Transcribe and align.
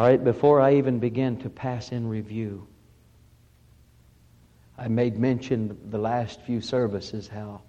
All 0.00 0.06
right, 0.06 0.24
before 0.24 0.62
I 0.62 0.76
even 0.76 0.98
begin 0.98 1.36
to 1.40 1.50
pass 1.50 1.92
in 1.92 2.08
review, 2.08 2.66
I 4.78 4.88
made 4.88 5.18
mention 5.18 5.76
the 5.90 5.98
last 5.98 6.40
few 6.40 6.62
services 6.62 7.28
how 7.28 7.60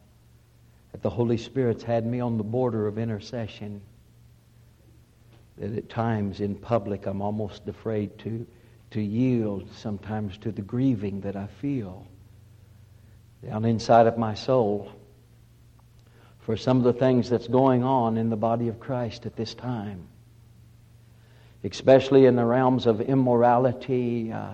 that 0.94 1.02
the 1.02 1.10
Holy 1.10 1.36
Spirit's 1.36 1.84
had 1.84 2.06
me 2.06 2.22
on 2.22 2.38
the 2.38 2.46
border 2.46 2.88
of 2.88 2.98
intercession. 2.98 3.82
That 5.58 5.76
at 5.76 5.90
times 5.90 6.40
in 6.40 6.56
public 6.56 7.06
I'm 7.06 7.22
almost 7.22 7.68
afraid 7.68 8.18
to, 8.20 8.48
to 8.92 9.02
yield 9.02 9.70
sometimes 9.76 10.38
to 10.38 10.54
the 10.54 10.62
grieving 10.62 11.20
that 11.20 11.36
I 11.36 11.48
feel 11.48 12.08
down 13.44 13.66
inside 13.66 14.08
of 14.08 14.18
my 14.18 14.36
soul 14.36 14.90
for 16.40 16.56
some 16.56 16.78
of 16.78 16.86
the 16.86 16.94
things 16.94 17.30
that's 17.30 17.50
going 17.50 17.84
on 17.84 18.16
in 18.16 18.30
the 18.30 18.38
body 18.38 18.70
of 18.70 18.80
Christ 18.80 19.26
at 19.26 19.36
this 19.36 19.54
time, 19.54 20.08
especially 21.64 22.26
in 22.26 22.36
the 22.36 22.46
realms 22.46 22.88
of 22.88 23.02
immorality, 23.02 24.32
uh, 24.32 24.54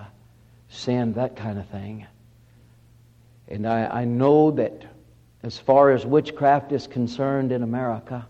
sin, 0.68 1.14
that 1.14 1.36
kind 1.36 1.58
of 1.58 1.66
thing. 1.68 2.06
And 3.48 3.66
I, 3.66 4.00
I 4.00 4.04
know 4.04 4.50
that 4.52 4.84
as 5.42 5.58
far 5.58 5.90
as 5.92 6.04
witchcraft 6.04 6.72
is 6.72 6.86
concerned 6.86 7.52
in 7.52 7.62
America, 7.62 8.26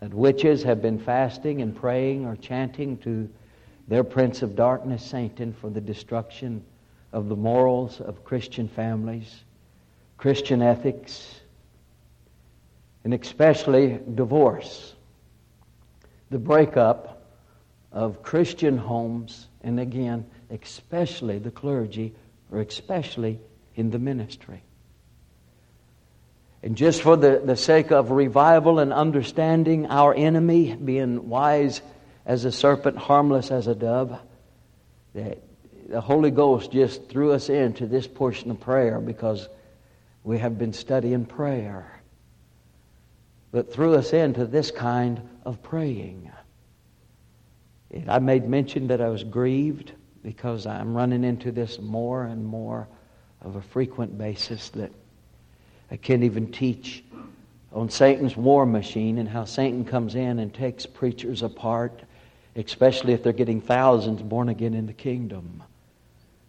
that 0.00 0.14
witches 0.14 0.62
have 0.62 0.80
been 0.80 0.98
fasting 0.98 1.60
and 1.60 1.76
praying 1.76 2.24
or 2.24 2.36
chanting 2.36 2.96
to 2.98 3.28
their 3.88 4.04
prince 4.04 4.40
of 4.42 4.56
darkness, 4.56 5.04
Satan, 5.04 5.52
for 5.52 5.68
the 5.68 5.80
destruction 5.80 6.64
of 7.12 7.28
the 7.28 7.36
morals 7.36 8.00
of 8.00 8.24
Christian 8.24 8.68
families, 8.68 9.42
Christian 10.16 10.62
ethics, 10.62 11.40
and 13.04 13.12
especially 13.12 13.98
divorce, 14.14 14.94
the 16.30 16.38
breakup 16.38 17.09
of 17.92 18.22
Christian 18.22 18.78
homes, 18.78 19.48
and 19.62 19.80
again, 19.80 20.26
especially 20.50 21.38
the 21.38 21.50
clergy, 21.50 22.14
or 22.50 22.60
especially 22.60 23.40
in 23.74 23.90
the 23.90 23.98
ministry. 23.98 24.62
And 26.62 26.76
just 26.76 27.02
for 27.02 27.16
the, 27.16 27.40
the 27.44 27.56
sake 27.56 27.90
of 27.90 28.10
revival 28.10 28.78
and 28.78 28.92
understanding 28.92 29.86
our 29.86 30.14
enemy, 30.14 30.74
being 30.74 31.28
wise 31.28 31.80
as 32.26 32.44
a 32.44 32.52
serpent, 32.52 32.98
harmless 32.98 33.50
as 33.50 33.66
a 33.66 33.74
dove, 33.74 34.18
that 35.14 35.38
the 35.88 36.00
Holy 36.00 36.30
Ghost 36.30 36.70
just 36.70 37.08
threw 37.08 37.32
us 37.32 37.48
into 37.48 37.86
this 37.86 38.06
portion 38.06 38.50
of 38.50 38.60
prayer 38.60 39.00
because 39.00 39.48
we 40.22 40.38
have 40.38 40.58
been 40.58 40.72
studying 40.72 41.24
prayer. 41.24 42.00
But 43.52 43.72
threw 43.72 43.94
us 43.94 44.12
into 44.12 44.46
this 44.46 44.70
kind 44.70 45.28
of 45.44 45.62
praying. 45.62 46.30
I 48.08 48.18
made 48.18 48.48
mention 48.48 48.86
that 48.88 49.00
I 49.00 49.08
was 49.08 49.24
grieved 49.24 49.92
because 50.22 50.66
I'm 50.66 50.94
running 50.94 51.24
into 51.24 51.50
this 51.50 51.78
more 51.80 52.24
and 52.24 52.44
more 52.44 52.88
of 53.42 53.56
a 53.56 53.62
frequent 53.62 54.16
basis 54.16 54.68
that 54.70 54.92
I 55.90 55.96
can't 55.96 56.22
even 56.22 56.52
teach 56.52 57.02
on 57.72 57.88
Satan's 57.88 58.36
war 58.36 58.66
machine 58.66 59.18
and 59.18 59.28
how 59.28 59.44
Satan 59.44 59.84
comes 59.84 60.14
in 60.14 60.38
and 60.38 60.52
takes 60.52 60.86
preachers 60.86 61.42
apart, 61.42 62.02
especially 62.56 63.12
if 63.12 63.22
they're 63.22 63.32
getting 63.32 63.60
thousands 63.60 64.22
born 64.22 64.48
again 64.48 64.74
in 64.74 64.86
the 64.86 64.92
kingdom. 64.92 65.62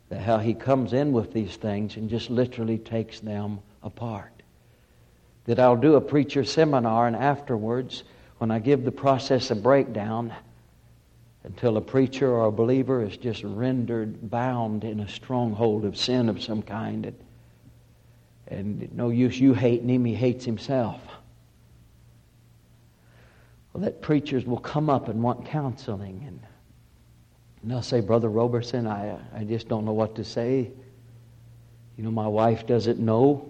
That 0.09 0.21
how 0.21 0.39
he 0.39 0.53
comes 0.53 0.93
in 0.93 1.11
with 1.11 1.31
these 1.33 1.55
things 1.55 1.95
and 1.95 2.09
just 2.09 2.29
literally 2.29 2.77
takes 2.77 3.19
them 3.19 3.59
apart. 3.81 4.43
That 5.45 5.59
I'll 5.59 5.77
do 5.77 5.95
a 5.95 6.01
preacher 6.01 6.43
seminar 6.43 7.07
and 7.07 7.15
afterwards, 7.15 8.03
when 8.37 8.51
I 8.51 8.59
give 8.59 8.83
the 8.83 8.91
process 8.91 9.51
a 9.51 9.55
breakdown, 9.55 10.33
until 11.43 11.77
a 11.77 11.81
preacher 11.81 12.29
or 12.29 12.45
a 12.45 12.51
believer 12.51 13.03
is 13.03 13.17
just 13.17 13.43
rendered 13.43 14.29
bound 14.29 14.83
in 14.83 14.99
a 14.99 15.09
stronghold 15.09 15.85
of 15.85 15.97
sin 15.97 16.29
of 16.29 16.41
some 16.41 16.61
kind. 16.61 17.05
And, 17.05 17.15
and 18.47 18.93
no 18.93 19.09
use 19.09 19.39
you 19.39 19.53
hating 19.53 19.89
him, 19.89 20.05
he 20.05 20.13
hates 20.13 20.45
himself. 20.45 21.01
Well, 23.73 23.83
that 23.83 24.01
preachers 24.01 24.45
will 24.45 24.59
come 24.59 24.89
up 24.89 25.07
and 25.07 25.23
want 25.23 25.45
counseling. 25.45 26.23
And, 26.27 26.39
and 27.61 27.71
they'll 27.71 27.81
say, 27.81 28.01
Brother 28.01 28.29
Roberson, 28.29 28.85
I, 28.85 29.09
uh, 29.09 29.19
I 29.35 29.43
just 29.43 29.67
don't 29.67 29.85
know 29.85 29.93
what 29.93 30.15
to 30.15 30.23
say. 30.23 30.71
You 31.97 32.03
know, 32.03 32.11
my 32.11 32.27
wife 32.27 32.67
doesn't 32.67 32.99
know. 32.99 33.47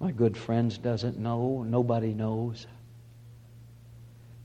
My 0.00 0.10
good 0.10 0.36
friends 0.36 0.78
doesn't 0.78 1.18
know. 1.18 1.64
Nobody 1.66 2.12
knows. 2.12 2.66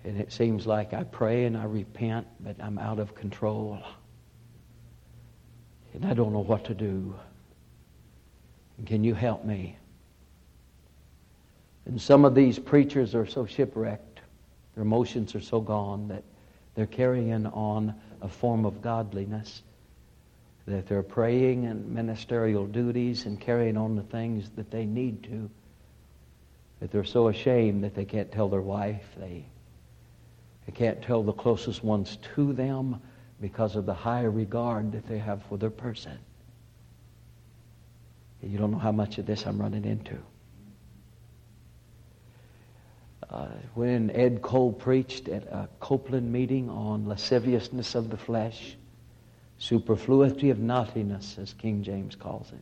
And 0.03 0.19
it 0.19 0.31
seems 0.31 0.67
like 0.67 0.93
I 0.93 1.03
pray 1.03 1.45
and 1.45 1.55
I 1.57 1.63
repent, 1.63 2.27
but 2.39 2.57
I'm 2.59 2.77
out 2.77 2.99
of 2.99 3.15
control. 3.15 3.81
And 5.93 6.05
I 6.05 6.13
don't 6.13 6.33
know 6.33 6.43
what 6.43 6.65
to 6.65 6.73
do. 6.73 7.15
Can 8.85 9.03
you 9.03 9.13
help 9.13 9.45
me? 9.45 9.77
And 11.85 12.01
some 12.01 12.25
of 12.25 12.35
these 12.35 12.59
preachers 12.59 13.13
are 13.15 13.25
so 13.25 13.45
shipwrecked, 13.45 14.19
their 14.75 14.83
emotions 14.83 15.35
are 15.35 15.41
so 15.41 15.61
gone 15.61 16.07
that 16.07 16.23
they're 16.75 16.85
carrying 16.85 17.45
on 17.45 17.93
a 18.21 18.27
form 18.27 18.65
of 18.65 18.81
godliness, 18.81 19.61
that 20.65 20.87
they're 20.87 21.03
praying 21.03 21.65
and 21.65 21.87
ministerial 21.89 22.65
duties 22.65 23.25
and 23.25 23.39
carrying 23.39 23.77
on 23.77 23.95
the 23.95 24.03
things 24.03 24.49
that 24.55 24.71
they 24.71 24.85
need 24.85 25.23
to, 25.23 25.49
that 26.79 26.91
they're 26.91 27.03
so 27.03 27.27
ashamed 27.27 27.83
that 27.83 27.93
they 27.95 28.05
can't 28.05 28.31
tell 28.31 28.49
their 28.49 28.61
wife, 28.61 29.03
they 29.17 29.45
they 30.65 30.71
can't 30.71 31.01
tell 31.01 31.23
the 31.23 31.33
closest 31.33 31.83
ones 31.83 32.17
to 32.35 32.53
them 32.53 33.01
because 33.41 33.75
of 33.75 33.85
the 33.85 33.93
high 33.93 34.23
regard 34.23 34.91
that 34.93 35.07
they 35.07 35.17
have 35.17 35.43
for 35.43 35.57
their 35.57 35.69
person. 35.69 36.17
You 38.41 38.57
don't 38.57 38.71
know 38.71 38.77
how 38.77 38.91
much 38.91 39.17
of 39.17 39.25
this 39.25 39.45
I'm 39.45 39.59
running 39.59 39.85
into. 39.85 40.17
Uh, 43.29 43.47
when 43.73 44.11
Ed 44.11 44.41
Cole 44.41 44.71
preached 44.71 45.27
at 45.29 45.43
a 45.43 45.69
Copeland 45.79 46.31
meeting 46.31 46.69
on 46.69 47.07
lasciviousness 47.07 47.95
of 47.95 48.09
the 48.09 48.17
flesh, 48.17 48.75
superfluity 49.57 50.49
of 50.49 50.59
naughtiness, 50.59 51.37
as 51.39 51.53
King 51.53 51.83
James 51.83 52.15
calls 52.15 52.51
it, 52.51 52.59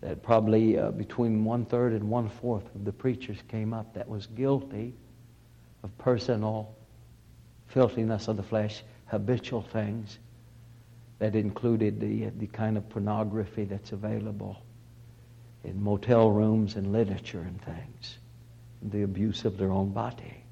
that 0.00 0.22
probably 0.22 0.78
uh, 0.78 0.90
between 0.92 1.44
one 1.44 1.66
third 1.66 1.92
and 1.92 2.08
one 2.08 2.28
fourth 2.28 2.74
of 2.74 2.84
the 2.84 2.92
preachers 2.92 3.38
came 3.48 3.74
up 3.74 3.94
that 3.94 4.08
was 4.08 4.26
guilty 4.26 4.94
of 5.82 5.96
personal 5.98 6.74
filthiness 7.68 8.28
of 8.28 8.36
the 8.36 8.42
flesh, 8.42 8.82
habitual 9.06 9.62
things 9.62 10.18
that 11.18 11.34
included 11.34 12.00
the, 12.00 12.26
uh, 12.26 12.30
the 12.38 12.46
kind 12.46 12.76
of 12.76 12.88
pornography 12.88 13.64
that's 13.64 13.92
available 13.92 14.56
in 15.64 15.82
motel 15.82 16.30
rooms 16.30 16.76
and 16.76 16.92
literature 16.92 17.40
and 17.40 17.60
things, 17.62 18.18
the 18.82 19.02
abuse 19.02 19.44
of 19.44 19.58
their 19.58 19.70
own 19.70 19.90
body. 19.90 20.44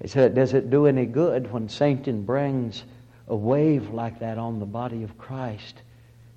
He 0.00 0.08
said, 0.08 0.34
Does 0.34 0.54
it 0.54 0.70
do 0.70 0.86
any 0.86 1.06
good 1.06 1.50
when 1.52 1.68
Satan 1.68 2.24
brings 2.24 2.84
a 3.28 3.36
wave 3.36 3.90
like 3.90 4.20
that 4.20 4.38
on 4.38 4.58
the 4.58 4.66
body 4.66 5.02
of 5.02 5.18
Christ 5.18 5.82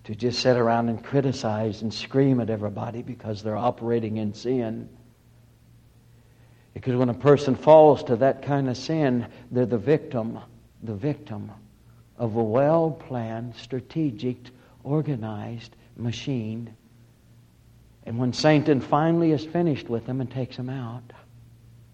to 0.06 0.16
just 0.16 0.39
sit 0.39 0.57
around 0.57 0.89
and 0.89 1.03
criticize 1.03 1.81
and 1.81 1.94
scream 1.94 2.39
at 2.39 2.50
everybody 2.50 3.01
because 3.01 3.44
they're 3.44 3.57
operating 3.57 4.17
in 4.17 4.33
sin? 4.33 4.89
Because 6.74 6.96
when 6.96 7.09
a 7.09 7.13
person 7.13 7.56
falls 7.56 8.03
to 8.06 8.16
that 8.18 8.44
kind 8.44 8.69
of 8.69 8.78
sin, 8.78 9.28
they're 9.52 9.66
the 9.66 9.78
victim, 9.78 10.40
the 10.84 10.96
victim 10.96 11.52
of 12.18 12.35
a 12.35 12.44
well 12.44 12.91
planned, 12.91 13.56
strategic, 13.56 14.38
organized 14.84 15.75
machine. 15.97 16.75
And 18.06 18.18
when 18.18 18.34
Satan 18.34 18.81
finally 18.81 19.31
is 19.31 19.46
finished 19.46 19.90
with 19.90 20.06
them 20.06 20.22
and 20.22 20.30
takes 20.30 20.57
them 20.57 20.69
out, 20.69 21.03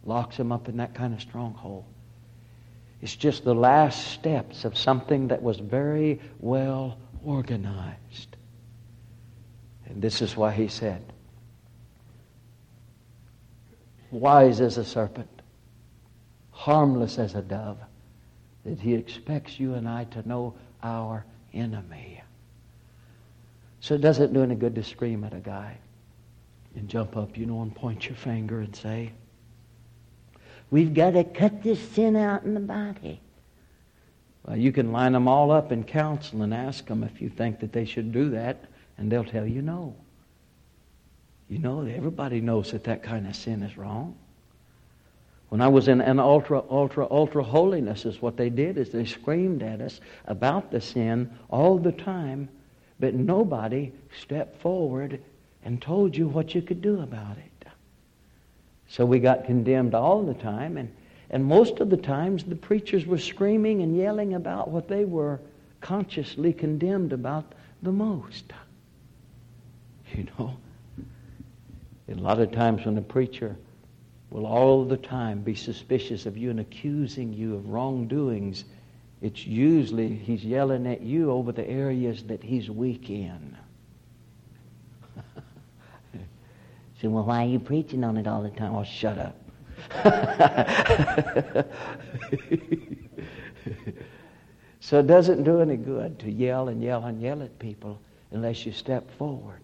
locks 0.03 0.37
them 0.37 0.51
up 0.51 0.69
in 0.69 0.77
that 0.77 0.93
kind 0.93 1.13
of 1.13 1.21
stronghold, 1.21 1.85
it's 3.01 3.15
just 3.15 3.43
the 3.43 3.55
last 3.55 4.07
steps 4.13 4.65
of 4.65 4.77
something 4.77 5.27
that 5.27 5.41
was 5.41 5.59
very 5.59 6.19
well 6.39 6.97
organized. 7.23 8.35
And 9.87 10.01
this 10.01 10.21
is 10.21 10.35
why 10.35 10.51
he 10.51 10.67
said, 10.67 11.03
wise 14.15 14.61
as 14.61 14.77
a 14.77 14.85
serpent, 14.85 15.29
harmless 16.51 17.19
as 17.19 17.35
a 17.35 17.41
dove, 17.41 17.77
that 18.65 18.79
he 18.79 18.93
expects 18.93 19.59
you 19.59 19.75
and 19.75 19.87
I 19.87 20.05
to 20.05 20.27
know 20.27 20.55
our 20.81 21.25
enemy. 21.53 22.21
So 23.79 23.93
it 23.95 24.01
doesn't 24.01 24.33
do 24.33 24.41
any 24.41 24.55
good 24.55 24.75
to 24.75 24.83
scream 24.83 25.23
at 25.23 25.33
a 25.33 25.39
guy 25.39 25.77
and 26.75 26.89
jump 26.89 27.15
up, 27.15 27.37
you 27.37 27.45
know, 27.45 27.61
and 27.61 27.73
point 27.73 28.05
your 28.07 28.15
finger 28.15 28.59
and 28.59 28.75
say, 28.75 29.11
We've 30.71 30.93
got 30.93 31.11
to 31.11 31.23
cut 31.23 31.61
this 31.61 31.79
sin 31.79 32.15
out 32.15 32.43
in 32.43 32.53
the 32.53 32.59
body. 32.59 33.21
Well, 34.45 34.57
you 34.57 34.71
can 34.71 34.91
line 34.91 35.13
them 35.13 35.27
all 35.27 35.51
up 35.51 35.71
in 35.71 35.83
counsel 35.83 36.41
and 36.41 36.53
ask 36.53 36.87
them 36.87 37.03
if 37.03 37.21
you 37.21 37.29
think 37.29 37.59
that 37.59 37.71
they 37.71 37.85
should 37.85 38.11
do 38.11 38.31
that, 38.31 38.65
and 38.97 39.11
they'll 39.11 39.23
tell 39.23 39.45
you 39.45 39.61
no. 39.61 39.95
You 41.49 41.59
know, 41.59 41.81
everybody 41.85 42.41
knows 42.41 42.71
that 42.71 42.85
that 42.85 43.03
kind 43.03 43.27
of 43.27 43.35
sin 43.35 43.61
is 43.63 43.77
wrong. 43.77 44.15
When 45.49 45.61
I 45.61 45.67
was 45.67 45.87
in 45.87 46.01
an 46.01 46.19
ultra, 46.19 46.63
ultra, 46.69 47.07
ultra 47.09 47.43
holiness, 47.43 48.05
is 48.05 48.21
what 48.21 48.35
they 48.35 48.49
did 48.49 48.77
is 48.77 48.89
they 48.89 49.05
screamed 49.05 49.61
at 49.61 49.79
us 49.79 50.01
about 50.25 50.71
the 50.71 50.81
sin 50.81 51.31
all 51.49 51.77
the 51.77 51.91
time, 51.91 52.49
but 52.99 53.13
nobody 53.13 53.91
stepped 54.21 54.59
forward 54.61 55.21
and 55.63 55.81
told 55.81 56.17
you 56.17 56.27
what 56.27 56.55
you 56.55 56.61
could 56.61 56.81
do 56.81 57.01
about 57.01 57.37
it. 57.37 57.67
So 58.87 59.05
we 59.05 59.19
got 59.19 59.45
condemned 59.45 59.93
all 59.93 60.23
the 60.23 60.33
time, 60.33 60.77
and, 60.77 60.93
and 61.29 61.43
most 61.45 61.79
of 61.79 61.89
the 61.89 61.97
times 61.97 62.43
the 62.43 62.55
preachers 62.55 63.05
were 63.05 63.17
screaming 63.17 63.81
and 63.81 63.95
yelling 63.95 64.33
about 64.33 64.69
what 64.69 64.87
they 64.87 65.05
were 65.05 65.39
consciously 65.81 66.53
condemned 66.53 67.13
about 67.13 67.53
the 67.81 67.91
most. 67.91 68.51
You 70.13 70.27
know, 70.37 70.55
a 72.07 72.13
lot 72.15 72.39
of 72.39 72.51
times 72.51 72.85
when 72.85 72.97
a 72.97 73.01
preacher 73.01 73.55
will 74.29 74.45
all 74.45 74.85
the 74.85 74.97
time 74.97 75.41
be 75.41 75.55
suspicious 75.55 76.25
of 76.25 76.37
you 76.37 76.49
and 76.49 76.59
accusing 76.59 77.33
you 77.33 77.55
of 77.55 77.69
wrongdoings, 77.69 78.65
it's 79.21 79.45
usually 79.45 80.15
he's 80.15 80.43
yelling 80.43 80.85
at 80.87 81.01
you 81.01 81.31
over 81.31 81.51
the 81.51 81.67
areas 81.67 82.23
that 82.23 82.43
he's 82.43 82.69
weak 82.69 83.09
in. 83.09 83.57
so, 87.01 87.09
well, 87.09 87.23
why 87.23 87.43
are 87.43 87.47
you 87.47 87.59
preaching 87.59 88.03
on 88.03 88.17
it 88.17 88.27
all 88.27 88.43
the 88.43 88.49
time? 88.49 88.75
Oh, 88.75 88.83
shut 88.83 89.17
up. 89.17 89.35
so 94.79 94.99
it 94.99 95.07
doesn't 95.07 95.43
do 95.43 95.59
any 95.59 95.77
good 95.77 96.19
to 96.19 96.31
yell 96.31 96.69
and 96.69 96.83
yell 96.83 97.03
and 97.05 97.21
yell 97.21 97.41
at 97.41 97.57
people 97.59 97.99
unless 98.31 98.65
you 98.65 98.71
step 98.71 99.09
forward 99.17 99.61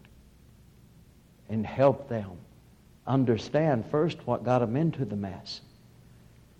and 1.51 1.65
help 1.65 2.09
them 2.09 2.31
understand 3.05 3.85
first 3.91 4.17
what 4.25 4.43
got 4.43 4.59
them 4.59 4.75
into 4.75 5.05
the 5.05 5.15
mess. 5.15 5.61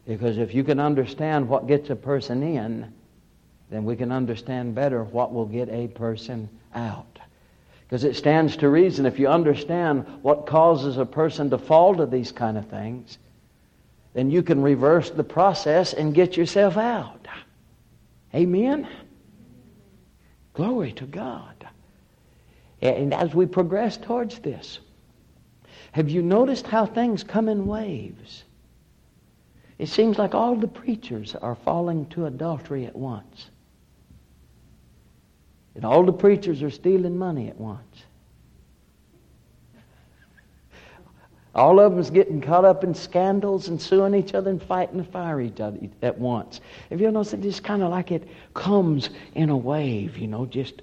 Because 0.06 0.38
if 0.38 0.54
you 0.54 0.64
can 0.64 0.80
understand 0.80 1.48
what 1.48 1.68
gets 1.68 1.90
a 1.90 1.96
person 1.96 2.44
in, 2.44 2.92
then 3.70 3.86
we 3.86 3.96
can 3.96 4.12
understand 4.12 4.76
better 4.76 5.04
what 5.04 5.34
will 5.34 5.46
get 5.46 5.70
a 5.70 5.88
person 5.88 6.50
out. 6.76 7.20
Because 7.88 8.04
it 8.04 8.16
stands 8.16 8.58
to 8.58 8.70
reason 8.70 9.06
if 9.06 9.20
you 9.20 9.28
understand 9.28 10.06
what 10.22 10.46
causes 10.46 10.98
a 10.98 11.06
person 11.06 11.50
to 11.50 11.58
fall 11.58 11.96
to 11.96 12.06
these 12.06 12.32
kind 12.32 12.58
of 12.58 12.68
things, 12.68 13.18
then 14.14 14.30
you 14.30 14.44
can 14.44 14.62
reverse 14.62 15.10
the 15.10 15.24
process 15.24 15.94
and 15.94 16.14
get 16.14 16.36
yourself 16.36 16.78
out. 16.78 17.28
Amen? 18.34 18.88
Glory 20.54 20.92
to 20.94 21.06
God. 21.06 21.68
And 22.82 23.14
as 23.14 23.36
we 23.36 23.46
progress 23.46 23.98
towards 23.98 24.40
this, 24.40 24.80
have 25.92 26.10
you 26.10 26.22
noticed 26.22 26.66
how 26.66 26.86
things 26.86 27.24
come 27.24 27.48
in 27.48 27.68
waves? 27.68 28.44
It 29.78 29.90
seems 29.90 30.18
like 30.18 30.34
all 30.34 30.56
the 30.56 30.68
preachers 30.68 31.36
are 31.36 31.56
falling 31.56 32.08
to 32.08 32.26
adultery 32.26 32.86
at 32.86 32.96
once. 32.96 33.50
And 35.76 35.86
all 35.86 36.04
the 36.04 36.14
preachers 36.14 36.62
are 36.64 36.70
stealing 36.70 37.18
money 37.18 37.50
at 37.50 37.60
once. 37.60 38.04
All 41.54 41.82
of 41.82 41.94
them's 41.94 42.10
getting 42.10 42.40
caught 42.40 42.64
up 42.64 42.84
in 42.84 42.94
scandals 42.94 43.68
and 43.68 43.82
suing 43.82 44.16
each 44.16 44.34
other 44.34 44.50
and 44.50 44.64
fighting 44.64 45.04
to 45.04 45.04
fire 45.04 45.42
each 45.42 45.60
other 45.60 45.78
at 46.02 46.18
once. 46.18 46.62
Have 46.90 47.02
you 47.02 47.12
noticed 47.12 47.34
it 47.34 47.42
just 47.42 47.64
kind 47.64 47.84
of 47.84 47.90
like 47.90 48.12
it 48.12 48.28
comes 48.54 49.10
in 49.36 49.50
a 49.50 49.58
wave, 49.58 50.18
you 50.18 50.28
know, 50.28 50.46
just 50.46 50.82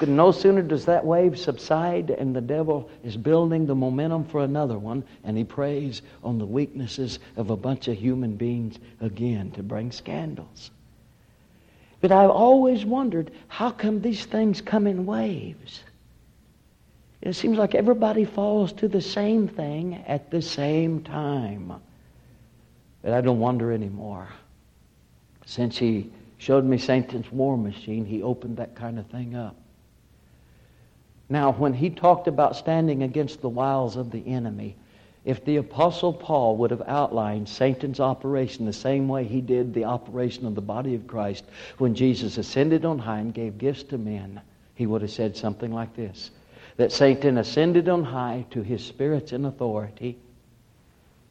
and 0.00 0.16
no 0.16 0.30
sooner 0.30 0.62
does 0.62 0.84
that 0.84 1.04
wave 1.04 1.38
subside 1.38 2.10
and 2.10 2.34
the 2.34 2.40
devil 2.40 2.88
is 3.02 3.16
building 3.16 3.66
the 3.66 3.74
momentum 3.74 4.24
for 4.24 4.42
another 4.42 4.78
one, 4.78 5.04
and 5.24 5.36
he 5.36 5.44
preys 5.44 6.02
on 6.22 6.38
the 6.38 6.46
weaknesses 6.46 7.18
of 7.36 7.50
a 7.50 7.56
bunch 7.56 7.88
of 7.88 7.96
human 7.96 8.36
beings 8.36 8.78
again 9.00 9.50
to 9.52 9.62
bring 9.62 9.90
scandals. 9.90 10.70
But 12.00 12.12
I've 12.12 12.30
always 12.30 12.84
wondered 12.84 13.32
how 13.48 13.70
come 13.70 14.00
these 14.00 14.24
things 14.24 14.60
come 14.60 14.86
in 14.86 15.04
waves? 15.04 15.82
It 17.20 17.32
seems 17.34 17.58
like 17.58 17.74
everybody 17.74 18.24
falls 18.24 18.72
to 18.74 18.86
the 18.86 19.00
same 19.00 19.48
thing 19.48 20.04
at 20.06 20.30
the 20.30 20.40
same 20.40 21.02
time. 21.02 21.72
But 23.02 23.12
I 23.12 23.20
don't 23.20 23.40
wonder 23.40 23.72
anymore. 23.72 24.28
Since 25.44 25.78
he 25.78 26.10
showed 26.38 26.64
me 26.64 26.78
Satan's 26.78 27.30
war 27.30 27.58
machine, 27.58 28.04
he 28.04 28.22
opened 28.22 28.56
that 28.56 28.74
kind 28.74 28.98
of 28.98 29.06
thing 29.06 29.34
up. 29.34 29.56
Now, 31.28 31.52
when 31.52 31.74
he 31.74 31.90
talked 31.90 32.26
about 32.26 32.56
standing 32.56 33.02
against 33.02 33.42
the 33.42 33.48
wiles 33.48 33.96
of 33.96 34.10
the 34.10 34.26
enemy, 34.26 34.76
if 35.24 35.44
the 35.44 35.56
Apostle 35.56 36.12
Paul 36.12 36.56
would 36.56 36.70
have 36.70 36.82
outlined 36.86 37.48
Satan's 37.48 38.00
operation 38.00 38.64
the 38.64 38.72
same 38.72 39.08
way 39.08 39.24
he 39.24 39.42
did 39.42 39.74
the 39.74 39.84
operation 39.84 40.46
of 40.46 40.54
the 40.54 40.62
body 40.62 40.94
of 40.94 41.06
Christ 41.06 41.44
when 41.76 41.94
Jesus 41.94 42.38
ascended 42.38 42.86
on 42.86 42.98
high 42.98 43.18
and 43.18 43.34
gave 43.34 43.58
gifts 43.58 43.82
to 43.84 43.98
men, 43.98 44.40
he 44.74 44.86
would 44.86 45.02
have 45.02 45.10
said 45.10 45.36
something 45.36 45.72
like 45.72 45.94
this 45.94 46.30
that 46.78 46.92
Satan 46.92 47.36
ascended 47.36 47.88
on 47.88 48.04
high 48.04 48.46
to 48.52 48.62
his 48.62 48.86
spirits 48.86 49.32
in 49.32 49.44
authority 49.44 50.16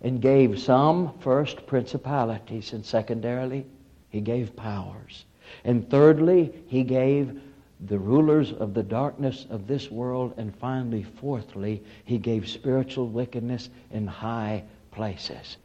and 0.01 0.21
gave 0.21 0.59
some 0.59 1.13
first 1.19 1.65
principalities, 1.65 2.73
and 2.73 2.85
secondarily, 2.85 3.65
he 4.09 4.21
gave 4.21 4.55
powers. 4.55 5.25
And 5.63 5.89
thirdly, 5.89 6.53
he 6.67 6.83
gave 6.83 7.39
the 7.81 7.97
rulers 7.97 8.51
of 8.53 8.73
the 8.73 8.83
darkness 8.83 9.45
of 9.49 9.67
this 9.67 9.91
world. 9.91 10.33
And 10.37 10.55
finally, 10.55 11.03
fourthly, 11.03 11.83
he 12.05 12.17
gave 12.17 12.47
spiritual 12.47 13.07
wickedness 13.07 13.69
in 13.91 14.07
high 14.07 14.63
places. 14.91 15.57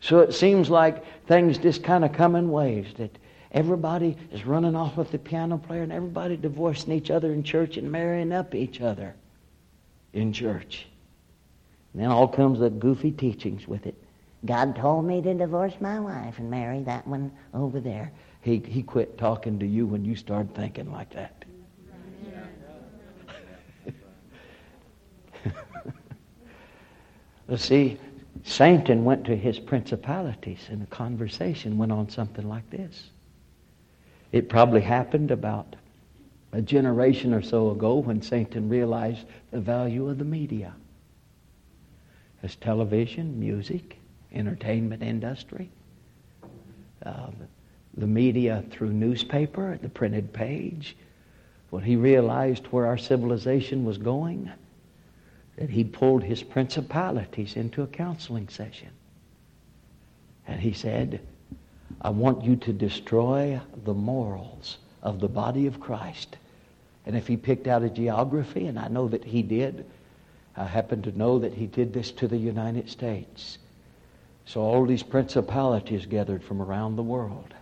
So 0.00 0.20
it 0.20 0.34
seems 0.34 0.70
like 0.70 1.04
things 1.26 1.58
just 1.58 1.82
kind 1.82 2.04
of 2.04 2.12
come 2.12 2.36
in 2.36 2.50
waves 2.50 2.94
that 2.94 3.16
everybody 3.52 4.16
is 4.30 4.44
running 4.44 4.76
off 4.76 4.96
with 4.96 5.10
the 5.10 5.18
piano 5.18 5.58
player 5.58 5.82
and 5.82 5.92
everybody 5.92 6.36
divorcing 6.36 6.92
each 6.92 7.10
other 7.10 7.32
in 7.32 7.42
church 7.42 7.76
and 7.76 7.90
marrying 7.90 8.32
up 8.32 8.54
each 8.54 8.80
other 8.80 9.14
in 10.12 10.32
church. 10.32 10.86
And 11.92 12.02
then 12.02 12.10
all 12.10 12.28
comes 12.28 12.60
the 12.60 12.70
goofy 12.70 13.10
teachings 13.10 13.66
with 13.66 13.86
it. 13.86 13.96
God 14.44 14.76
told 14.76 15.04
me 15.04 15.20
to 15.22 15.34
divorce 15.34 15.74
my 15.80 15.98
wife 15.98 16.38
and 16.38 16.50
marry 16.50 16.80
that 16.84 17.06
one 17.06 17.32
over 17.54 17.80
there. 17.80 18.12
He, 18.40 18.58
he 18.58 18.82
quit 18.82 19.18
talking 19.18 19.58
to 19.58 19.66
you 19.66 19.86
when 19.86 20.04
you 20.04 20.14
started 20.14 20.54
thinking 20.54 20.92
like 20.92 21.10
that. 21.10 21.44
Let's 27.48 27.64
see, 27.64 27.98
Satan 28.44 29.04
went 29.04 29.24
to 29.24 29.36
his 29.36 29.58
principalities, 29.58 30.60
and 30.68 30.80
the 30.80 30.86
conversation 30.86 31.76
went 31.78 31.92
on 31.92 32.08
something 32.08 32.48
like 32.48 32.70
this. 32.70 33.10
It 34.30 34.48
probably 34.48 34.82
happened 34.82 35.30
about 35.30 35.74
a 36.52 36.62
generation 36.62 37.34
or 37.34 37.42
so 37.42 37.70
ago 37.70 37.96
when 37.96 38.22
Satan 38.22 38.68
realized 38.68 39.26
the 39.50 39.60
value 39.60 40.08
of 40.08 40.18
the 40.18 40.24
media 40.24 40.74
as 42.42 42.54
television, 42.56 43.38
music, 43.38 43.97
entertainment 44.32 45.02
industry, 45.02 45.70
uh, 47.04 47.30
the 47.96 48.06
media 48.06 48.64
through 48.70 48.92
newspaper, 48.92 49.78
the 49.80 49.88
printed 49.88 50.32
page. 50.32 50.96
When 51.70 51.82
he 51.82 51.96
realized 51.96 52.66
where 52.66 52.86
our 52.86 52.98
civilization 52.98 53.84
was 53.84 53.98
going, 53.98 54.50
that 55.56 55.68
he 55.68 55.84
pulled 55.84 56.22
his 56.22 56.42
principalities 56.42 57.56
into 57.56 57.82
a 57.82 57.86
counseling 57.86 58.48
session. 58.48 58.90
And 60.46 60.60
he 60.60 60.72
said, 60.72 61.20
I 62.00 62.10
want 62.10 62.44
you 62.44 62.56
to 62.56 62.72
destroy 62.72 63.60
the 63.84 63.94
morals 63.94 64.78
of 65.02 65.20
the 65.20 65.28
body 65.28 65.66
of 65.66 65.80
Christ. 65.80 66.36
And 67.04 67.16
if 67.16 67.26
he 67.26 67.36
picked 67.36 67.66
out 67.66 67.82
a 67.82 67.90
geography, 67.90 68.66
and 68.66 68.78
I 68.78 68.88
know 68.88 69.08
that 69.08 69.24
he 69.24 69.42
did, 69.42 69.84
I 70.56 70.64
happen 70.64 71.02
to 71.02 71.16
know 71.16 71.38
that 71.40 71.54
he 71.54 71.66
did 71.66 71.92
this 71.92 72.12
to 72.12 72.28
the 72.28 72.36
United 72.36 72.88
States. 72.88 73.58
So 74.48 74.62
all 74.62 74.86
these 74.86 75.02
principalities 75.02 76.06
gathered 76.06 76.42
from 76.42 76.62
around 76.62 76.96
the 76.96 77.02
world. 77.02 77.52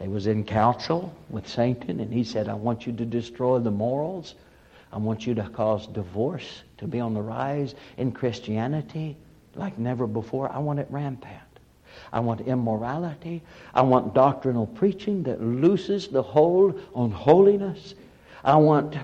They 0.00 0.08
was 0.08 0.26
in 0.26 0.44
council 0.44 1.14
with 1.30 1.46
Satan, 1.46 2.00
and 2.00 2.12
he 2.12 2.24
said, 2.24 2.48
I 2.48 2.54
want 2.54 2.84
you 2.84 2.92
to 2.94 3.04
destroy 3.04 3.60
the 3.60 3.70
morals. 3.70 4.34
I 4.92 4.98
want 4.98 5.24
you 5.24 5.34
to 5.36 5.48
cause 5.50 5.86
divorce 5.86 6.64
to 6.78 6.88
be 6.88 6.98
on 6.98 7.14
the 7.14 7.22
rise 7.22 7.76
in 7.96 8.10
Christianity 8.10 9.16
like 9.54 9.78
never 9.78 10.08
before. 10.08 10.50
I 10.50 10.58
want 10.58 10.80
it 10.80 10.88
rampant. 10.90 11.38
I 12.12 12.18
want 12.18 12.40
immorality. 12.40 13.40
I 13.72 13.82
want 13.82 14.14
doctrinal 14.14 14.66
preaching 14.66 15.22
that 15.22 15.40
looses 15.40 16.08
the 16.08 16.22
hold 16.22 16.80
on 16.96 17.12
holiness. 17.12 17.94
I 18.42 18.56
want 18.56 18.96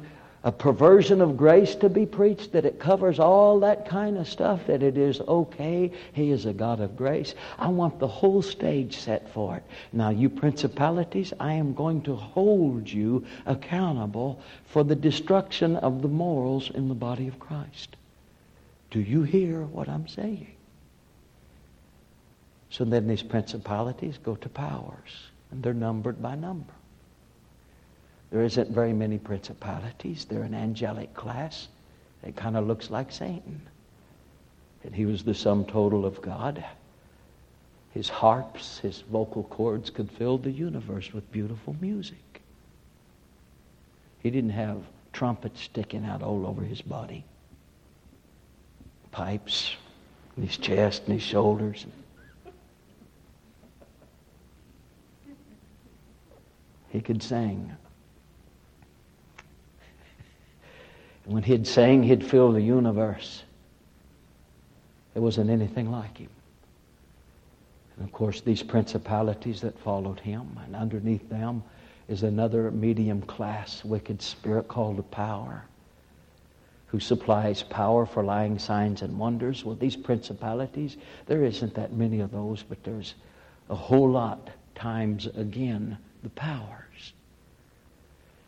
a 0.42 0.50
perversion 0.50 1.20
of 1.20 1.36
grace 1.36 1.74
to 1.74 1.88
be 1.88 2.06
preached, 2.06 2.52
that 2.52 2.64
it 2.64 2.78
covers 2.78 3.18
all 3.18 3.60
that 3.60 3.86
kind 3.86 4.16
of 4.16 4.26
stuff, 4.26 4.66
that 4.66 4.82
it 4.82 4.96
is 4.96 5.20
okay. 5.20 5.92
He 6.12 6.30
is 6.30 6.46
a 6.46 6.52
God 6.52 6.80
of 6.80 6.96
grace. 6.96 7.34
I 7.58 7.68
want 7.68 7.98
the 7.98 8.08
whole 8.08 8.40
stage 8.40 8.96
set 8.96 9.28
for 9.34 9.56
it. 9.56 9.62
Now, 9.92 10.08
you 10.08 10.30
principalities, 10.30 11.34
I 11.38 11.52
am 11.52 11.74
going 11.74 12.02
to 12.02 12.16
hold 12.16 12.88
you 12.88 13.26
accountable 13.44 14.40
for 14.64 14.82
the 14.82 14.96
destruction 14.96 15.76
of 15.76 16.00
the 16.00 16.08
morals 16.08 16.70
in 16.70 16.88
the 16.88 16.94
body 16.94 17.28
of 17.28 17.38
Christ. 17.38 17.96
Do 18.90 19.00
you 19.00 19.22
hear 19.22 19.62
what 19.62 19.88
I'm 19.88 20.08
saying? 20.08 20.52
So 22.70 22.84
then 22.84 23.08
these 23.08 23.22
principalities 23.22 24.16
go 24.16 24.36
to 24.36 24.48
powers, 24.48 25.10
and 25.50 25.62
they're 25.62 25.74
numbered 25.74 26.22
by 26.22 26.34
number. 26.34 26.72
There 28.30 28.42
isn't 28.42 28.70
very 28.70 28.92
many 28.92 29.18
principalities. 29.18 30.24
They're 30.24 30.42
an 30.42 30.54
angelic 30.54 31.14
class. 31.14 31.68
It 32.22 32.36
kind 32.36 32.56
of 32.56 32.66
looks 32.66 32.90
like 32.90 33.10
Satan. 33.10 33.60
And 34.84 34.94
he 34.94 35.04
was 35.04 35.24
the 35.24 35.34
sum 35.34 35.64
total 35.64 36.06
of 36.06 36.22
God. 36.22 36.64
His 37.92 38.08
harps, 38.08 38.78
his 38.78 39.00
vocal 39.00 39.42
cords 39.44 39.90
could 39.90 40.10
fill 40.10 40.38
the 40.38 40.50
universe 40.50 41.12
with 41.12 41.30
beautiful 41.32 41.74
music. 41.80 42.40
He 44.22 44.30
didn't 44.30 44.50
have 44.50 44.78
trumpets 45.12 45.62
sticking 45.62 46.04
out 46.04 46.22
all 46.22 46.46
over 46.46 46.62
his 46.62 46.80
body, 46.80 47.24
pipes 49.10 49.74
in 50.36 50.46
his 50.46 50.56
chest 50.56 51.02
and 51.06 51.14
his 51.14 51.22
shoulders. 51.22 51.84
He 56.90 57.00
could 57.00 57.22
sing. 57.22 57.72
When 61.30 61.44
he'd 61.44 61.66
sing, 61.66 62.02
he'd 62.02 62.26
fill 62.26 62.52
the 62.52 62.60
universe. 62.60 63.44
There 65.14 65.22
wasn't 65.22 65.50
anything 65.50 65.90
like 65.90 66.18
him. 66.18 66.28
And 67.96 68.04
of 68.04 68.12
course, 68.12 68.40
these 68.40 68.62
principalities 68.62 69.60
that 69.60 69.78
followed 69.78 70.18
him, 70.18 70.58
and 70.64 70.74
underneath 70.74 71.28
them 71.28 71.62
is 72.08 72.24
another 72.24 72.70
medium 72.72 73.22
class 73.22 73.84
wicked 73.84 74.20
spirit 74.20 74.66
called 74.66 74.96
the 74.96 75.04
power, 75.04 75.62
who 76.86 76.98
supplies 76.98 77.62
power 77.62 78.06
for 78.06 78.24
lying 78.24 78.58
signs 78.58 79.02
and 79.02 79.16
wonders. 79.16 79.64
Well, 79.64 79.76
these 79.76 79.96
principalities, 79.96 80.96
there 81.26 81.44
isn't 81.44 81.74
that 81.74 81.92
many 81.92 82.18
of 82.18 82.32
those, 82.32 82.64
but 82.64 82.82
there's 82.82 83.14
a 83.68 83.76
whole 83.76 84.10
lot 84.10 84.50
times 84.74 85.26
again 85.26 85.96
the 86.24 86.30
powers. 86.30 87.12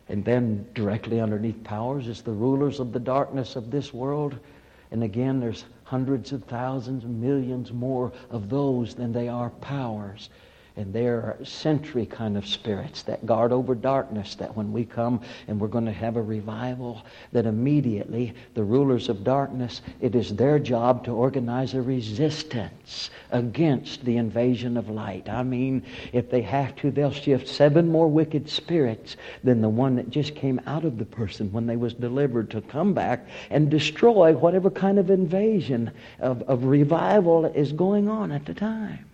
And 0.09 0.25
then 0.25 0.67
directly 0.73 1.19
underneath 1.19 1.63
powers 1.63 2.07
is 2.07 2.21
the 2.21 2.31
rulers 2.31 2.79
of 2.79 2.91
the 2.91 2.99
darkness 2.99 3.55
of 3.55 3.71
this 3.71 3.93
world. 3.93 4.37
And 4.91 5.03
again, 5.03 5.39
there's 5.39 5.65
hundreds 5.83 6.31
of 6.31 6.43
thousands, 6.43 7.05
millions 7.05 7.71
more 7.71 8.11
of 8.29 8.49
those 8.49 8.95
than 8.95 9.13
they 9.13 9.27
are 9.27 9.49
powers. 9.49 10.29
And 10.75 10.91
they're 10.91 11.37
sentry 11.43 12.07
kind 12.07 12.35
of 12.35 12.47
spirits 12.47 13.03
that 13.03 13.27
guard 13.27 13.51
over 13.51 13.75
darkness, 13.75 14.33
that 14.35 14.57
when 14.57 14.71
we 14.71 14.85
come 14.85 15.21
and 15.47 15.59
we're 15.59 15.67
going 15.67 15.85
to 15.85 15.91
have 15.91 16.15
a 16.15 16.21
revival, 16.21 17.05
that 17.31 17.45
immediately 17.45 18.33
the 18.55 18.63
rulers 18.63 19.07
of 19.07 19.23
darkness, 19.23 19.81
it 20.01 20.15
is 20.15 20.35
their 20.35 20.57
job 20.57 21.05
to 21.05 21.11
organize 21.11 21.75
a 21.75 21.81
resistance 21.81 23.11
against 23.29 24.03
the 24.03 24.17
invasion 24.17 24.75
of 24.75 24.89
light. 24.89 25.29
I 25.29 25.43
mean, 25.43 25.83
if 26.11 26.31
they 26.31 26.41
have 26.41 26.75
to, 26.77 26.89
they'll 26.89 27.11
shift 27.11 27.47
seven 27.47 27.87
more 27.87 28.07
wicked 28.07 28.49
spirits 28.49 29.15
than 29.43 29.61
the 29.61 29.69
one 29.69 29.95
that 29.97 30.09
just 30.09 30.33
came 30.33 30.59
out 30.65 30.85
of 30.85 30.97
the 30.97 31.05
person 31.05 31.51
when 31.51 31.67
they 31.67 31.77
was 31.77 31.93
delivered 31.93 32.49
to 32.49 32.61
come 32.61 32.95
back 32.95 33.27
and 33.51 33.69
destroy 33.69 34.33
whatever 34.33 34.71
kind 34.71 34.97
of 34.97 35.11
invasion 35.11 35.91
of, 36.19 36.41
of 36.43 36.63
revival 36.63 37.45
is 37.45 37.71
going 37.71 38.09
on 38.09 38.31
at 38.31 38.45
the 38.45 38.55
time. 38.55 39.05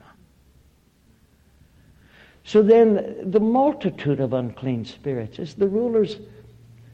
So 2.49 2.63
then, 2.63 3.29
the 3.29 3.39
multitude 3.39 4.19
of 4.19 4.33
unclean 4.33 4.83
spirits 4.83 5.37
is 5.37 5.53
the 5.53 5.67
rulers 5.67 6.17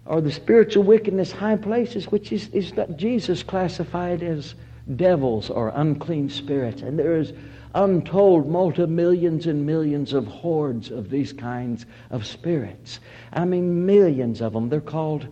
or 0.05 0.19
the 0.19 0.29
spiritual 0.29 0.83
wickedness 0.83 1.31
high 1.31 1.55
places, 1.55 2.12
which 2.12 2.33
is, 2.33 2.50
is 2.50 2.74
that 2.74 2.97
Jesus 2.97 3.41
classified 3.41 4.21
as 4.21 4.55
devils 4.97 5.50
or 5.50 5.71
unclean 5.74 6.27
spirits. 6.27 6.81
And 6.81 7.00
there 7.00 7.15
is 7.15 7.31
untold 7.74 8.50
multi 8.50 8.85
millions 8.85 9.47
and 9.47 9.65
millions 9.65 10.12
of 10.12 10.27
hordes 10.27 10.91
of 10.91 11.09
these 11.09 11.31
kinds 11.31 11.85
of 12.09 12.25
spirits. 12.25 13.00
I 13.31 13.45
mean, 13.45 13.85
millions 13.85 14.41
of 14.41 14.51
them. 14.51 14.67
They're 14.67 14.81
called 14.81 15.25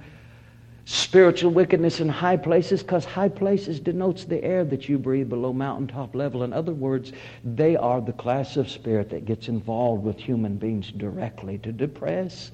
spiritual 0.86 1.52
wickedness 1.52 2.00
in 2.00 2.10
high 2.10 2.36
places 2.36 2.82
because 2.82 3.06
high 3.06 3.30
places 3.30 3.80
denotes 3.80 4.25
the 4.25 4.44
air 4.44 4.66
that 4.66 4.90
you 4.90 4.98
breathe 4.98 5.30
below 5.30 5.54
mountaintop 5.54 6.13
level. 6.13 6.44
In 6.44 6.52
other 6.52 6.74
words, 6.74 7.13
they 7.44 7.75
are 7.75 8.02
the 8.02 8.13
class 8.13 8.58
of 8.58 8.70
spirit 8.70 9.10
that 9.12 9.25
gets 9.25 9.48
involved 9.48 10.04
with 10.04 10.18
human 10.18 10.58
beings 10.58 10.92
directly 10.92 11.58
to 11.60 11.72
depress. 11.72 12.52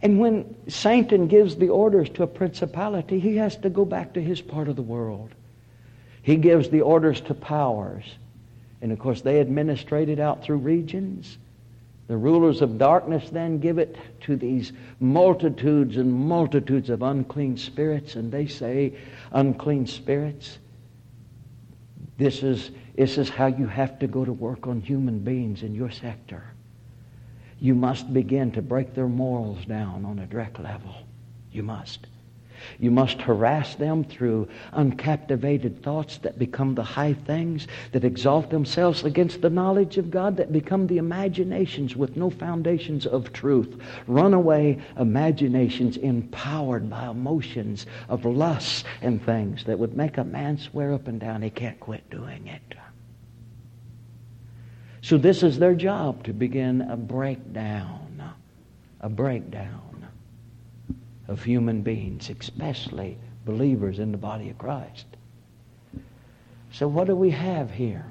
And 0.00 0.18
when 0.18 0.54
Satan 0.68 1.28
gives 1.28 1.56
the 1.56 1.68
orders 1.68 2.10
to 2.10 2.24
a 2.24 2.26
principality, 2.26 3.20
he 3.20 3.36
has 3.36 3.56
to 3.58 3.70
go 3.70 3.84
back 3.84 4.14
to 4.14 4.22
his 4.22 4.40
part 4.40 4.68
of 4.68 4.76
the 4.76 4.82
world. 4.82 5.30
He 6.22 6.36
gives 6.36 6.68
the 6.68 6.80
orders 6.80 7.20
to 7.22 7.34
powers. 7.34 8.04
And 8.82 8.90
of 8.90 8.98
course, 8.98 9.20
they 9.20 9.40
administrate 9.40 10.08
it 10.08 10.18
out 10.18 10.42
through 10.42 10.58
regions. 10.58 11.38
The 12.06 12.16
rulers 12.16 12.60
of 12.60 12.76
darkness 12.76 13.30
then 13.30 13.58
give 13.58 13.78
it 13.78 13.96
to 14.22 14.36
these 14.36 14.72
multitudes 15.00 15.96
and 15.96 16.12
multitudes 16.12 16.90
of 16.90 17.02
unclean 17.02 17.56
spirits, 17.56 18.16
and 18.16 18.30
they 18.30 18.46
say, 18.46 18.94
unclean 19.32 19.86
spirits, 19.86 20.58
this 22.18 22.42
is, 22.42 22.70
this 22.94 23.18
is 23.18 23.28
how 23.28 23.46
you 23.46 23.66
have 23.66 23.98
to 24.00 24.06
go 24.06 24.24
to 24.24 24.32
work 24.32 24.66
on 24.66 24.80
human 24.80 25.18
beings 25.20 25.62
in 25.62 25.74
your 25.74 25.90
sector. 25.90 26.44
You 27.58 27.74
must 27.74 28.12
begin 28.12 28.52
to 28.52 28.62
break 28.62 28.94
their 28.94 29.08
morals 29.08 29.64
down 29.64 30.04
on 30.04 30.18
a 30.18 30.26
direct 30.26 30.60
level. 30.60 30.94
You 31.50 31.62
must. 31.62 32.06
You 32.78 32.90
must 32.90 33.20
harass 33.20 33.74
them 33.74 34.04
through 34.04 34.48
uncaptivated 34.72 35.82
thoughts 35.82 36.18
that 36.18 36.38
become 36.38 36.74
the 36.74 36.82
high 36.82 37.14
things, 37.14 37.66
that 37.92 38.04
exalt 38.04 38.50
themselves 38.50 39.04
against 39.04 39.40
the 39.40 39.50
knowledge 39.50 39.98
of 39.98 40.10
God, 40.10 40.36
that 40.36 40.52
become 40.52 40.86
the 40.86 40.98
imaginations 40.98 41.96
with 41.96 42.16
no 42.16 42.30
foundations 42.30 43.06
of 43.06 43.32
truth. 43.32 43.80
Runaway 44.06 44.78
imaginations 44.98 45.96
empowered 45.96 46.88
by 46.90 47.08
emotions 47.08 47.86
of 48.08 48.24
lust 48.24 48.86
and 49.02 49.24
things 49.24 49.64
that 49.64 49.78
would 49.78 49.96
make 49.96 50.18
a 50.18 50.24
man 50.24 50.58
swear 50.58 50.92
up 50.92 51.08
and 51.08 51.20
down 51.20 51.42
he 51.42 51.50
can't 51.50 51.80
quit 51.80 52.08
doing 52.10 52.46
it. 52.46 52.74
So 55.02 55.18
this 55.18 55.42
is 55.42 55.58
their 55.58 55.74
job 55.74 56.24
to 56.24 56.32
begin 56.32 56.80
a 56.80 56.96
breakdown, 56.96 58.32
a 59.00 59.08
breakdown 59.10 59.93
of 61.28 61.42
human 61.42 61.82
beings, 61.82 62.30
especially 62.30 63.18
believers 63.44 63.98
in 63.98 64.12
the 64.12 64.18
body 64.18 64.50
of 64.50 64.58
Christ. 64.58 65.06
So, 66.72 66.88
what 66.88 67.06
do 67.06 67.14
we 67.14 67.30
have 67.30 67.70
here? 67.70 68.06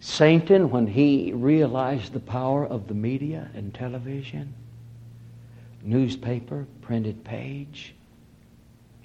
Satan, 0.00 0.70
when 0.70 0.86
he 0.86 1.32
realized 1.32 2.12
the 2.12 2.20
power 2.20 2.64
of 2.64 2.88
the 2.88 2.94
media 2.94 3.50
and 3.54 3.74
television, 3.74 4.54
newspaper, 5.82 6.66
printed 6.80 7.24
page, 7.24 7.94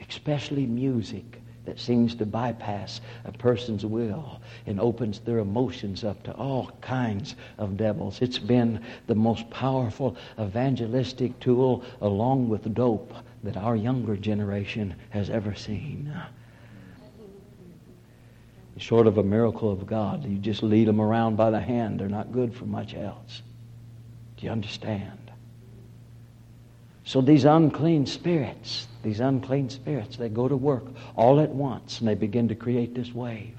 especially 0.07 0.65
music, 0.65 1.40
that 1.71 1.79
seems 1.79 2.15
to 2.15 2.25
bypass 2.25 2.99
a 3.23 3.31
person's 3.31 3.85
will 3.85 4.41
and 4.65 4.77
opens 4.77 5.19
their 5.19 5.37
emotions 5.37 6.03
up 6.03 6.21
to 6.21 6.33
all 6.33 6.69
kinds 6.81 7.37
of 7.57 7.77
devils. 7.77 8.21
It's 8.21 8.37
been 8.37 8.83
the 9.07 9.15
most 9.15 9.49
powerful 9.49 10.17
evangelistic 10.37 11.39
tool, 11.39 11.85
along 12.01 12.49
with 12.49 12.73
dope, 12.73 13.13
that 13.43 13.55
our 13.55 13.77
younger 13.77 14.17
generation 14.17 14.95
has 15.11 15.29
ever 15.29 15.55
seen. 15.55 16.13
Short 18.75 19.07
of 19.07 19.17
a 19.17 19.23
miracle 19.23 19.71
of 19.71 19.85
God, 19.85 20.25
you 20.25 20.39
just 20.39 20.63
lead 20.63 20.89
them 20.89 20.99
around 20.99 21.37
by 21.37 21.51
the 21.51 21.61
hand. 21.61 22.01
They're 22.01 22.09
not 22.09 22.33
good 22.33 22.53
for 22.53 22.65
much 22.65 22.95
else. 22.95 23.43
Do 24.35 24.45
you 24.45 24.51
understand? 24.51 25.20
So 27.11 27.19
these 27.19 27.43
unclean 27.43 28.05
spirits, 28.05 28.87
these 29.03 29.19
unclean 29.19 29.69
spirits, 29.69 30.15
they 30.15 30.29
go 30.29 30.47
to 30.47 30.55
work 30.55 30.85
all 31.17 31.41
at 31.41 31.49
once 31.49 31.99
and 31.99 32.07
they 32.07 32.15
begin 32.15 32.47
to 32.47 32.55
create 32.55 32.95
this 32.95 33.13
wave. 33.13 33.57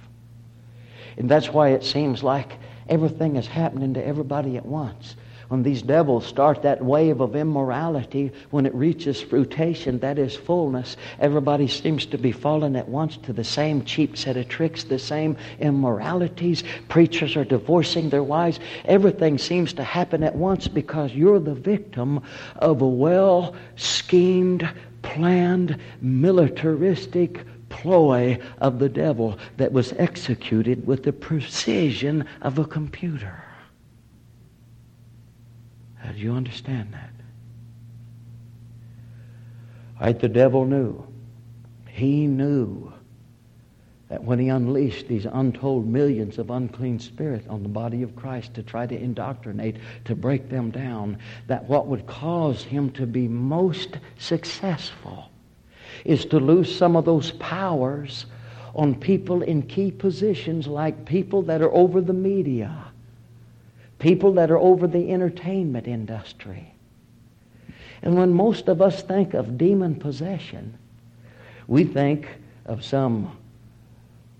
And 1.18 1.28
that's 1.28 1.50
why 1.50 1.72
it 1.72 1.84
seems 1.84 2.22
like 2.22 2.52
everything 2.88 3.36
is 3.36 3.46
happening 3.46 3.92
to 3.92 4.02
everybody 4.02 4.56
at 4.56 4.64
once 4.64 5.16
when 5.52 5.62
these 5.62 5.82
devils 5.82 6.24
start 6.24 6.62
that 6.62 6.82
wave 6.82 7.20
of 7.20 7.36
immorality, 7.36 8.32
when 8.52 8.64
it 8.64 8.74
reaches 8.74 9.20
fruition, 9.20 9.98
that 9.98 10.18
is 10.18 10.34
fullness, 10.34 10.96
everybody 11.18 11.68
seems 11.68 12.06
to 12.06 12.16
be 12.16 12.32
falling 12.32 12.74
at 12.74 12.88
once 12.88 13.18
to 13.18 13.34
the 13.34 13.44
same 13.44 13.84
cheap 13.84 14.16
set 14.16 14.38
of 14.38 14.48
tricks, 14.48 14.84
the 14.84 14.98
same 14.98 15.36
immoralities. 15.60 16.64
Preachers 16.88 17.36
are 17.36 17.44
divorcing 17.44 18.08
their 18.08 18.22
wives. 18.22 18.60
Everything 18.86 19.36
seems 19.36 19.74
to 19.74 19.84
happen 19.84 20.22
at 20.22 20.34
once 20.34 20.68
because 20.68 21.12
you're 21.12 21.38
the 21.38 21.52
victim 21.52 22.22
of 22.56 22.80
a 22.80 22.88
well 22.88 23.54
schemed, 23.76 24.66
planned, 25.02 25.76
militaristic 26.00 27.44
ploy 27.68 28.38
of 28.62 28.78
the 28.78 28.88
devil 28.88 29.38
that 29.58 29.70
was 29.70 29.92
executed 29.98 30.86
with 30.86 31.02
the 31.02 31.12
precision 31.12 32.24
of 32.40 32.58
a 32.58 32.64
computer. 32.64 33.44
Do 36.14 36.20
you 36.20 36.34
understand 36.34 36.92
that? 36.92 37.10
Right? 40.00 40.18
The 40.18 40.28
devil 40.28 40.64
knew. 40.64 41.06
He 41.88 42.26
knew 42.26 42.92
that 44.08 44.24
when 44.24 44.38
he 44.38 44.48
unleashed 44.48 45.08
these 45.08 45.24
untold 45.24 45.86
millions 45.86 46.38
of 46.38 46.50
unclean 46.50 46.98
spirits 46.98 47.46
on 47.48 47.62
the 47.62 47.68
body 47.68 48.02
of 48.02 48.14
Christ 48.14 48.52
to 48.54 48.62
try 48.62 48.86
to 48.86 48.94
indoctrinate, 48.94 49.76
to 50.04 50.14
break 50.14 50.50
them 50.50 50.70
down, 50.70 51.18
that 51.46 51.64
what 51.64 51.86
would 51.86 52.06
cause 52.06 52.62
him 52.62 52.90
to 52.90 53.06
be 53.06 53.26
most 53.26 53.98
successful 54.18 55.30
is 56.04 56.26
to 56.26 56.38
lose 56.38 56.76
some 56.76 56.96
of 56.96 57.04
those 57.04 57.30
powers 57.32 58.26
on 58.74 58.94
people 58.94 59.42
in 59.42 59.62
key 59.62 59.90
positions 59.90 60.66
like 60.66 61.04
people 61.04 61.42
that 61.42 61.62
are 61.62 61.72
over 61.72 62.00
the 62.00 62.12
media, 62.12 62.91
people 64.02 64.32
that 64.32 64.50
are 64.50 64.58
over 64.58 64.88
the 64.88 65.12
entertainment 65.12 65.86
industry. 65.86 66.74
And 68.02 68.16
when 68.16 68.32
most 68.32 68.66
of 68.66 68.82
us 68.82 69.00
think 69.00 69.32
of 69.32 69.56
demon 69.56 69.94
possession, 69.94 70.76
we 71.68 71.84
think 71.84 72.26
of 72.66 72.84
some 72.84 73.38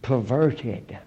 perverted, 0.02 0.99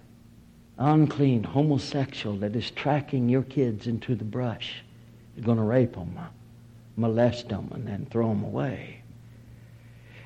unclean 0.78 1.44
homosexual 1.44 2.38
that 2.38 2.56
is 2.56 2.72
tracking 2.72 3.28
your 3.28 3.44
kids 3.44 3.88
into 3.88 4.16
the 4.16 4.24
brush. 4.24 4.82
You're 5.36 5.46
going 5.46 5.58
to 5.58 5.64
rape 5.64 5.96
them, 5.96 6.18
molest 6.96 7.50
them, 7.50 7.70
and 7.74 7.86
then 7.86 8.08
throw 8.10 8.30
them 8.30 8.46
away. 8.46 9.02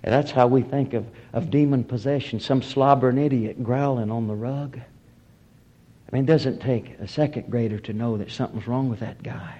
And 0.04 0.14
that's 0.14 0.30
how 0.30 0.46
we 0.46 0.62
think 0.62 0.94
of, 0.94 1.08
of 1.34 1.50
demon 1.50 1.84
possession. 1.84 2.40
Some 2.40 2.62
slobbering 2.62 3.18
idiot 3.18 3.64
growling 3.64 4.12
on 4.12 4.28
the 4.28 4.36
rug. 4.36 4.80
I 6.12 6.16
mean, 6.16 6.24
it 6.24 6.28
doesn't 6.28 6.60
take 6.60 6.98
a 7.00 7.08
second 7.08 7.52
grader 7.52 7.80
to 7.80 7.94
know 7.94 8.18
that 8.18 8.32
something's 8.32 8.68
wrong 8.68 8.90
with 8.90 9.00
that 9.02 9.22
guy. 9.22 9.60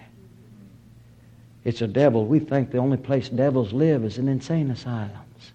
It's 1.64 1.82
a 1.82 1.88
devil. 1.88 2.26
We 2.26 2.40
think 2.40 2.72
the 2.72 2.80
only 2.80 2.98
place 2.98 3.30
devils 3.30 3.72
live 3.72 4.04
is 4.04 4.18
in 4.18 4.28
insane 4.28 4.72
asylums. 4.72 5.52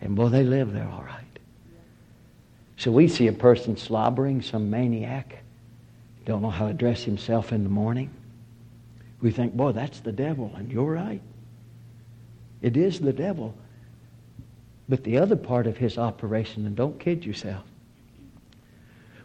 And 0.00 0.14
boy, 0.14 0.28
they 0.28 0.44
live 0.44 0.72
there 0.72 0.88
all 0.88 1.02
right. 1.02 1.18
So 2.76 2.92
we 2.92 3.08
see 3.08 3.26
a 3.26 3.32
person 3.32 3.76
slobbering, 3.76 4.42
some 4.42 4.70
maniac, 4.70 5.38
don't 6.24 6.42
know 6.42 6.50
how 6.50 6.68
to 6.68 6.74
dress 6.74 7.02
himself 7.02 7.52
in 7.52 7.64
the 7.64 7.70
morning. 7.70 8.10
We 9.20 9.30
think, 9.30 9.54
boy, 9.54 9.72
that's 9.72 10.00
the 10.00 10.12
devil, 10.12 10.52
and 10.56 10.70
you're 10.70 10.92
right. 10.92 11.20
It 12.60 12.76
is 12.76 13.00
the 13.00 13.12
devil. 13.12 13.54
But 14.88 15.02
the 15.04 15.18
other 15.18 15.36
part 15.36 15.66
of 15.66 15.76
his 15.76 15.98
operation, 15.98 16.66
and 16.66 16.76
don't 16.76 16.98
kid 16.98 17.24
yourself, 17.24 17.64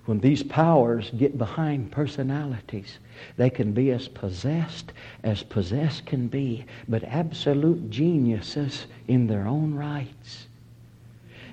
when 0.08 0.20
these 0.22 0.42
powers 0.42 1.12
get 1.18 1.38
behind 1.38 1.92
personalities, 1.92 2.98
they 3.36 3.50
can 3.50 3.74
be 3.74 3.92
as 3.92 4.08
possessed 4.08 4.94
as 5.22 5.44
possessed 5.44 6.06
can 6.06 6.28
be, 6.28 6.66
but 6.88 7.04
absolute 7.04 7.90
geniuses 7.90 8.88
in 9.10 9.28
their 9.28 9.46
own 9.46 9.76
rights. 9.76 10.48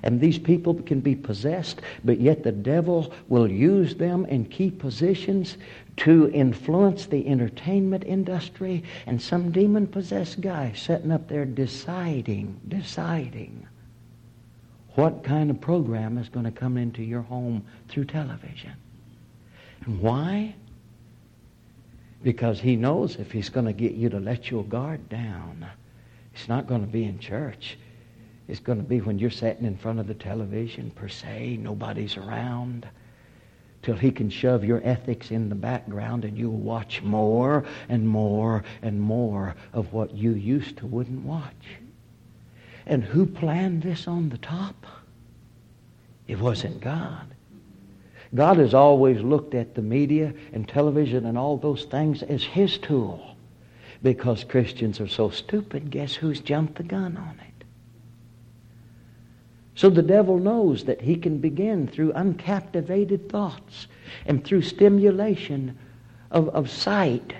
And 0.03 0.21
these 0.21 0.39
people 0.39 0.75
can 0.75 1.01
be 1.01 1.15
possessed, 1.15 1.81
but 2.05 2.21
yet 2.21 2.43
the 2.43 2.51
devil 2.53 3.11
will 3.27 3.51
use 3.51 3.95
them 3.95 4.25
in 4.27 4.45
key 4.45 4.71
positions 4.71 5.57
to 5.97 6.29
influence 6.31 7.07
the 7.07 7.27
entertainment 7.27 8.05
industry. 8.05 8.83
And 9.05 9.21
some 9.21 9.51
demon 9.51 9.87
possessed 9.87 10.39
guy 10.39 10.71
sitting 10.77 11.11
up 11.11 11.27
there 11.27 11.45
deciding, 11.45 12.61
deciding 12.67 13.67
what 14.95 15.23
kind 15.23 15.51
of 15.51 15.59
program 15.59 16.17
is 16.17 16.29
going 16.29 16.45
to 16.45 16.51
come 16.51 16.77
into 16.77 17.03
your 17.03 17.21
home 17.21 17.65
through 17.89 18.05
television. 18.05 18.73
And 19.85 19.99
why? 19.99 20.55
Because 22.23 22.59
he 22.59 22.75
knows 22.75 23.17
if 23.17 23.31
he's 23.31 23.49
going 23.49 23.65
to 23.65 23.73
get 23.73 23.91
you 23.91 24.09
to 24.09 24.19
let 24.19 24.49
your 24.49 24.63
guard 24.63 25.07
down, 25.09 25.65
it's 26.33 26.47
not 26.47 26.67
going 26.67 26.81
to 26.81 26.91
be 26.91 27.03
in 27.03 27.19
church. 27.19 27.77
It's 28.47 28.59
going 28.59 28.77
to 28.77 28.83
be 28.83 29.01
when 29.01 29.19
you're 29.19 29.29
sitting 29.29 29.65
in 29.65 29.77
front 29.77 29.99
of 29.99 30.07
the 30.07 30.13
television, 30.13 30.91
per 30.91 31.07
se, 31.07 31.57
nobody's 31.57 32.15
around, 32.17 32.87
till 33.81 33.95
he 33.95 34.11
can 34.11 34.29
shove 34.29 34.63
your 34.63 34.81
ethics 34.83 35.31
in 35.31 35.49
the 35.49 35.55
background 35.55 36.25
and 36.25 36.37
you'll 36.37 36.51
watch 36.51 37.01
more 37.01 37.65
and 37.89 38.07
more 38.07 38.63
and 38.81 38.99
more 38.99 39.55
of 39.73 39.93
what 39.93 40.13
you 40.13 40.31
used 40.31 40.77
to 40.77 40.87
wouldn't 40.87 41.23
watch. 41.23 41.79
And 42.85 43.03
who 43.03 43.25
planned 43.25 43.81
this 43.81 44.07
on 44.07 44.29
the 44.29 44.37
top? 44.37 44.85
It 46.27 46.39
wasn't 46.39 46.81
God. 46.81 47.27
God 48.33 48.57
has 48.57 48.73
always 48.73 49.21
looked 49.21 49.55
at 49.55 49.75
the 49.75 49.81
media 49.81 50.33
and 50.51 50.67
television 50.67 51.25
and 51.25 51.37
all 51.37 51.57
those 51.57 51.85
things 51.85 52.21
as 52.23 52.43
his 52.43 52.77
tool. 52.77 53.35
Because 54.03 54.43
Christians 54.43 54.99
are 54.99 55.07
so 55.07 55.29
stupid, 55.29 55.89
guess 55.89 56.15
who's 56.15 56.41
jumped 56.41 56.75
the 56.75 56.83
gun 56.83 57.17
on 57.17 57.39
it? 57.39 57.65
So 59.75 59.89
the 59.89 60.01
devil 60.01 60.37
knows 60.37 60.85
that 60.85 61.01
he 61.01 61.15
can 61.15 61.39
begin 61.39 61.87
through 61.87 62.13
uncaptivated 62.13 63.29
thoughts 63.29 63.87
and 64.25 64.43
through 64.43 64.61
stimulation 64.61 65.77
of, 66.31 66.49
of 66.49 66.69
sight, 66.69 67.33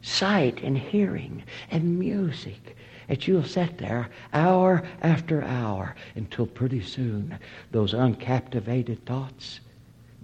sight 0.00 0.62
and 0.62 0.76
hearing 0.76 1.42
and 1.70 1.98
music. 1.98 2.76
That 3.12 3.28
you'll 3.28 3.44
sit 3.44 3.76
there 3.76 4.08
hour 4.32 4.82
after 5.02 5.42
hour 5.44 5.94
until 6.14 6.46
pretty 6.46 6.80
soon 6.80 7.38
those 7.70 7.92
uncaptivated 7.92 9.00
thoughts 9.04 9.60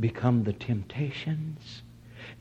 become 0.01 0.42
the 0.44 0.55
temptations 0.55 1.83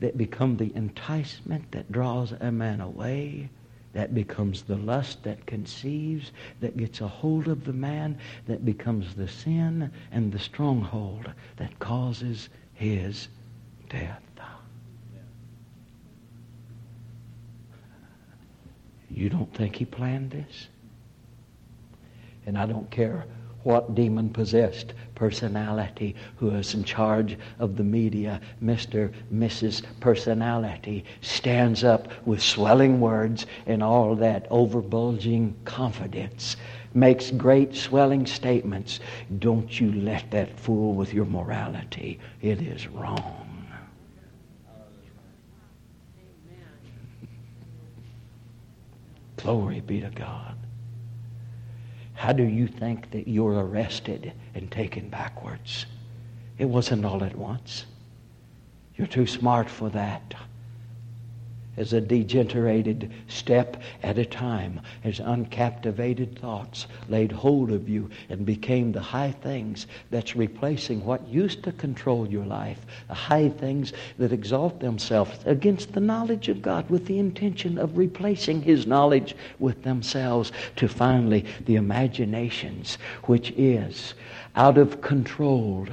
that 0.00 0.16
become 0.16 0.56
the 0.56 0.74
enticement 0.74 1.70
that 1.72 1.92
draws 1.92 2.32
a 2.32 2.50
man 2.50 2.80
away 2.80 3.50
that 3.92 4.14
becomes 4.14 4.62
the 4.62 4.78
lust 4.78 5.22
that 5.24 5.44
conceives, 5.44 6.32
that 6.60 6.78
gets 6.78 7.02
a 7.02 7.08
hold 7.08 7.46
of 7.46 7.66
the 7.66 7.74
man, 7.74 8.16
that 8.46 8.64
becomes 8.64 9.14
the 9.16 9.28
sin 9.28 9.90
and 10.10 10.32
the 10.32 10.38
stronghold 10.38 11.30
that 11.58 11.78
causes 11.78 12.48
his 12.72 13.28
death. 13.90 14.22
You 19.10 19.28
don't 19.28 19.52
think 19.54 19.76
he 19.76 19.84
planned 19.84 20.30
this? 20.30 20.68
And 22.46 22.58
I 22.58 22.66
don't 22.66 22.90
care 22.90 23.24
what 23.64 23.94
demon 23.94 24.30
possessed 24.30 24.94
personality 25.14 26.14
who 26.36 26.50
is 26.50 26.74
in 26.74 26.84
charge 26.84 27.36
of 27.58 27.76
the 27.76 27.84
media, 27.84 28.40
Mr. 28.62 29.12
Mrs. 29.34 29.82
Personality, 30.00 31.04
stands 31.20 31.84
up 31.84 32.08
with 32.26 32.40
swelling 32.40 33.00
words 33.00 33.46
and 33.66 33.82
all 33.82 34.14
that 34.14 34.48
overbulging 34.50 35.52
confidence, 35.64 36.56
makes 36.94 37.30
great 37.30 37.74
swelling 37.74 38.26
statements. 38.26 39.00
Don't 39.38 39.80
you 39.80 39.92
let 39.92 40.30
that 40.30 40.58
fool 40.58 40.94
with 40.94 41.12
your 41.12 41.26
morality. 41.26 42.20
It 42.40 42.62
is 42.62 42.86
wrong. 42.88 43.47
Glory 49.38 49.80
be 49.80 50.00
to 50.00 50.10
God. 50.10 50.56
How 52.14 52.32
do 52.32 52.42
you 52.42 52.66
think 52.66 53.10
that 53.12 53.28
you're 53.28 53.64
arrested 53.64 54.32
and 54.54 54.70
taken 54.70 55.08
backwards? 55.08 55.86
It 56.58 56.64
wasn't 56.64 57.04
all 57.04 57.22
at 57.22 57.36
once. 57.36 57.86
You're 58.96 59.06
too 59.06 59.26
smart 59.26 59.70
for 59.70 59.88
that 59.90 60.34
as 61.78 61.92
a 61.92 62.00
degenerated 62.00 63.10
step 63.28 63.80
at 64.02 64.18
a 64.18 64.24
time, 64.24 64.80
as 65.04 65.20
uncaptivated 65.20 66.36
thoughts 66.38 66.86
laid 67.08 67.30
hold 67.30 67.70
of 67.70 67.88
you 67.88 68.10
and 68.28 68.44
became 68.44 68.90
the 68.92 69.00
high 69.00 69.30
things 69.30 69.86
that's 70.10 70.34
replacing 70.36 71.04
what 71.04 71.26
used 71.28 71.62
to 71.62 71.72
control 71.72 72.28
your 72.28 72.44
life, 72.44 72.84
the 73.06 73.14
high 73.14 73.48
things 73.48 73.92
that 74.18 74.32
exalt 74.32 74.80
themselves 74.80 75.38
against 75.46 75.92
the 75.92 76.00
knowledge 76.00 76.48
of 76.48 76.60
God 76.60 76.90
with 76.90 77.06
the 77.06 77.18
intention 77.18 77.78
of 77.78 77.96
replacing 77.96 78.60
His 78.62 78.86
knowledge 78.86 79.36
with 79.58 79.82
themselves 79.84 80.50
to 80.76 80.88
finally 80.88 81.44
the 81.64 81.76
imaginations, 81.76 82.98
which 83.24 83.52
is 83.52 84.14
out 84.56 84.76
of 84.78 85.00
control 85.00 85.86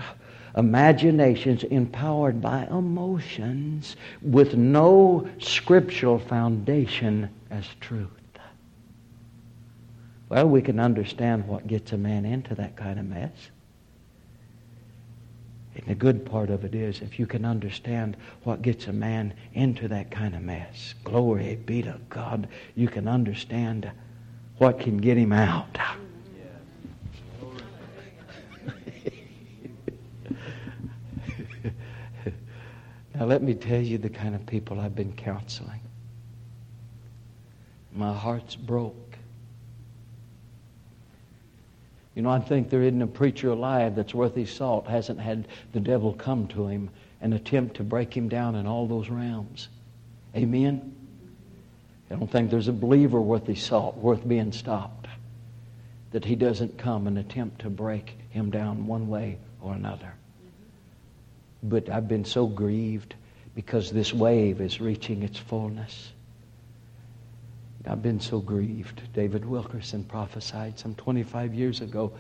imaginations 0.56 1.64
empowered 1.64 2.42
by 2.42 2.66
emotions 2.68 3.96
with 4.22 4.56
no 4.56 5.28
scriptural 5.40 6.20
foundation 6.20 7.30
as 7.52 7.68
truth. 7.80 8.10
Well, 10.30 10.50
we 10.50 10.62
can 10.62 10.80
understand 10.80 11.48
what 11.48 11.68
gets 11.68 11.92
a 11.92 11.98
man 11.98 12.26
into 12.26 12.56
that 12.56 12.76
kind 12.76 13.00
of 13.00 13.06
mess. 13.06 13.32
And 15.76 15.86
the 15.88 15.96
good 15.96 16.26
part 16.26 16.50
of 16.50 16.64
it 16.64 16.74
is 16.74 17.02
if 17.02 17.20
you 17.20 17.28
can 17.28 17.46
understand 17.46 18.18
what 18.44 18.62
gets 18.62 18.88
a 18.88 18.94
man 18.94 19.34
into 19.54 19.88
that 19.90 20.10
kind 20.10 20.34
of 20.34 20.42
mess, 20.42 20.96
glory 21.04 21.58
be 21.66 21.84
to 21.84 22.00
God, 22.10 22.48
you 22.76 22.88
can 22.88 23.08
understand 23.08 23.92
what 24.58 24.80
can 24.80 24.98
get 24.98 25.18
him 25.18 25.34
out. 25.34 25.78
Now, 33.18 33.26
let 33.26 33.42
me 33.42 33.54
tell 33.54 33.80
you 33.80 33.98
the 33.98 34.10
kind 34.10 34.36
of 34.36 34.46
people 34.46 34.80
I've 34.80 34.96
been 34.96 35.14
counseling. 35.14 35.80
My 37.94 38.14
heart's 38.14 38.58
broke. 38.58 39.18
You 42.14 42.24
know, 42.24 42.30
I 42.30 42.40
think 42.40 42.70
there 42.70 42.82
isn't 42.82 43.02
a 43.02 43.08
preacher 43.08 43.50
alive 43.50 43.96
that's 43.96 44.14
worth 44.14 44.36
his 44.36 44.50
salt, 44.50 44.88
hasn't 44.88 45.20
had 45.20 45.48
the 45.72 45.80
devil 45.80 46.14
come 46.14 46.48
to 46.50 46.68
him 46.68 46.90
and 47.22 47.34
attempt 47.34 47.78
to 47.78 47.84
break 47.84 48.16
him 48.16 48.28
down 48.28 48.56
in 48.56 48.68
all 48.68 48.86
those 48.86 49.10
realms. 49.10 49.70
Amen? 50.36 50.94
I 52.12 52.16
don't 52.16 52.30
think 52.30 52.52
there's 52.52 52.68
a 52.68 52.74
believer 52.74 53.22
worth 53.22 53.48
his 53.48 53.64
salt, 53.64 53.96
worth 53.98 54.28
being 54.28 54.52
stopped, 54.52 55.08
that 56.12 56.26
he 56.26 56.36
doesn't 56.36 56.78
come 56.78 57.08
and 57.08 57.18
attempt 57.18 57.62
to 57.62 57.70
break 57.70 58.18
him 58.30 58.50
down 58.50 58.88
one 58.88 59.08
way 59.08 59.38
or 59.62 59.74
another. 59.74 60.14
But 61.68 61.90
I've 61.90 62.08
been 62.08 62.26
so 62.26 62.46
grieved 62.46 63.16
because 63.56 63.92
this 63.92 64.14
wave 64.14 64.62
is 64.62 64.80
reaching 64.80 65.24
its 65.24 65.40
fullness. 65.40 66.12
I've 67.88 68.04
been 68.04 68.20
so 68.20 68.40
grieved. 68.40 69.02
David 69.14 69.46
Wilkerson 69.46 70.04
prophesied 70.04 70.78
some 70.78 70.96
25 70.96 71.54
years 71.54 71.82
ago 71.82 72.14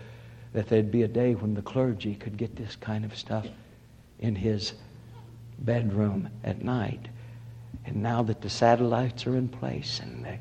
that 0.53 0.67
there'd 0.67 0.91
be 0.91 1.03
a 1.03 1.08
day 1.08 1.36
when 1.36 1.53
the 1.53 1.62
clergy 1.62 2.15
could 2.15 2.38
get 2.38 2.55
this 2.55 2.75
kind 2.75 3.05
of 3.05 3.15
stuff 3.15 3.47
in 4.19 4.36
his 4.36 4.73
bedroom 5.60 6.29
at 6.43 6.63
night. 6.63 7.08
And 7.86 8.01
now 8.01 8.23
that 8.23 8.41
the 8.41 8.49
satellites 8.49 9.27
are 9.27 9.36
in 9.36 9.47
place 9.47 9.99
and 9.99 10.25
the, 10.25 10.38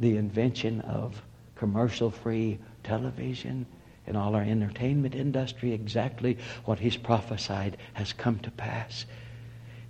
the 0.00 0.16
invention 0.16 0.80
of 0.82 1.22
commercial 1.54 2.10
free 2.10 2.58
television 2.82 3.66
and 4.08 4.16
all 4.16 4.34
our 4.34 4.42
entertainment 4.42 5.14
industry, 5.14 5.72
exactly 5.72 6.38
what 6.64 6.78
he's 6.78 6.96
prophesied 6.96 7.76
has 7.92 8.12
come 8.12 8.38
to 8.40 8.50
pass. 8.50 9.04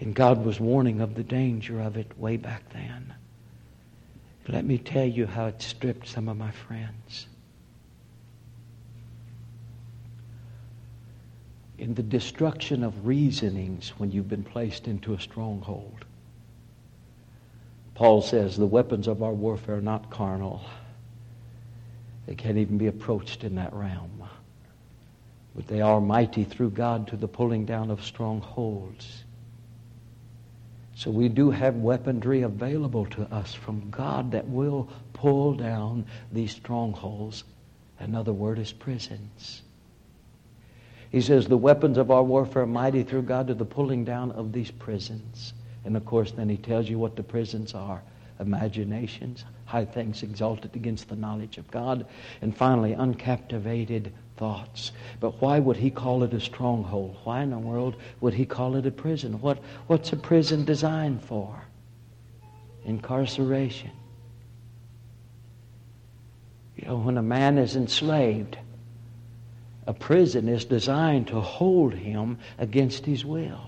And 0.00 0.14
God 0.14 0.44
was 0.44 0.60
warning 0.60 1.00
of 1.00 1.14
the 1.14 1.22
danger 1.22 1.80
of 1.80 1.96
it 1.96 2.18
way 2.18 2.36
back 2.36 2.68
then. 2.72 3.14
Let 4.48 4.64
me 4.64 4.78
tell 4.78 5.06
you 5.06 5.26
how 5.26 5.46
it 5.46 5.62
stripped 5.62 6.08
some 6.08 6.28
of 6.28 6.36
my 6.36 6.50
friends. 6.50 7.26
In 11.78 11.94
the 11.94 12.02
destruction 12.02 12.82
of 12.82 13.06
reasonings 13.06 13.90
when 13.98 14.10
you've 14.10 14.28
been 14.28 14.42
placed 14.42 14.88
into 14.88 15.14
a 15.14 15.20
stronghold. 15.20 16.04
Paul 17.94 18.22
says 18.22 18.56
the 18.56 18.66
weapons 18.66 19.06
of 19.06 19.22
our 19.22 19.32
warfare 19.32 19.76
are 19.76 19.80
not 19.80 20.10
carnal. 20.10 20.64
They 22.28 22.36
can't 22.36 22.58
even 22.58 22.78
be 22.78 22.86
approached 22.86 23.42
in 23.42 23.56
that 23.56 23.72
realm. 23.72 24.22
But 25.56 25.66
they 25.66 25.80
are 25.80 26.00
mighty 26.00 26.44
through 26.44 26.70
God 26.70 27.08
to 27.08 27.16
the 27.16 27.26
pulling 27.26 27.64
down 27.64 27.90
of 27.90 28.04
strongholds 28.04 29.24
so 30.98 31.12
we 31.12 31.28
do 31.28 31.52
have 31.52 31.76
weaponry 31.76 32.42
available 32.42 33.06
to 33.06 33.22
us 33.32 33.54
from 33.54 33.88
God 33.88 34.32
that 34.32 34.48
will 34.48 34.88
pull 35.12 35.54
down 35.54 36.06
these 36.32 36.50
strongholds. 36.50 37.44
Another 38.00 38.32
word 38.32 38.58
is 38.58 38.72
prisons. 38.72 39.62
He 41.12 41.20
says, 41.20 41.46
The 41.46 41.56
weapons 41.56 41.98
of 41.98 42.10
our 42.10 42.24
warfare 42.24 42.64
are 42.64 42.66
mighty 42.66 43.04
through 43.04 43.22
God 43.22 43.46
to 43.46 43.54
the 43.54 43.64
pulling 43.64 44.04
down 44.04 44.32
of 44.32 44.52
these 44.52 44.72
prisons. 44.72 45.54
And 45.84 45.96
of 45.96 46.04
course, 46.04 46.32
then 46.32 46.48
he 46.48 46.56
tells 46.56 46.88
you 46.88 46.98
what 46.98 47.14
the 47.14 47.22
prisons 47.22 47.74
are 47.74 48.02
imaginations, 48.40 49.44
high 49.68 49.84
things 49.84 50.22
exalted 50.22 50.74
against 50.74 51.10
the 51.10 51.16
knowledge 51.16 51.58
of 51.58 51.70
God, 51.70 52.06
and 52.40 52.56
finally, 52.56 52.94
uncaptivated 52.94 54.12
thoughts. 54.38 54.92
But 55.20 55.42
why 55.42 55.58
would 55.58 55.76
he 55.76 55.90
call 55.90 56.22
it 56.22 56.32
a 56.32 56.40
stronghold? 56.40 57.18
Why 57.24 57.42
in 57.42 57.50
the 57.50 57.58
world 57.58 57.96
would 58.22 58.32
he 58.32 58.46
call 58.46 58.76
it 58.76 58.86
a 58.86 58.90
prison? 58.90 59.42
What, 59.42 59.58
what's 59.86 60.10
a 60.10 60.16
prison 60.16 60.64
designed 60.64 61.22
for? 61.22 61.62
Incarceration. 62.86 63.90
You 66.76 66.88
know, 66.88 66.96
when 66.96 67.18
a 67.18 67.22
man 67.22 67.58
is 67.58 67.76
enslaved, 67.76 68.56
a 69.86 69.92
prison 69.92 70.48
is 70.48 70.64
designed 70.64 71.26
to 71.28 71.40
hold 71.42 71.92
him 71.92 72.38
against 72.56 73.04
his 73.04 73.22
will. 73.22 73.60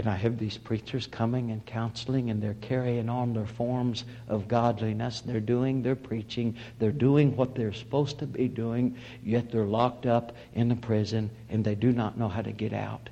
And 0.00 0.08
I 0.08 0.16
have 0.16 0.38
these 0.38 0.56
preachers 0.56 1.06
coming 1.06 1.50
and 1.50 1.66
counseling, 1.66 2.30
and 2.30 2.42
they're 2.42 2.56
carrying 2.62 3.10
on 3.10 3.34
their 3.34 3.44
forms 3.44 4.06
of 4.28 4.48
godliness. 4.48 5.20
They're 5.20 5.40
doing 5.40 5.82
their 5.82 5.94
preaching. 5.94 6.56
They're 6.78 6.90
doing 6.90 7.36
what 7.36 7.54
they're 7.54 7.74
supposed 7.74 8.18
to 8.20 8.26
be 8.26 8.48
doing, 8.48 8.96
yet 9.22 9.50
they're 9.50 9.66
locked 9.66 10.06
up 10.06 10.34
in 10.54 10.70
a 10.70 10.74
prison, 10.76 11.28
and 11.50 11.62
they 11.62 11.74
do 11.74 11.92
not 11.92 12.16
know 12.16 12.28
how 12.28 12.40
to 12.40 12.50
get 12.50 12.72
out. 12.72 13.10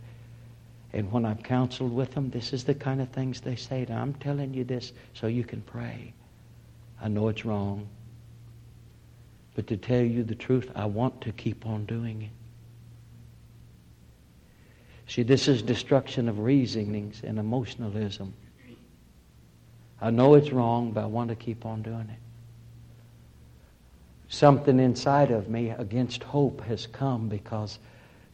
And 0.95 1.13
when 1.13 1.27
I've 1.27 1.43
counseled 1.43 1.93
with 1.93 2.13
them, 2.13 2.31
this 2.31 2.55
is 2.55 2.65
the 2.65 2.75
kind 2.75 3.03
of 3.03 3.11
things 3.11 3.43
they 3.43 3.57
say. 3.57 3.87
I'm 3.91 4.15
telling 4.15 4.55
you 4.55 4.65
this 4.65 4.95
so 5.13 5.27
you 5.27 5.45
can 5.45 5.61
pray. 5.61 6.15
I 7.03 7.09
know 7.09 7.29
it's 7.29 7.45
wrong. 7.45 7.87
But 9.55 9.67
to 9.67 9.77
tell 9.77 10.01
you 10.01 10.25
the 10.25 10.35
truth, 10.35 10.71
I 10.75 10.87
want 10.87 11.21
to 11.21 11.33
keep 11.33 11.67
on 11.67 11.85
doing 11.85 12.23
it. 12.23 12.38
See, 15.09 15.23
this 15.23 15.49
is 15.49 15.63
destruction 15.63 16.29
of 16.29 16.39
reasonings 16.39 17.23
and 17.25 17.39
emotionalism. 17.39 18.35
I 20.01 20.11
know 20.11 20.35
it's 20.35 20.53
wrong, 20.53 20.93
but 20.93 21.03
I 21.03 21.07
want 21.07 21.31
to 21.31 21.35
keep 21.35 21.65
on 21.65 21.83
doing 21.83 22.09
it. 22.11 22.21
Something 24.29 24.79
inside 24.79 25.31
of 25.31 25.49
me 25.49 25.71
against 25.71 26.23
hope 26.23 26.61
has 26.65 26.87
come 26.87 27.31
because 27.31 27.79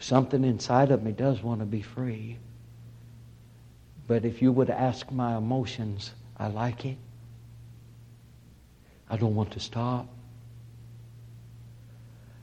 something 0.01 0.45
inside 0.45 0.91
of 0.91 1.03
me 1.03 1.13
does 1.13 1.43
want 1.43 1.61
to 1.61 1.67
be 1.67 1.81
free. 1.81 2.39
But 4.09 4.25
if 4.25 4.43
you 4.43 4.51
would 4.51 4.69
ask 4.69 5.11
my 5.13 5.37
emotions, 5.37 6.13
I 6.37 6.49
like 6.49 6.85
it. 6.85 6.99
I 9.09 9.17
don't 9.17 9.37
want 9.37 9.53
to 9.53 9.61
stop. 9.61 10.09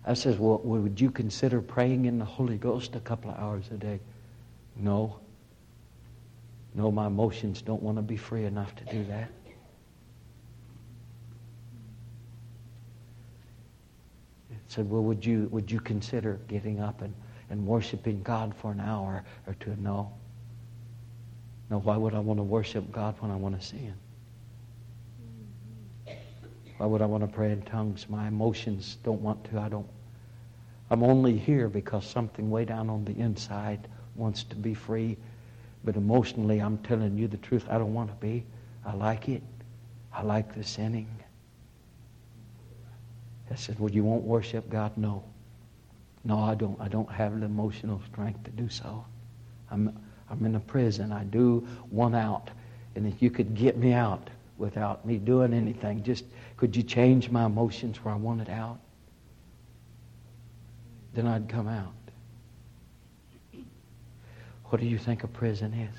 I 0.05 0.13
says, 0.13 0.37
well, 0.37 0.59
would 0.63 0.99
you 1.01 1.11
consider 1.11 1.61
praying 1.61 2.05
in 2.05 2.17
the 2.17 2.25
Holy 2.25 2.57
Ghost 2.57 2.95
a 2.95 3.01
couple 3.01 3.29
of 3.29 3.37
hours 3.37 3.65
a 3.71 3.75
day? 3.75 3.99
No. 4.81 5.19
No, 6.73 6.91
my 6.91 7.07
emotions 7.07 7.61
don't 7.61 7.81
want 7.81 7.97
to 7.97 8.01
be 8.01 8.17
free 8.17 8.45
enough 8.45 8.75
to 8.75 8.85
do 8.85 9.03
that. 9.05 9.31
said, 14.71 14.89
well, 14.89 15.03
would 15.03 15.25
you, 15.25 15.49
would 15.51 15.69
you 15.69 15.81
consider 15.81 16.39
getting 16.47 16.79
up 16.79 17.01
and, 17.01 17.13
and 17.49 17.67
worshiping 17.67 18.23
God 18.23 18.55
for 18.55 18.71
an 18.71 18.79
hour 18.79 19.21
or 19.45 19.53
two? 19.55 19.75
No. 19.77 20.13
No, 21.69 21.79
why 21.79 21.97
would 21.97 22.13
I 22.13 22.19
want 22.19 22.39
to 22.39 22.43
worship 22.43 22.89
God 22.89 23.15
when 23.19 23.31
I 23.31 23.35
want 23.35 23.59
to 23.59 23.65
sin? 23.65 23.93
Why 26.77 26.85
would 26.85 27.01
I 27.01 27.05
want 27.05 27.23
to 27.23 27.27
pray 27.27 27.51
in 27.51 27.61
tongues? 27.63 28.07
My 28.09 28.29
emotions 28.29 28.97
don't 29.03 29.21
want 29.21 29.43
to. 29.51 29.59
I 29.59 29.67
don't. 29.67 29.87
I'm 30.89 31.03
only 31.03 31.37
here 31.37 31.67
because 31.67 32.05
something 32.05 32.49
way 32.49 32.63
down 32.63 32.89
on 32.89 33.03
the 33.03 33.17
inside 33.17 33.87
wants 34.15 34.43
to 34.43 34.55
be 34.55 34.73
free. 34.73 35.17
But 35.83 35.95
emotionally, 35.95 36.59
I'm 36.59 36.77
telling 36.79 37.17
you 37.17 37.27
the 37.27 37.37
truth. 37.37 37.65
I 37.69 37.77
don't 37.77 37.93
want 37.93 38.09
to 38.09 38.15
be. 38.15 38.43
I 38.85 38.93
like 38.93 39.29
it. 39.29 39.41
I 40.13 40.21
like 40.21 40.55
the 40.55 40.63
sinning. 40.63 41.07
I 43.49 43.55
said, 43.55 43.79
Well, 43.79 43.91
you 43.91 44.03
won't 44.03 44.23
worship 44.23 44.69
God? 44.69 44.95
No. 44.97 45.23
No, 46.23 46.39
I 46.39 46.55
don't. 46.55 46.79
I 46.79 46.87
don't 46.87 47.11
have 47.11 47.39
the 47.39 47.45
emotional 47.45 48.01
strength 48.11 48.43
to 48.45 48.51
do 48.51 48.69
so. 48.69 49.03
I'm, 49.69 49.97
I'm 50.29 50.45
in 50.45 50.55
a 50.55 50.59
prison. 50.59 51.11
I 51.11 51.23
do 51.23 51.67
want 51.89 52.15
out. 52.15 52.49
And 52.95 53.07
if 53.07 53.21
you 53.21 53.29
could 53.29 53.55
get 53.55 53.77
me 53.77 53.93
out 53.93 54.29
without 54.57 55.05
me 55.05 55.17
doing 55.17 55.53
anything, 55.53 56.03
just 56.03 56.25
could 56.57 56.75
you 56.75 56.83
change 56.83 57.29
my 57.29 57.45
emotions 57.45 57.97
where 58.03 58.13
I 58.13 58.17
want 58.17 58.41
it 58.41 58.49
out? 58.49 58.79
Then 61.13 61.27
I'd 61.27 61.49
come 61.49 61.67
out. 61.67 61.93
What 64.71 64.79
do 64.79 64.87
you 64.87 64.97
think 64.97 65.25
a 65.25 65.27
prison 65.27 65.73
is? 65.73 65.95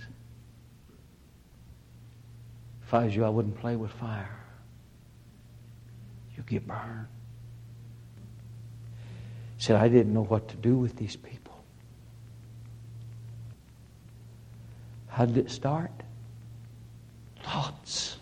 If 2.87 2.95
I 2.95 3.05
was 3.05 3.15
you, 3.15 3.23
I 3.23 3.29
wouldn't 3.29 3.59
play 3.61 3.77
with 3.77 3.91
fire. 3.91 4.35
You 6.35 6.43
get 6.45 6.67
burned. 6.67 7.07
He 9.59 9.65
said, 9.65 9.77
I 9.77 9.89
didn't 9.89 10.15
know 10.15 10.25
what 10.25 10.49
to 10.49 10.57
do 10.57 10.79
with 10.79 10.97
these 10.97 11.17
people. 11.17 11.63
How 15.09 15.27
did 15.27 15.37
it 15.37 15.51
start? 15.51 15.93
Thoughts 17.43 18.17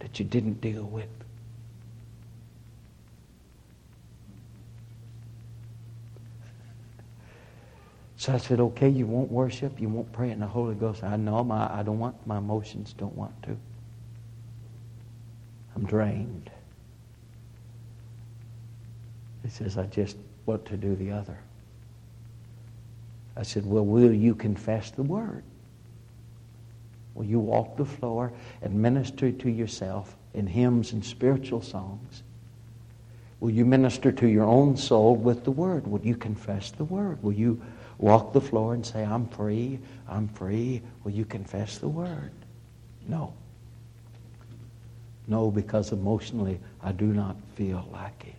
that 0.00 0.18
you 0.18 0.26
didn't 0.26 0.60
deal 0.60 0.84
with. 0.84 1.08
So 8.24 8.32
I 8.32 8.38
said, 8.38 8.58
okay, 8.58 8.88
you 8.88 9.04
won't 9.04 9.30
worship, 9.30 9.78
you 9.78 9.90
won't 9.90 10.10
pray 10.10 10.30
in 10.30 10.40
the 10.40 10.46
Holy 10.46 10.74
Ghost. 10.74 11.04
I 11.04 11.14
know 11.16 11.44
my, 11.44 11.70
I 11.70 11.82
don't 11.82 11.98
want, 11.98 12.26
my 12.26 12.38
emotions 12.38 12.94
don't 12.96 13.14
want 13.14 13.34
to. 13.42 13.54
I'm 15.76 15.84
drained. 15.84 16.48
He 19.42 19.50
says, 19.50 19.76
I 19.76 19.84
just 19.84 20.16
want 20.46 20.64
to 20.64 20.78
do 20.78 20.96
the 20.96 21.10
other. 21.10 21.36
I 23.36 23.42
said, 23.42 23.66
well, 23.66 23.84
will 23.84 24.14
you 24.14 24.34
confess 24.34 24.90
the 24.90 25.02
word? 25.02 25.42
Will 27.12 27.26
you 27.26 27.40
walk 27.40 27.76
the 27.76 27.84
floor 27.84 28.32
and 28.62 28.72
minister 28.72 29.32
to 29.32 29.50
yourself 29.50 30.16
in 30.32 30.46
hymns 30.46 30.94
and 30.94 31.04
spiritual 31.04 31.60
songs? 31.60 32.22
Will 33.44 33.50
you 33.50 33.66
minister 33.66 34.10
to 34.10 34.26
your 34.26 34.46
own 34.46 34.74
soul 34.74 35.16
with 35.16 35.44
the 35.44 35.50
Word? 35.50 35.86
Will 35.86 36.00
you 36.00 36.16
confess 36.16 36.70
the 36.70 36.84
Word? 36.84 37.22
Will 37.22 37.34
you 37.34 37.60
walk 37.98 38.32
the 38.32 38.40
floor 38.40 38.72
and 38.72 38.86
say, 38.86 39.04
I'm 39.04 39.26
free, 39.26 39.80
I'm 40.08 40.28
free? 40.28 40.80
Will 41.02 41.10
you 41.10 41.26
confess 41.26 41.76
the 41.76 41.88
Word? 41.88 42.30
No. 43.06 43.34
No, 45.28 45.50
because 45.50 45.92
emotionally 45.92 46.58
I 46.82 46.92
do 46.92 47.04
not 47.04 47.36
feel 47.54 47.86
like 47.92 48.28
it. 48.28 48.34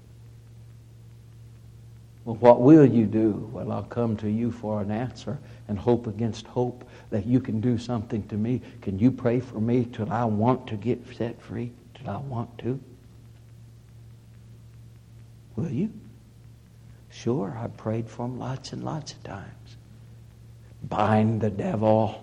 Well, 2.24 2.38
what 2.38 2.62
will 2.62 2.88
you 2.88 3.06
do? 3.06 3.48
Well, 3.54 3.72
I'll 3.72 3.84
come 3.84 4.18
to 4.18 4.28
you 4.28 4.52
for 4.52 4.82
an 4.82 4.90
answer 4.90 5.38
and 5.68 5.78
hope 5.78 6.08
against 6.08 6.48
hope 6.48 6.84
that 7.12 7.28
you 7.28 7.40
can 7.40 7.62
do 7.62 7.78
something 7.78 8.28
to 8.30 8.38
me. 8.38 8.60
Can 8.82 8.98
you 8.98 9.12
pray 9.12 9.40
for 9.40 9.60
me 9.60 9.86
till 9.86 10.12
I 10.12 10.26
want 10.26 10.66
to 10.66 10.76
get 10.76 11.06
set 11.16 11.40
free? 11.40 11.74
Till 11.94 12.10
I 12.10 12.18
want 12.18 12.58
to? 12.58 12.80
Will 15.56 15.72
you? 15.72 15.92
Sure, 17.10 17.58
I 17.58 17.68
prayed 17.68 18.10
for 18.10 18.28
them 18.28 18.40
lots 18.40 18.74
and 18.74 18.84
lots 18.84 19.14
of 19.14 19.24
times. 19.24 19.78
Bind 20.84 21.42
the 21.42 21.50
devil. 21.50 22.22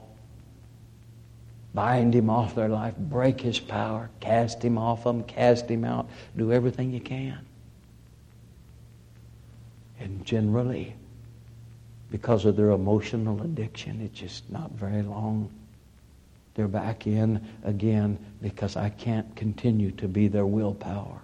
Bind 1.75 2.14
him 2.14 2.29
off 2.29 2.55
their 2.55 2.68
life. 2.68 2.95
Break 2.97 3.40
his 3.40 3.59
power. 3.59 4.11
Cast 4.21 4.62
him 4.62 4.77
off 4.77 5.05
them. 5.05 5.25
Cast 5.25 5.71
him 5.71 5.85
out. 5.85 6.09
Do 6.37 6.53
everything 6.53 6.92
you 6.92 7.01
can. 7.01 7.38
And 9.99 10.25
generally, 10.27 10.95
because 12.11 12.45
of 12.45 12.57
their 12.57 12.71
emotional 12.71 13.40
addiction, 13.42 14.03
it's 14.03 14.18
just 14.18 14.51
not 14.51 14.71
very 14.73 15.03
long. 15.03 15.51
They're 16.55 16.68
back 16.68 17.07
in 17.07 17.40
again 17.64 18.18
because 18.42 18.77
I 18.77 18.90
can't 18.90 19.35
continue 19.35 19.90
to 19.92 20.07
be 20.09 20.29
their 20.29 20.45
willpower. 20.45 21.23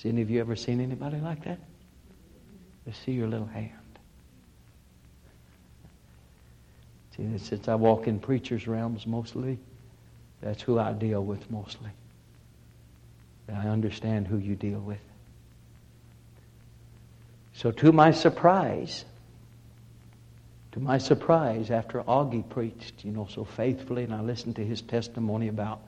Has 0.00 0.10
any 0.10 0.22
of 0.22 0.30
you 0.30 0.40
ever 0.40 0.56
seen 0.56 0.80
anybody 0.80 1.18
like 1.18 1.44
that? 1.44 1.58
Let's 2.86 2.98
see 3.00 3.12
your 3.12 3.28
little 3.28 3.46
hand. 3.46 3.72
See, 7.14 7.36
since 7.36 7.68
I 7.68 7.74
walk 7.74 8.06
in 8.06 8.18
preachers' 8.18 8.66
realms 8.66 9.06
mostly, 9.06 9.58
that's 10.40 10.62
who 10.62 10.78
I 10.78 10.94
deal 10.94 11.22
with 11.22 11.50
mostly. 11.50 11.90
I 13.52 13.68
understand 13.68 14.26
who 14.26 14.38
you 14.38 14.56
deal 14.56 14.80
with. 14.80 15.00
So, 17.52 17.70
to 17.70 17.92
my 17.92 18.10
surprise, 18.10 19.04
to 20.72 20.80
my 20.80 20.96
surprise, 20.96 21.70
after 21.70 22.02
Augie 22.04 22.48
preached, 22.48 23.04
you 23.04 23.10
know, 23.10 23.28
so 23.30 23.44
faithfully, 23.44 24.04
and 24.04 24.14
I 24.14 24.22
listened 24.22 24.56
to 24.56 24.64
his 24.64 24.80
testimony 24.80 25.48
about 25.48 25.82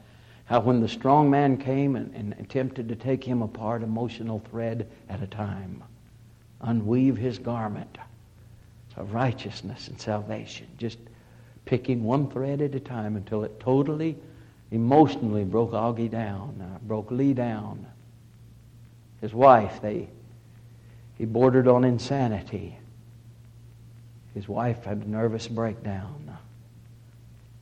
how 0.53 0.61
when 0.61 0.81
the 0.81 0.89
strong 0.89 1.31
man 1.31 1.57
came 1.57 1.97
and, 1.97 2.15
and 2.15 2.35
attempted 2.39 2.87
to 2.87 2.95
take 2.95 3.25
him 3.25 3.41
apart, 3.41 3.83
emotional 3.83 4.39
thread 4.51 4.87
at 5.09 5.23
a 5.23 5.27
time, 5.27 5.83
unweave 6.61 7.17
his 7.17 7.39
garment 7.39 7.97
of 8.99 9.15
righteousness 9.15 9.89
and 9.89 9.99
salvation, 9.99 10.67
just 10.77 10.99
picking 11.65 12.05
one 12.05 12.29
thread 12.29 12.61
at 12.61 12.75
a 12.75 12.81
time 12.81 13.17
until 13.17 13.45
it 13.45 13.61
totally, 13.61 14.15
emotionally 14.71 15.43
broke 15.43 15.71
Augie 15.71 16.11
down, 16.11 16.61
uh, 16.61 16.79
broke 16.87 17.11
Lee 17.11 17.33
down. 17.33 17.87
His 19.23 19.33
wife, 19.33 19.81
they 19.81 20.07
he 21.17 21.25
bordered 21.25 21.67
on 21.67 21.83
insanity. 21.83 22.77
His 24.35 24.47
wife 24.47 24.85
had 24.85 24.99
a 24.99 25.09
nervous 25.09 25.49
breakdown. 25.49 26.37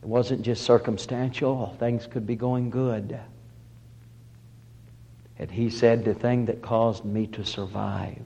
It 0.02 0.08
wasn't 0.08 0.42
just 0.42 0.62
circumstantial, 0.62 1.76
things 1.78 2.06
could 2.06 2.26
be 2.26 2.36
going 2.36 2.70
good. 2.70 3.18
And 5.38 5.50
he 5.50 5.70
said, 5.70 6.04
The 6.04 6.14
thing 6.14 6.46
that 6.46 6.62
caused 6.62 7.04
me 7.04 7.26
to 7.28 7.44
survive, 7.44 8.24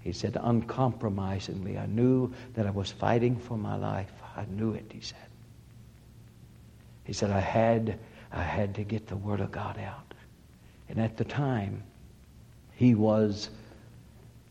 he 0.00 0.12
said, 0.12 0.36
uncompromisingly, 0.40 1.78
I 1.78 1.86
knew 1.86 2.32
that 2.54 2.66
I 2.66 2.70
was 2.70 2.92
fighting 2.92 3.36
for 3.36 3.56
my 3.56 3.76
life. 3.76 4.12
I 4.36 4.44
knew 4.44 4.72
it, 4.72 4.86
he 4.92 5.00
said. 5.00 5.18
He 7.04 7.12
said, 7.12 7.30
I 7.30 7.40
had, 7.40 7.98
I 8.32 8.42
had 8.42 8.74
to 8.76 8.84
get 8.84 9.08
the 9.08 9.16
Word 9.16 9.40
of 9.40 9.50
God 9.50 9.78
out. 9.78 10.14
And 10.88 11.00
at 11.00 11.16
the 11.16 11.24
time, 11.24 11.82
he 12.74 12.94
was 12.94 13.50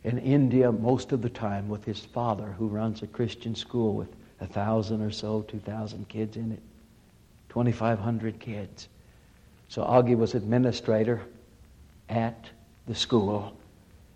in 0.04 0.18
India 0.18 0.72
most 0.72 1.12
of 1.12 1.22
the 1.22 1.30
time 1.30 1.70
with 1.70 1.86
his 1.86 2.00
father, 2.00 2.54
who 2.58 2.68
runs 2.68 3.02
a 3.02 3.08
Christian 3.08 3.56
school 3.56 3.94
with 3.94 4.10
a 4.40 4.48
thousand 4.48 5.02
or 5.02 5.12
so, 5.12 5.42
two 5.42 5.60
thousand 5.60 6.08
kids 6.10 6.36
in 6.38 6.52
it, 6.52 6.62
2,500 7.50 8.40
kids. 8.40 8.90
So 9.70 9.82
Augie 9.84 10.18
was 10.18 10.36
administrator 10.36 11.22
at 12.10 12.50
the 12.88 12.96
school. 12.96 13.56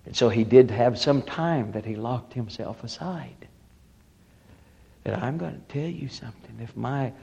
And 0.06 0.16
so 0.16 0.30
he 0.30 0.44
did 0.44 0.72
have 0.72 1.00
some 1.00 1.22
time 1.22 1.72
that 1.72 1.86
he 1.86 1.96
locked 1.96 2.34
himself 2.34 2.84
aside. 2.84 3.48
And 5.06 5.16
I'm 5.16 5.38
going 5.38 5.54
to 5.54 5.74
tell 5.74 5.90
you 5.90 6.10
something. 6.10 6.60
If 6.62 6.76
my, 6.76 7.14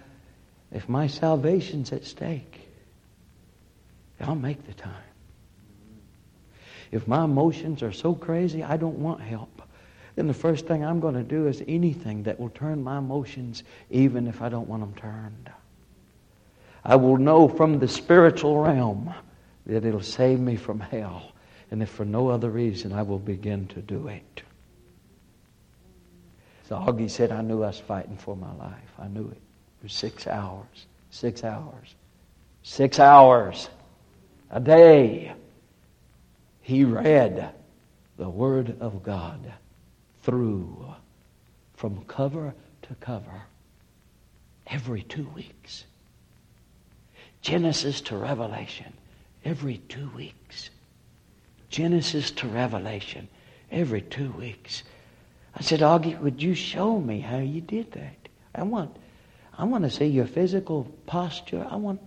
if 0.73 0.89
my 0.89 1.07
salvation's 1.07 1.93
at 1.93 2.05
stake, 2.05 2.67
I'll 4.21 4.35
make 4.35 4.67
the 4.67 4.75
time. 4.75 4.93
If 6.91 7.07
my 7.07 7.25
emotions 7.25 7.83
are 7.83 7.93
so 7.93 8.15
crazy, 8.15 8.63
I 8.63 8.77
don't 8.77 8.99
want 9.01 9.21
help, 9.21 9.56
then 10.17 10.27
the 10.27 10.35
first 10.35 10.67
thing 10.67 10.85
I'm 10.85 10.99
going 10.99 11.15
to 11.15 11.23
do 11.23 11.47
is 11.47 11.63
anything 11.69 12.25
that 12.25 12.41
will 12.41 12.49
turn 12.49 12.83
my 12.83 12.99
emotions, 12.99 13.63
even 13.91 14.27
if 14.27 14.43
I 14.43 14.49
don't 14.49 14.67
want 14.67 14.83
them 14.83 14.95
turned. 14.95 15.51
I 16.85 16.97
will 16.97 17.19
know 17.19 17.49
from 17.49 17.79
the 17.79 17.89
spiritual 17.89 18.59
realm 18.59 19.13
that 19.67 19.85
it'll 19.85 20.01
save 20.01 20.41
me 20.41 20.57
from 20.57 20.81
hell. 20.81 21.33
And 21.71 21.83
if 21.83 21.91
for 21.91 22.05
no 22.05 22.29
other 22.29 22.49
reason, 22.49 22.93
I 22.93 23.03
will 23.03 23.19
begin 23.19 23.67
to 23.69 23.83
do 23.83 24.09
it. 24.09 24.43
So 26.69 26.77
Augie 26.77 27.11
said, 27.11 27.31
I 27.31 27.43
knew 27.43 27.63
I 27.63 27.69
was 27.69 27.79
fighting 27.79 28.17
for 28.17 28.37
my 28.37 28.53
life. 28.55 28.93
I 28.99 29.09
knew 29.09 29.29
it. 29.29 29.41
For 29.83 29.89
six 29.89 30.27
hours. 30.27 30.87
Six 31.11 31.45
hours. 31.45 31.95
Six 32.63 32.99
hours 32.99 33.69
a 34.51 34.61
day 34.61 35.33
he 36.63 36.85
read 36.85 37.53
the 38.17 38.29
Word 38.29 38.77
of 38.81 39.03
God 39.03 39.53
through 40.27 40.85
from 41.77 42.05
cover 42.07 42.53
to 42.83 42.95
cover 42.97 43.43
every 44.67 45.03
two 45.03 45.29
weeks. 45.37 45.85
Genesis 47.43 48.01
to 48.01 48.17
Revelation 48.17 48.93
every 49.45 49.79
two 49.89 50.11
weeks. 50.17 50.71
Genesis 51.71 52.33
to 52.33 52.49
Revelation 52.49 53.29
every 53.71 54.03
two 54.03 54.33
weeks. 54.33 54.83
I 55.55 55.63
said, 55.63 55.79
Augie, 55.79 56.19
would 56.21 56.43
you 56.43 56.57
show 56.57 56.99
me 56.99 57.21
how 57.21 57.39
you 57.39 57.61
did 57.61 57.93
that? 57.93 58.17
I 58.53 58.65
want, 58.65 58.97
I 59.57 59.63
want 59.63 59.85
to 59.85 59.91
see 59.91 60.07
your 60.07 60.27
physical 60.27 60.93
posture. 61.07 61.65
I 61.71 61.77
want, 61.77 62.01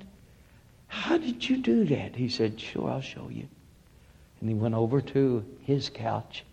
how 0.88 1.18
did 1.18 1.48
you 1.48 1.56
do 1.56 1.86
that? 1.86 2.18
He 2.18 2.28
said, 2.28 2.60
sure, 2.60 2.90
I'll 2.90 3.00
show 3.00 3.30
you. 3.30 3.48
And 4.42 4.50
he 4.50 4.56
went 4.56 4.76
over 4.76 5.00
to 5.00 5.46
his 5.64 5.88
couch. 5.88 6.44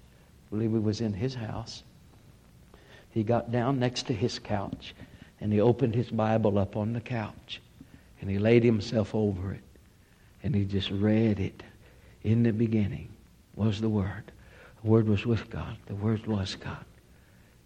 Believe 0.51 0.73
he 0.73 0.79
was 0.79 1.01
in 1.01 1.13
his 1.13 1.35
house. 1.35 1.83
He 3.11 3.23
got 3.23 3.51
down 3.51 3.79
next 3.79 4.07
to 4.07 4.13
his 4.13 4.39
couch 4.39 4.95
and 5.41 5.53
he 5.53 5.61
opened 5.61 5.95
his 5.95 6.11
Bible 6.11 6.59
up 6.59 6.77
on 6.77 6.93
the 6.93 7.01
couch 7.01 7.61
and 8.21 8.31
he 8.31 8.39
laid 8.39 8.63
himself 8.63 9.15
over 9.15 9.53
it 9.53 9.63
and 10.43 10.55
he 10.55 10.65
just 10.65 10.91
read 10.91 11.41
it. 11.41 11.63
In 12.23 12.43
the 12.43 12.53
beginning 12.53 13.09
was 13.55 13.81
the 13.81 13.89
Word. 13.89 14.33
The 14.83 14.91
Word 14.91 15.09
was 15.09 15.25
with 15.25 15.49
God. 15.51 15.77
The 15.87 15.95
Word 15.95 16.27
was 16.27 16.57
God. 16.57 16.85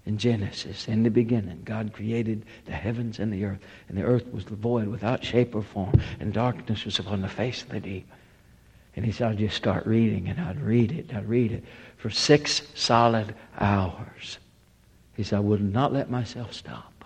In 0.06 0.18
Genesis, 0.18 0.88
in 0.88 1.02
the 1.02 1.10
beginning, 1.10 1.62
God 1.64 1.92
created 1.92 2.44
the 2.64 2.72
heavens 2.72 3.18
and 3.18 3.32
the 3.32 3.44
earth, 3.44 3.60
and 3.88 3.96
the 3.96 4.02
earth 4.02 4.32
was 4.32 4.44
void 4.44 4.88
without 4.88 5.24
shape 5.24 5.54
or 5.54 5.62
form, 5.62 6.00
and 6.18 6.32
darkness 6.32 6.84
was 6.84 6.98
upon 6.98 7.20
the 7.20 7.28
face 7.28 7.62
of 7.62 7.68
the 7.68 7.80
deep 7.80 8.08
and 8.96 9.04
he 9.04 9.12
said, 9.12 9.32
I'd 9.32 9.38
just 9.38 9.56
start 9.56 9.86
reading, 9.86 10.28
and 10.28 10.40
I'd 10.40 10.60
read 10.60 10.92
it, 10.92 11.14
I'd 11.14 11.28
read 11.28 11.52
it 11.52 11.64
for 11.96 12.10
six 12.10 12.62
solid 12.74 13.34
hours. 13.58 14.38
He 15.16 15.22
said, 15.22 15.36
I 15.36 15.40
would 15.40 15.62
not 15.62 15.92
let 15.92 16.10
myself 16.10 16.52
stop. 16.52 17.04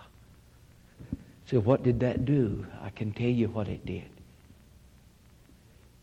So 1.45 1.59
what 1.59 1.83
did 1.83 1.99
that 1.99 2.25
do? 2.25 2.65
I 2.81 2.89
can 2.89 3.11
tell 3.11 3.27
you 3.27 3.49
what 3.49 3.67
it 3.67 3.85
did. 3.85 4.09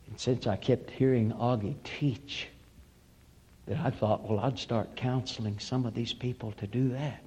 And 0.07 0.21
since 0.21 0.47
I 0.47 0.57
kept 0.57 0.91
hearing 0.91 1.33
Augie 1.33 1.75
teach, 1.83 2.49
that 3.67 3.79
I 3.79 3.91
thought, 3.91 4.29
well, 4.29 4.41
I'd 4.41 4.59
start 4.59 4.95
counseling 4.97 5.59
some 5.59 5.87
of 5.87 5.95
these 5.95 6.13
people 6.13 6.53
to 6.53 6.67
do 6.67 6.91
that. 6.91 7.23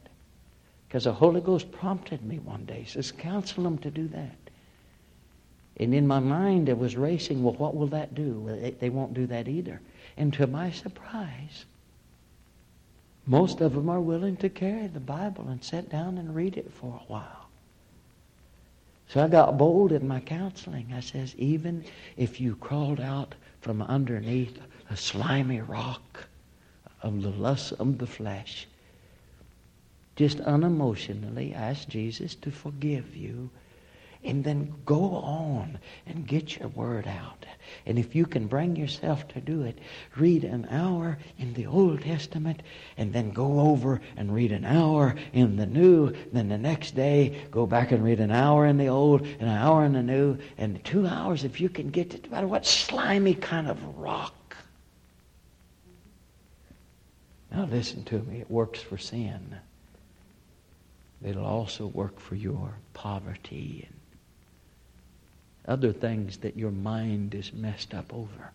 Because 0.87 1.05
the 1.05 1.13
Holy 1.13 1.41
Ghost 1.41 1.71
prompted 1.71 2.23
me 2.23 2.39
one 2.39 2.65
day, 2.65 2.85
says, 2.87 3.11
counsel 3.11 3.63
them 3.63 3.77
to 3.79 3.91
do 3.91 4.07
that. 4.09 4.37
And 5.77 5.93
in 5.93 6.07
my 6.07 6.19
mind, 6.19 6.69
it 6.69 6.77
was 6.77 6.95
racing, 6.95 7.43
well, 7.43 7.53
what 7.55 7.75
will 7.75 7.87
that 7.87 8.15
do? 8.15 8.45
They, 8.47 8.71
they 8.71 8.89
won't 8.89 9.13
do 9.13 9.27
that 9.27 9.47
either. 9.47 9.81
And 10.15 10.33
to 10.33 10.47
my 10.47 10.71
surprise, 10.71 11.65
most 13.25 13.59
of 13.59 13.73
them 13.73 13.89
are 13.89 13.99
willing 13.99 14.37
to 14.37 14.49
carry 14.49 14.87
the 14.87 14.99
Bible 14.99 15.49
and 15.49 15.63
sit 15.63 15.89
down 15.89 16.17
and 16.17 16.35
read 16.35 16.57
it 16.57 16.71
for 16.71 17.01
a 17.01 17.11
while. 17.11 17.49
So 19.07 19.23
I 19.23 19.27
got 19.27 19.57
bold 19.57 19.91
in 19.91 20.07
my 20.07 20.19
counseling. 20.19 20.91
I 20.93 20.99
says, 20.99 21.35
even 21.37 21.83
if 22.17 22.39
you 22.39 22.55
crawled 22.55 22.99
out 22.99 23.35
from 23.61 23.81
underneath 23.81 24.59
a 24.89 24.97
slimy 24.97 25.61
rock 25.61 26.27
of 27.01 27.21
the 27.21 27.29
lust 27.29 27.73
of 27.73 27.97
the 27.97 28.07
flesh. 28.07 28.67
Just 30.15 30.37
unemotionally 30.39 31.55
ask 31.55 31.87
Jesus 31.87 32.35
to 32.35 32.51
forgive 32.51 33.15
you 33.15 33.49
and 34.25 34.43
then 34.43 34.73
go 34.85 35.15
on 35.17 35.79
and 36.07 36.27
get 36.27 36.57
your 36.57 36.67
word 36.69 37.07
out. 37.07 37.45
And 37.85 37.99
if 37.99 38.15
you 38.15 38.25
can 38.25 38.47
bring 38.47 38.75
yourself 38.75 39.27
to 39.29 39.41
do 39.41 39.61
it, 39.61 39.77
read 40.17 40.43
an 40.43 40.67
hour 40.69 41.17
in 41.37 41.53
the 41.53 41.67
Old 41.67 42.01
Testament 42.01 42.63
and 42.97 43.13
then 43.13 43.31
go 43.31 43.59
over 43.59 44.01
and 44.17 44.33
read 44.33 44.51
an 44.51 44.65
hour 44.65 45.15
in 45.33 45.55
the 45.55 45.65
New. 45.65 46.13
Then 46.33 46.49
the 46.49 46.57
next 46.57 46.95
day, 46.95 47.45
go 47.51 47.65
back 47.67 47.91
and 47.91 48.03
read 48.03 48.19
an 48.19 48.31
hour 48.31 48.65
in 48.65 48.77
the 48.77 48.87
Old 48.87 49.21
and 49.21 49.43
an 49.43 49.49
hour 49.49 49.85
in 49.85 49.93
the 49.93 50.03
New. 50.03 50.37
And 50.57 50.83
two 50.83 51.07
hours, 51.07 51.43
if 51.43 51.61
you 51.61 51.69
can 51.69 51.89
get 51.89 52.09
to 52.11 52.17
no 52.23 52.29
matter 52.29 52.47
what 52.47 52.65
slimy 52.65 53.35
kind 53.35 53.67
of 53.67 53.97
rock. 53.97 54.33
Now 57.51 57.65
listen 57.65 58.03
to 58.05 58.19
me. 58.19 58.41
It 58.41 58.49
works 58.49 58.81
for 58.81 58.97
sin. 58.97 59.55
It'll 61.23 61.45
also 61.45 61.87
work 61.87 62.19
for 62.19 62.35
your 62.35 62.73
poverty 62.93 63.87
other 65.67 65.91
things 65.91 66.37
that 66.37 66.57
your 66.57 66.71
mind 66.71 67.33
is 67.33 67.53
messed 67.53 67.93
up 67.93 68.13
over. 68.13 68.51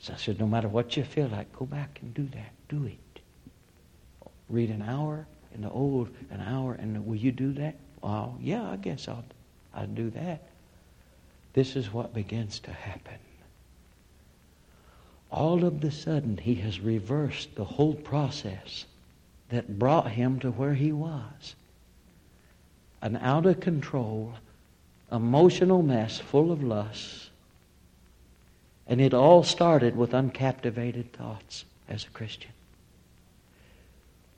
So 0.00 0.14
I 0.14 0.16
said, 0.16 0.40
no 0.40 0.46
matter 0.46 0.68
what 0.68 0.96
you 0.96 1.04
feel 1.04 1.28
like, 1.28 1.56
go 1.56 1.64
back 1.64 2.00
and 2.02 2.12
do 2.12 2.26
that. 2.34 2.52
Do 2.68 2.86
it. 2.86 3.20
Read 4.48 4.70
an 4.70 4.82
hour 4.82 5.26
in 5.54 5.62
the 5.62 5.70
old, 5.70 6.08
an 6.30 6.40
hour, 6.40 6.74
and 6.74 7.06
will 7.06 7.16
you 7.16 7.30
do 7.32 7.52
that? 7.52 7.76
Well, 8.02 8.36
yeah, 8.40 8.68
I 8.68 8.76
guess 8.76 9.06
I'll, 9.06 9.24
I'll 9.74 9.86
do 9.86 10.10
that. 10.10 10.42
This 11.52 11.76
is 11.76 11.92
what 11.92 12.14
begins 12.14 12.58
to 12.60 12.72
happen. 12.72 13.18
All 15.30 15.64
of 15.64 15.80
the 15.80 15.90
sudden, 15.90 16.36
he 16.36 16.56
has 16.56 16.80
reversed 16.80 17.54
the 17.54 17.64
whole 17.64 17.94
process 17.94 18.84
that 19.50 19.78
brought 19.78 20.10
him 20.10 20.40
to 20.40 20.50
where 20.50 20.74
he 20.74 20.92
was 20.92 21.54
an 23.02 23.16
out 23.16 23.44
of 23.44 23.60
control, 23.60 24.32
emotional 25.10 25.82
mess 25.82 26.18
full 26.18 26.50
of 26.52 26.62
lust. 26.62 27.30
And 28.86 29.00
it 29.00 29.12
all 29.12 29.42
started 29.42 29.96
with 29.96 30.12
uncaptivated 30.12 31.10
thoughts 31.10 31.64
as 31.88 32.04
a 32.04 32.10
Christian. 32.10 32.50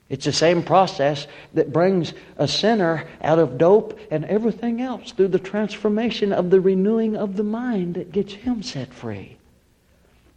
It's 0.09 0.25
the 0.25 0.33
same 0.33 0.61
process 0.61 1.25
that 1.53 1.73
brings 1.73 2.13
a 2.37 2.47
sinner 2.47 3.07
out 3.21 3.39
of 3.39 3.57
dope 3.57 3.99
and 4.11 4.23
everything 4.25 4.81
else 4.81 5.11
through 5.11 5.29
the 5.29 5.39
transformation 5.39 6.31
of 6.31 6.51
the 6.51 6.61
renewing 6.61 7.15
of 7.15 7.37
the 7.37 7.43
mind 7.43 7.95
that 7.95 8.11
gets 8.11 8.33
him 8.33 8.61
set 8.61 8.93
free. 8.93 9.37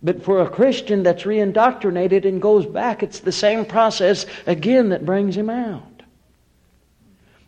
But 0.02 0.22
for 0.22 0.40
a 0.40 0.48
Christian 0.48 1.02
that's 1.02 1.24
reindoctrinated 1.24 2.24
and 2.24 2.40
goes 2.40 2.64
back, 2.64 3.02
it's 3.02 3.20
the 3.20 3.32
same 3.32 3.66
process 3.66 4.26
again 4.46 4.90
that 4.90 5.04
brings 5.04 5.36
him 5.36 5.50
out. 5.50 5.87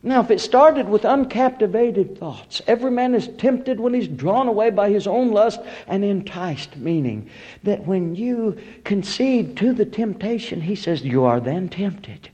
Now, 0.03 0.23
if 0.23 0.31
it 0.31 0.41
started 0.41 0.89
with 0.89 1.03
uncaptivated 1.03 2.17
thoughts, 2.17 2.63
every 2.67 2.91
man 2.91 3.15
is 3.15 3.29
tempted 3.37 3.79
when 3.79 3.93
he's 3.93 4.09
drawn 4.09 4.49
away 4.49 4.71
by 4.71 4.89
his 4.89 5.07
own 5.07 5.31
lust 5.31 5.61
and 5.87 6.03
enticed, 6.03 6.79
meaning 6.79 7.29
that 7.65 7.87
when 7.87 8.15
you 8.15 8.57
concede 8.85 9.59
to 9.59 9.75
the 9.75 9.85
temptation, 9.85 10.63
he 10.63 10.75
says, 10.75 11.03
you 11.03 11.25
are 11.25 11.39
then 11.39 11.69
tempted. 11.69 12.31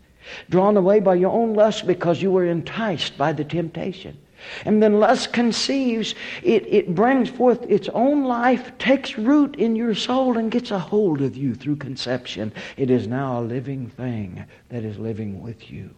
Drawn 0.48 0.76
away 0.76 1.00
by 1.00 1.16
your 1.16 1.32
own 1.32 1.54
lust 1.54 1.88
because 1.88 2.22
you 2.22 2.30
were 2.30 2.46
enticed 2.46 3.18
by 3.18 3.32
the 3.32 3.44
temptation. 3.44 4.16
And 4.64 4.80
then 4.80 5.00
lust 5.00 5.32
conceives, 5.32 6.14
it, 6.44 6.64
it 6.68 6.94
brings 6.94 7.30
forth 7.30 7.62
its 7.68 7.88
own 7.88 8.24
life, 8.24 8.78
takes 8.78 9.18
root 9.18 9.56
in 9.56 9.74
your 9.74 9.94
soul, 9.96 10.38
and 10.38 10.52
gets 10.52 10.70
a 10.70 10.78
hold 10.78 11.20
of 11.20 11.36
you 11.36 11.56
through 11.56 11.76
conception. 11.76 12.52
It 12.76 12.90
is 12.90 13.08
now 13.08 13.40
a 13.40 13.42
living 13.42 13.88
thing 13.88 14.44
that 14.68 14.84
is 14.84 14.98
living 14.98 15.42
with 15.42 15.68
you. 15.68 15.90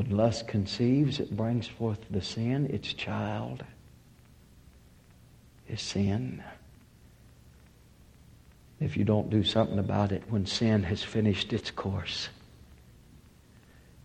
When 0.00 0.16
lust 0.16 0.48
conceives, 0.48 1.20
it 1.20 1.36
brings 1.36 1.66
forth 1.66 1.98
the 2.08 2.22
sin, 2.22 2.70
its 2.70 2.94
child 2.94 3.62
is 5.68 5.82
sin. 5.82 6.42
If 8.80 8.96
you 8.96 9.04
don't 9.04 9.28
do 9.28 9.44
something 9.44 9.78
about 9.78 10.10
it 10.10 10.22
when 10.30 10.46
sin 10.46 10.84
has 10.84 11.02
finished 11.02 11.52
its 11.52 11.70
course, 11.70 12.30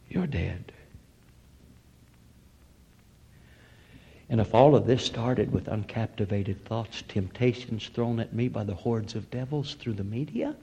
you're 0.10 0.28
dead. 0.28 0.74
And 4.28 4.42
if 4.42 4.54
all 4.54 4.76
of 4.76 4.86
this 4.88 5.06
started 5.06 5.54
with 5.54 5.68
uncaptivated 5.68 6.60
thoughts, 6.66 7.04
temptations 7.08 7.88
thrown 7.88 8.20
at 8.20 8.34
me 8.34 8.50
by 8.50 8.66
the 8.66 8.76
hordes 8.76 9.16
of 9.16 9.32
devils 9.32 9.76
through 9.76 9.94
the 9.94 10.04
media, 10.04 10.58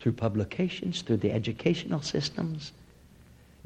through 0.00 0.12
publications, 0.12 1.02
through 1.02 1.18
the 1.18 1.32
educational 1.32 2.00
systems, 2.00 2.72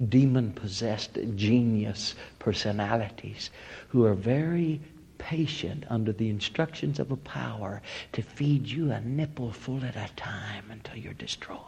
demon 0.08 0.52
possessed 0.52 1.18
genius 1.34 2.14
personalities 2.38 3.50
who 3.88 4.04
are 4.04 4.14
very 4.14 4.80
patient 5.18 5.84
under 5.90 6.12
the 6.12 6.28
instructions 6.28 6.98
of 7.00 7.10
a 7.10 7.16
power 7.16 7.82
to 8.12 8.22
feed 8.22 8.66
you 8.66 8.92
a 8.92 9.00
nipple 9.00 9.52
full 9.52 9.84
at 9.84 9.96
a 9.96 10.08
time 10.14 10.70
until 10.70 10.96
you're 10.96 11.12
destroyed. 11.14 11.58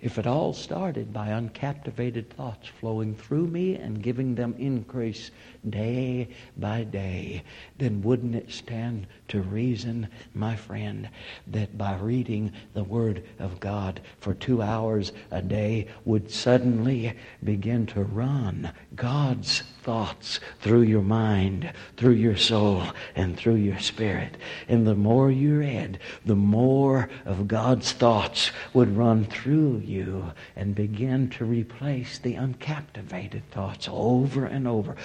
If 0.00 0.18
it 0.18 0.26
all 0.26 0.52
started 0.52 1.12
by 1.12 1.28
uncaptivated 1.28 2.28
thoughts 2.28 2.68
flowing 2.68 3.14
through 3.14 3.46
me 3.46 3.76
and 3.76 4.02
giving 4.02 4.34
them 4.34 4.54
increase 4.58 5.30
day 5.70 6.28
by 6.56 6.84
day, 6.84 7.42
then 7.78 8.02
wouldn't 8.02 8.34
it 8.34 8.50
stand 8.50 9.06
to 9.28 9.40
reason, 9.42 10.08
my 10.34 10.56
friend, 10.56 11.08
that 11.46 11.76
by 11.76 11.96
reading 11.96 12.52
the 12.74 12.84
Word 12.84 13.24
of 13.38 13.60
God 13.60 14.00
for 14.20 14.34
two 14.34 14.62
hours 14.62 15.12
a 15.30 15.42
day 15.42 15.88
would 16.04 16.30
suddenly 16.30 17.12
begin 17.42 17.86
to 17.86 18.02
run 18.02 18.72
God's 18.94 19.62
thoughts 19.82 20.40
through 20.60 20.82
your 20.82 21.02
mind, 21.02 21.72
through 21.96 22.12
your 22.12 22.36
soul, 22.36 22.82
and 23.14 23.36
through 23.36 23.54
your 23.54 23.78
spirit. 23.78 24.36
And 24.68 24.86
the 24.86 24.94
more 24.94 25.30
you 25.30 25.58
read, 25.58 25.98
the 26.24 26.34
more 26.34 27.08
of 27.24 27.46
God's 27.46 27.92
thoughts 27.92 28.50
would 28.74 28.96
run 28.96 29.24
through 29.24 29.82
you 29.84 30.32
and 30.56 30.74
begin 30.74 31.30
to 31.30 31.44
replace 31.44 32.18
the 32.18 32.34
uncaptivated 32.34 33.42
thoughts 33.50 33.88
over 33.90 34.44
and 34.44 34.66
over, 34.66 34.96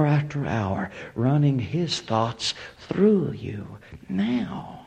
hour 0.00 0.06
after 0.06 0.46
hour, 0.46 0.90
running 1.14 1.58
His 1.58 2.00
thoughts 2.00 2.54
through 2.88 3.32
you. 3.32 3.66
Now, 4.08 4.86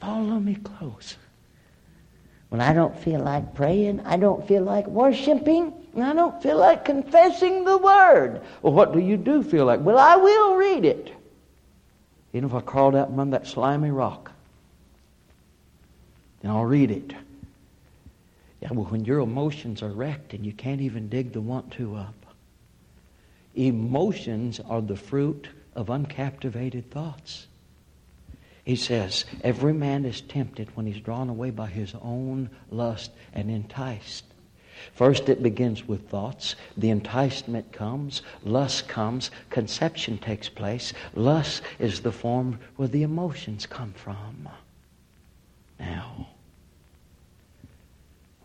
follow 0.00 0.40
me 0.40 0.56
close. 0.56 1.16
When 2.48 2.60
I 2.60 2.72
don't 2.72 2.98
feel 2.98 3.20
like 3.20 3.54
praying, 3.54 4.00
I 4.00 4.16
don't 4.16 4.46
feel 4.46 4.62
like 4.62 4.86
worshiping, 4.86 5.72
I 5.96 6.12
don't 6.12 6.42
feel 6.42 6.58
like 6.58 6.84
confessing 6.84 7.64
the 7.64 7.78
word. 7.78 8.42
Well, 8.62 8.72
what 8.72 8.92
do 8.92 8.98
you 8.98 9.16
do 9.16 9.42
feel 9.42 9.64
like? 9.64 9.80
Well, 9.80 9.98
I 9.98 10.16
will 10.16 10.56
read 10.56 10.84
it. 10.84 11.12
Even 12.32 12.48
if 12.48 12.54
I 12.54 12.60
crawled 12.60 12.96
out 12.96 13.08
among 13.08 13.30
that 13.30 13.46
slimy 13.46 13.90
rock, 13.90 14.32
then 16.40 16.50
I'll 16.50 16.64
read 16.64 16.90
it. 16.90 17.14
Yeah, 18.60 18.68
well, 18.72 18.86
when 18.86 19.04
your 19.04 19.20
emotions 19.20 19.82
are 19.82 19.90
wrecked 19.90 20.34
and 20.34 20.46
you 20.46 20.52
can't 20.52 20.80
even 20.80 21.08
dig 21.08 21.32
the 21.32 21.40
want 21.40 21.70
to 21.72 21.96
up, 21.96 22.14
emotions 23.54 24.60
are 24.60 24.80
the 24.80 24.96
fruit 24.96 25.48
of 25.74 25.88
uncaptivated 25.88 26.90
thoughts. 26.90 27.46
He 28.64 28.76
says, 28.76 29.24
Every 29.42 29.72
man 29.72 30.04
is 30.04 30.20
tempted 30.20 30.76
when 30.76 30.86
he's 30.86 31.00
drawn 31.00 31.28
away 31.28 31.50
by 31.50 31.66
his 31.66 31.94
own 32.00 32.50
lust 32.70 33.10
and 33.32 33.50
enticed. 33.50 34.24
First, 34.94 35.28
it 35.28 35.42
begins 35.42 35.86
with 35.86 36.08
thoughts. 36.08 36.56
The 36.76 36.90
enticement 36.90 37.72
comes, 37.72 38.22
lust 38.42 38.88
comes, 38.88 39.30
conception 39.50 40.18
takes 40.18 40.48
place. 40.48 40.92
Lust 41.14 41.62
is 41.78 42.00
the 42.00 42.12
form 42.12 42.58
where 42.76 42.88
the 42.88 43.02
emotions 43.02 43.66
come 43.66 43.92
from. 43.92 44.48
Now, 45.78 46.28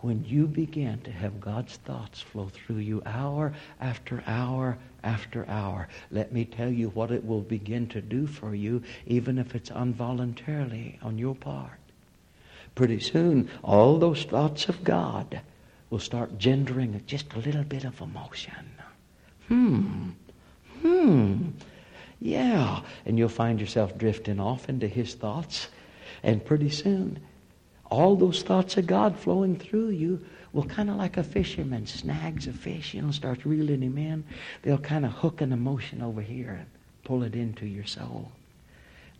when 0.02 0.26
you 0.26 0.48
begin 0.48 1.02
to 1.02 1.12
have 1.12 1.42
God's 1.42 1.78
thoughts 1.78 2.22
flow 2.22 2.50
through 2.50 2.78
you 2.78 3.02
hour 3.06 3.54
after 3.80 4.24
hour 4.28 4.78
after 5.08 5.48
hour, 5.48 5.88
let 6.12 6.34
me 6.34 6.44
tell 6.44 6.70
you 6.70 6.90
what 6.90 7.12
it 7.12 7.26
will 7.26 7.42
begin 7.42 7.88
to 7.88 8.02
do 8.02 8.28
for 8.28 8.54
you, 8.54 8.84
even 9.06 9.40
if 9.40 9.56
it's 9.56 9.72
involuntarily 9.72 11.00
on 11.02 11.18
your 11.18 11.36
part. 11.36 11.80
Pretty 12.76 13.00
soon, 13.00 13.50
all 13.64 13.98
those 13.98 14.26
thoughts 14.26 14.68
of 14.68 14.84
God 14.84 15.40
will 15.90 16.00
start 16.00 16.38
gendering 16.38 17.02
just 17.08 17.34
a 17.34 17.40
little 17.40 17.64
bit 17.64 17.86
of 17.86 18.02
emotion. 18.02 18.70
Hmm. 19.48 20.10
Hmm. 20.82 21.48
Yeah. 22.20 22.82
And 23.06 23.18
you'll 23.18 23.30
find 23.30 23.62
yourself 23.62 23.98
drifting 23.98 24.42
off 24.42 24.68
into 24.68 24.88
his 24.88 25.16
thoughts. 25.16 25.70
And 26.22 26.44
pretty 26.44 26.70
soon, 26.70 27.20
all 27.90 28.18
those 28.18 28.44
thoughts 28.44 28.76
of 28.76 28.88
God 28.88 29.18
flowing 29.18 29.58
through 29.58 29.90
you 29.90 30.26
will 30.58 30.66
kind 30.66 30.90
of 30.90 30.96
like 30.96 31.18
a 31.18 31.24
fisherman 31.24 31.86
snags 31.86 32.48
a 32.48 32.52
fish, 32.52 32.96
you 32.96 33.02
know, 33.04 33.12
starts 33.12 33.46
reeling 33.46 33.84
him 33.84 33.96
in. 33.96 34.24
They'll 34.64 34.80
kind 34.80 35.06
of 35.06 35.12
hook 35.12 35.42
an 35.42 35.54
emotion 35.54 36.02
over 36.02 36.20
here 36.20 36.54
and 36.54 36.66
pull 37.04 37.22
it 37.22 37.36
into 37.36 37.68
your 37.68 37.86
soul. 37.86 38.32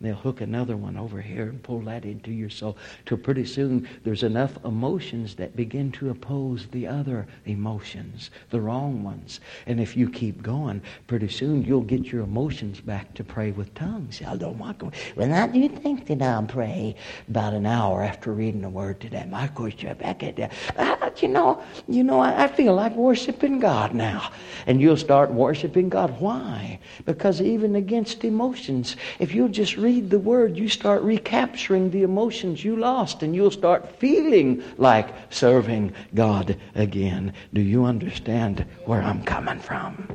They'll 0.00 0.14
hook 0.14 0.40
another 0.40 0.76
one 0.76 0.96
over 0.96 1.20
here 1.20 1.48
and 1.48 1.62
pull 1.62 1.80
that 1.82 2.04
into 2.04 2.32
your 2.32 2.50
soul. 2.50 2.76
Till 3.06 3.18
pretty 3.18 3.44
soon 3.44 3.88
there's 4.04 4.22
enough 4.22 4.64
emotions 4.64 5.34
that 5.36 5.56
begin 5.56 5.90
to 5.92 6.10
oppose 6.10 6.66
the 6.68 6.86
other 6.86 7.26
emotions, 7.46 8.30
the 8.50 8.60
wrong 8.60 9.02
ones. 9.02 9.40
And 9.66 9.80
if 9.80 9.96
you 9.96 10.08
keep 10.08 10.42
going, 10.42 10.82
pretty 11.06 11.28
soon 11.28 11.64
you'll 11.64 11.80
get 11.80 12.06
your 12.06 12.22
emotions 12.22 12.80
back 12.80 13.14
to 13.14 13.24
pray 13.24 13.50
with 13.52 13.74
tongues. 13.74 14.22
I 14.26 14.36
don't 14.36 14.58
want 14.58 14.80
to. 14.80 14.90
Well, 15.16 15.28
now 15.28 15.46
do 15.46 15.58
you 15.58 15.68
think 15.68 16.06
that 16.06 16.22
I'll 16.22 16.42
pray 16.42 16.96
about 17.28 17.54
an 17.54 17.66
hour 17.66 18.02
after 18.02 18.32
reading 18.32 18.62
the 18.62 18.70
word 18.70 19.00
today? 19.00 19.26
My 19.28 19.48
question 19.48 19.96
back 19.98 20.22
at 20.22 20.36
that. 20.36 21.07
You 21.20 21.28
know, 21.28 21.62
you 21.88 22.04
know, 22.04 22.20
I, 22.20 22.44
I 22.44 22.48
feel 22.48 22.74
like 22.74 22.94
worshiping 22.94 23.58
God 23.58 23.94
now. 23.94 24.30
And 24.66 24.80
you'll 24.80 24.96
start 24.96 25.32
worshiping 25.32 25.88
God. 25.88 26.20
Why? 26.20 26.78
Because 27.04 27.40
even 27.40 27.74
against 27.74 28.24
emotions, 28.24 28.96
if 29.18 29.34
you'll 29.34 29.48
just 29.48 29.76
read 29.76 30.10
the 30.10 30.18
Word, 30.18 30.56
you 30.56 30.68
start 30.68 31.02
recapturing 31.02 31.90
the 31.90 32.02
emotions 32.02 32.64
you 32.64 32.76
lost 32.76 33.22
and 33.22 33.34
you'll 33.34 33.50
start 33.50 33.98
feeling 33.98 34.62
like 34.76 35.08
serving 35.30 35.92
God 36.14 36.56
again. 36.74 37.32
Do 37.54 37.60
you 37.62 37.84
understand 37.84 38.66
where 38.84 39.02
I'm 39.02 39.22
coming 39.22 39.58
from? 39.58 40.14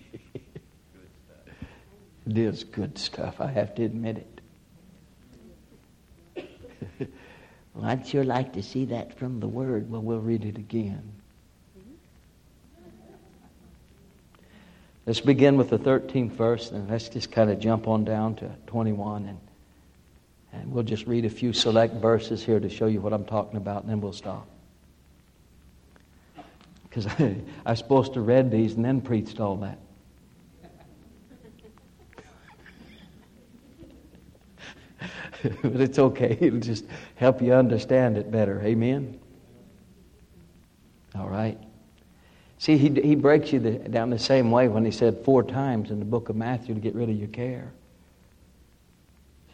it 2.27 2.39
is 2.39 2.65
good 2.65 2.97
stuff, 2.99 3.41
I 3.41 3.49
have 3.49 3.75
to 3.75 3.85
admit 3.85 4.27
it. 6.37 7.07
well, 7.75 7.85
I'd 7.85 8.07
sure 8.07 8.25
like 8.25 8.53
to 8.55 8.63
see 8.63 8.87
that 8.87 9.17
from 9.19 9.41
the 9.41 9.49
Word. 9.49 9.91
Well, 9.91 10.03
we'll 10.03 10.19
read 10.19 10.45
it 10.45 10.59
again. 10.59 11.03
Let's 15.07 15.21
begin 15.21 15.57
with 15.57 15.71
the 15.71 15.79
13th 15.79 16.33
verse, 16.33 16.71
and 16.71 16.89
let's 16.89 17.09
just 17.09 17.33
kind 17.33 17.51
of 17.51 17.59
jump 17.59 17.89
on 17.89 18.05
down 18.05 18.37
to 18.37 18.51
21. 18.67 19.27
And, 19.27 19.39
and 20.53 20.73
we'll 20.73 20.85
just 20.85 21.07
read 21.07 21.25
a 21.25 21.31
few 21.31 21.53
select 21.53 21.95
verses 21.95 22.45
here 22.45 22.61
to 22.61 22.69
show 22.69 22.87
you 22.87 23.01
what 23.01 23.13
I'm 23.13 23.25
talking 23.25 23.57
about, 23.57 23.83
and 23.83 23.91
then 23.91 24.01
we'll 24.01 24.13
stop. 24.13 24.47
Because 26.85 27.07
I, 27.07 27.37
I 27.67 27.75
supposed 27.75 28.15
to 28.15 28.21
read 28.21 28.51
these 28.51 28.75
and 28.75 28.85
then 28.85 29.01
preached 29.01 29.41
all 29.41 29.57
that. 29.57 29.79
but 35.63 35.81
it's 35.81 35.99
okay. 35.99 36.37
It'll 36.41 36.61
just 36.61 36.85
help 37.17 37.41
you 37.43 37.53
understand 37.55 38.17
it 38.17 38.31
better. 38.31 38.61
Amen? 38.63 39.19
All 41.15 41.29
right. 41.29 41.59
See, 42.59 42.77
he, 42.77 42.89
he 42.89 43.15
breaks 43.15 43.53
you 43.53 43.59
the, 43.59 43.73
down 43.73 44.11
the 44.11 44.19
same 44.19 44.51
way 44.51 44.69
when 44.69 44.85
he 44.85 44.91
said 44.91 45.25
four 45.25 45.43
times 45.43 45.91
in 45.91 45.99
the 45.99 46.05
book 46.05 46.29
of 46.29 46.37
Matthew 46.37 46.75
to 46.75 46.81
get 46.81 46.95
rid 46.95 47.09
of 47.09 47.17
your 47.17 47.29
care. 47.29 47.73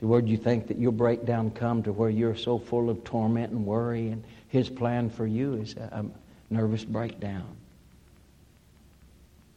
See, 0.00 0.06
where 0.06 0.20
do 0.20 0.28
you 0.28 0.36
think 0.36 0.66
that 0.68 0.78
your 0.78 0.92
breakdown 0.92 1.50
come 1.52 1.82
to 1.84 1.92
where 1.92 2.10
you're 2.10 2.36
so 2.36 2.58
full 2.58 2.90
of 2.90 3.04
torment 3.04 3.52
and 3.52 3.64
worry 3.64 4.08
and 4.08 4.24
his 4.48 4.68
plan 4.68 5.08
for 5.08 5.26
you 5.26 5.54
is 5.54 5.74
a, 5.76 6.02
a 6.02 6.04
nervous 6.52 6.84
breakdown? 6.84 7.46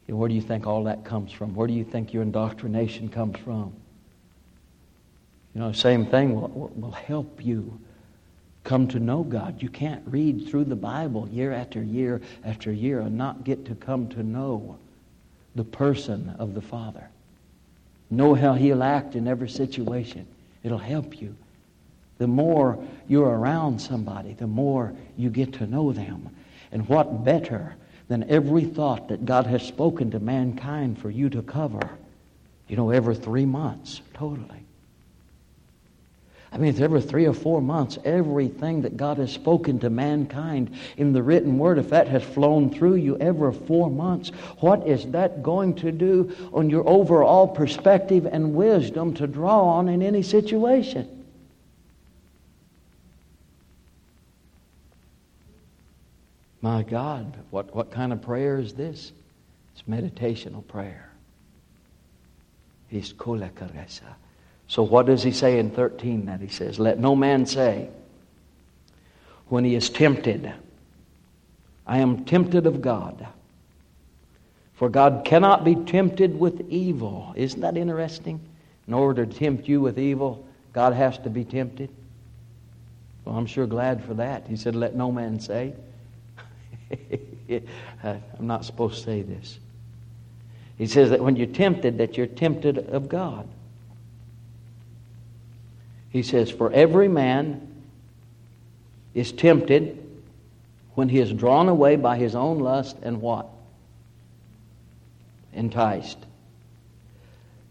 See, 0.06 0.14
where 0.14 0.30
do 0.30 0.36
you 0.36 0.42
think 0.42 0.68
all 0.68 0.84
that 0.84 1.04
comes 1.04 1.32
from? 1.32 1.56
Where 1.56 1.68
do 1.68 1.74
you 1.74 1.84
think 1.84 2.14
your 2.14 2.24
indoctrination 2.24 3.10
comes 3.10 3.38
from? 3.40 3.74
You 5.54 5.62
know, 5.62 5.72
same 5.72 6.06
thing 6.06 6.36
will, 6.36 6.72
will 6.76 6.92
help 6.92 7.44
you 7.44 7.80
come 8.64 8.88
to 8.90 9.00
know 9.00 9.24
God. 9.24 9.62
You 9.62 9.70
can't 9.70 10.04
read 10.06 10.48
through 10.48 10.66
the 10.66 10.76
Bible 10.76 11.28
year 11.30 11.52
after 11.52 11.82
year 11.82 12.22
after 12.44 12.72
year 12.72 13.00
and 13.00 13.18
not 13.18 13.44
get 13.44 13.66
to 13.66 13.76
come 13.76 14.10
to 14.10 14.24
know 14.24 14.78
the 15.56 15.64
person 15.64 16.36
of 16.38 16.54
the 16.54 16.62
Father. 16.62 17.10
Know 18.12 18.36
how 18.36 18.54
He'll 18.54 18.84
act 18.84 19.16
in 19.16 19.28
every 19.28 19.50
situation. 19.50 20.28
It'll 20.64 20.78
help 20.78 21.22
you. 21.22 21.36
The 22.18 22.28
more 22.28 22.84
you're 23.08 23.30
around 23.30 23.80
somebody, 23.80 24.34
the 24.34 24.48
more 24.48 24.94
you 25.18 25.30
get 25.30 25.54
to 25.54 25.68
know 25.68 25.92
them. 25.94 26.30
And 26.72 26.88
what 26.88 27.24
better 27.24 27.76
than 28.08 28.30
every 28.30 28.66
thought 28.66 29.08
that 29.08 29.26
God 29.26 29.48
has 29.48 29.64
spoken 29.64 30.12
to 30.12 30.20
mankind 30.20 31.00
for 31.00 31.10
you 31.10 31.30
to 31.30 31.42
cover, 31.42 31.90
you 32.68 32.76
know, 32.76 32.90
every 32.90 33.16
three 33.16 33.46
months, 33.46 34.02
totally. 34.14 34.66
I 36.52 36.58
mean, 36.58 36.72
it's 36.72 36.80
every 36.80 37.02
three 37.02 37.28
or 37.28 37.34
four 37.34 37.62
months, 37.62 38.00
everything 38.04 38.82
that 38.82 38.98
God 38.98 39.18
has 39.18 39.32
spoken 39.32 39.80
to 39.80 39.90
mankind 39.90 40.76
in 40.98 41.14
the 41.14 41.22
written 41.22 41.60
word, 41.60 41.78
if 41.78 41.92
that 41.92 42.08
has 42.08 42.24
flown 42.24 42.72
through 42.72 42.96
you 42.96 43.18
every 43.18 43.54
four 43.54 43.90
months, 43.90 44.30
what 44.60 44.88
is 44.88 45.06
that 45.12 45.44
going 45.44 45.76
to 45.76 45.92
do 45.92 46.36
on 46.52 46.70
your 46.70 46.88
overall 46.90 47.48
perspective 47.48 48.26
and 48.26 48.56
wisdom 48.56 49.14
to 49.16 49.28
draw 49.28 49.62
on 49.62 49.90
in 49.90 50.02
any 50.02 50.24
situation? 50.24 51.20
My 56.62 56.84
God, 56.84 57.38
what, 57.52 57.74
what 57.76 57.92
kind 57.92 58.12
of 58.12 58.22
prayer 58.22 58.60
is 58.60 58.74
this? 58.74 59.12
It's 59.74 59.84
meditational 59.88 60.68
prayer. 60.68 61.10
It's 62.92 63.14
kolakaresa. 63.14 64.16
So, 64.70 64.84
what 64.84 65.08
does 65.08 65.24
he 65.24 65.32
say 65.32 65.58
in 65.58 65.72
13 65.72 66.28
that 66.28 66.40
he 66.40 66.48
says? 66.48 66.80
Let 66.80 67.00
no 67.00 67.16
man 67.16 67.48
say, 67.48 67.90
when 69.48 69.66
he 69.66 69.74
is 69.74 69.90
tempted, 69.90 70.54
I 71.88 71.98
am 71.98 72.24
tempted 72.24 72.68
of 72.68 72.80
God. 72.80 73.28
For 74.76 74.88
God 74.88 75.24
cannot 75.26 75.66
be 75.66 75.74
tempted 75.74 76.40
with 76.40 76.70
evil. 76.70 77.34
Isn't 77.36 77.62
that 77.62 77.78
interesting? 77.78 78.40
In 78.88 78.94
order 78.94 79.26
to 79.26 79.34
tempt 79.34 79.68
you 79.68 79.82
with 79.82 79.98
evil, 79.98 80.46
God 80.72 80.94
has 80.94 81.18
to 81.20 81.32
be 81.32 81.44
tempted. 81.44 81.90
Well, 83.26 83.36
I'm 83.36 83.48
sure 83.48 83.66
glad 83.66 84.04
for 84.04 84.14
that. 84.14 84.46
He 84.48 84.56
said, 84.56 84.76
Let 84.76 84.96
no 84.96 85.12
man 85.12 85.40
say. 85.40 85.74
I'm 88.04 88.22
not 88.40 88.66
supposed 88.66 89.00
to 89.00 89.04
say 89.04 89.24
this. 89.24 89.58
He 90.78 90.86
says 90.86 91.10
that 91.10 91.22
when 91.22 91.36
you're 91.36 91.48
tempted, 91.48 91.98
that 91.98 92.18
you're 92.18 92.28
tempted 92.28 92.78
of 92.78 93.10
God. 93.10 93.48
He 96.10 96.24
says, 96.24 96.50
For 96.50 96.72
every 96.72 97.08
man 97.08 97.68
is 99.14 99.32
tempted 99.32 99.98
when 100.96 101.10
he 101.10 101.20
is 101.20 101.32
drawn 101.32 101.70
away 101.70 101.96
by 101.96 102.18
his 102.18 102.36
own 102.36 102.60
lust 102.60 102.98
and 103.02 103.22
what? 103.22 103.48
Enticed. 105.54 106.18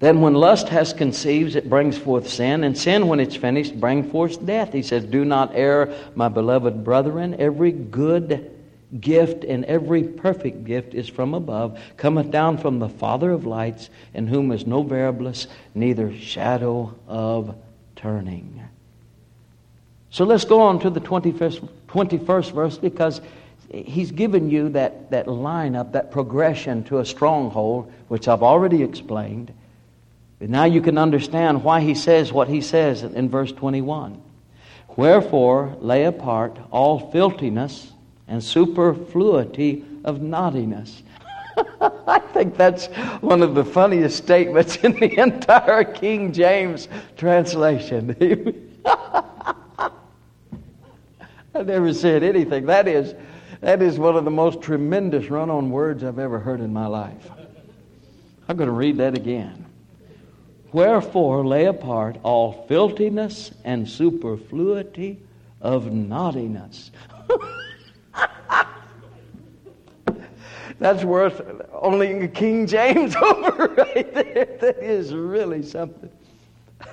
Then, 0.00 0.20
when 0.20 0.34
lust 0.34 0.68
has 0.68 0.92
conceived, 0.92 1.56
it 1.56 1.68
brings 1.68 1.98
forth 1.98 2.28
sin, 2.28 2.62
and 2.62 2.78
sin, 2.78 3.08
when 3.08 3.18
it's 3.18 3.34
finished, 3.34 3.80
brings 3.80 4.10
forth 4.10 4.44
death. 4.46 4.72
He 4.72 4.82
says, 4.82 5.04
Do 5.04 5.24
not 5.24 5.50
err, 5.54 5.92
my 6.14 6.28
beloved 6.28 6.84
brethren. 6.84 7.34
Every 7.40 7.72
good 7.72 8.54
gift 9.00 9.42
and 9.42 9.64
every 9.64 10.04
perfect 10.04 10.64
gift 10.64 10.94
is 10.94 11.08
from 11.08 11.34
above, 11.34 11.80
cometh 11.96 12.30
down 12.30 12.58
from 12.58 12.78
the 12.78 12.88
Father 12.88 13.32
of 13.32 13.44
lights, 13.44 13.90
in 14.14 14.28
whom 14.28 14.52
is 14.52 14.66
no 14.66 14.82
variableness, 14.84 15.48
neither 15.74 16.16
shadow 16.16 16.94
of 17.08 17.56
turning. 17.98 18.62
So 20.10 20.24
let's 20.24 20.44
go 20.44 20.62
on 20.62 20.78
to 20.80 20.90
the 20.90 21.00
21st, 21.00 21.68
21st 21.88 22.52
verse 22.52 22.78
because 22.78 23.20
he's 23.70 24.10
given 24.10 24.48
you 24.48 24.70
that, 24.70 25.10
that 25.10 25.26
lineup, 25.26 25.92
that 25.92 26.10
progression 26.10 26.84
to 26.84 26.98
a 27.00 27.04
stronghold, 27.04 27.92
which 28.08 28.26
I've 28.26 28.42
already 28.42 28.82
explained. 28.82 29.52
But 30.38 30.48
now 30.48 30.64
you 30.64 30.80
can 30.80 30.96
understand 30.96 31.64
why 31.64 31.80
he 31.80 31.94
says 31.94 32.32
what 32.32 32.48
he 32.48 32.60
says 32.60 33.02
in, 33.02 33.14
in 33.14 33.28
verse 33.28 33.52
21. 33.52 34.22
Wherefore, 34.96 35.76
lay 35.80 36.04
apart 36.04 36.56
all 36.70 37.10
filthiness 37.10 37.92
and 38.26 38.42
superfluity 38.42 39.84
of 40.04 40.22
naughtiness. 40.22 41.02
I 42.06 42.20
think 42.32 42.56
that's 42.56 42.86
one 43.20 43.42
of 43.42 43.54
the 43.54 43.64
funniest 43.64 44.18
statements 44.18 44.76
in 44.76 44.92
the 44.92 45.18
entire 45.20 45.84
King 45.84 46.32
James 46.32 46.88
translation. 47.16 48.80
I 48.86 49.90
never 51.64 51.92
said 51.92 52.22
anything. 52.22 52.66
That 52.66 52.86
is, 52.86 53.14
that 53.60 53.82
is 53.82 53.98
one 53.98 54.16
of 54.16 54.24
the 54.24 54.30
most 54.30 54.62
tremendous 54.62 55.28
run 55.28 55.50
on 55.50 55.70
words 55.70 56.04
I've 56.04 56.18
ever 56.18 56.38
heard 56.38 56.60
in 56.60 56.72
my 56.72 56.86
life. 56.86 57.30
I'm 58.48 58.56
going 58.56 58.68
to 58.68 58.72
read 58.72 58.98
that 58.98 59.16
again. 59.16 59.66
Wherefore 60.72 61.46
lay 61.46 61.64
apart 61.64 62.18
all 62.22 62.66
filthiness 62.68 63.50
and 63.64 63.88
superfluity 63.88 65.18
of 65.60 65.90
naughtiness. 65.90 66.90
That's 70.78 71.02
worth 71.02 71.40
only 71.72 72.28
King 72.28 72.66
James 72.66 73.16
over 73.22 73.66
right 73.74 74.14
there. 74.14 74.56
That 74.60 74.78
is 74.80 75.12
really 75.12 75.62
something. 75.62 76.10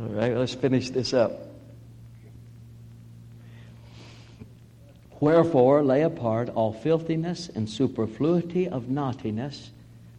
All 0.00 0.06
right, 0.06 0.34
let's 0.34 0.54
finish 0.54 0.90
this 0.90 1.12
up. 1.12 1.32
Wherefore, 5.18 5.82
lay 5.82 6.00
apart 6.02 6.48
all 6.48 6.72
filthiness 6.72 7.50
and 7.50 7.68
superfluity 7.68 8.66
of 8.66 8.88
naughtiness. 8.88 9.70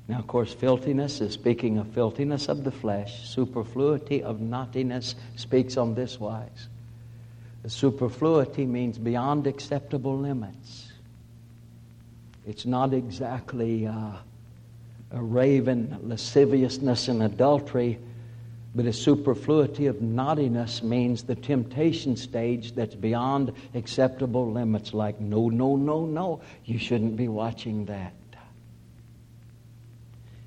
Now, 0.07 0.19
of 0.19 0.27
course, 0.27 0.53
filthiness 0.53 1.21
is 1.21 1.33
speaking 1.33 1.79
of 1.79 1.87
filthiness 1.87 2.47
of 2.47 2.63
the 2.63 2.71
flesh. 2.71 3.27
Superfluity 3.27 4.21
of 4.21 4.39
naughtiness 4.39 5.15
speaks 5.35 5.77
on 5.77 5.95
this 5.95 6.19
wise. 6.19 6.67
Superfluity 7.67 8.65
means 8.65 8.97
beyond 8.97 9.47
acceptable 9.47 10.17
limits. 10.17 10.91
It's 12.47 12.65
not 12.65 12.93
exactly 12.93 13.85
uh, 13.85 14.13
a 15.11 15.21
raven 15.21 15.97
lasciviousness 16.01 17.07
and 17.07 17.21
adultery 17.21 17.99
but 18.73 18.85
a 18.85 18.93
superfluity 18.93 19.87
of 19.87 20.01
naughtiness 20.01 20.81
means 20.81 21.23
the 21.23 21.35
temptation 21.35 22.15
stage 22.15 22.73
that's 22.73 22.95
beyond 22.95 23.51
acceptable 23.75 24.49
limits, 24.49 24.93
like, 24.93 25.19
no, 25.19 25.49
no, 25.49 25.75
no, 25.75 26.05
no, 26.05 26.41
you 26.63 26.79
shouldn't 26.79 27.17
be 27.17 27.27
watching 27.27 27.85
that. 27.85 28.13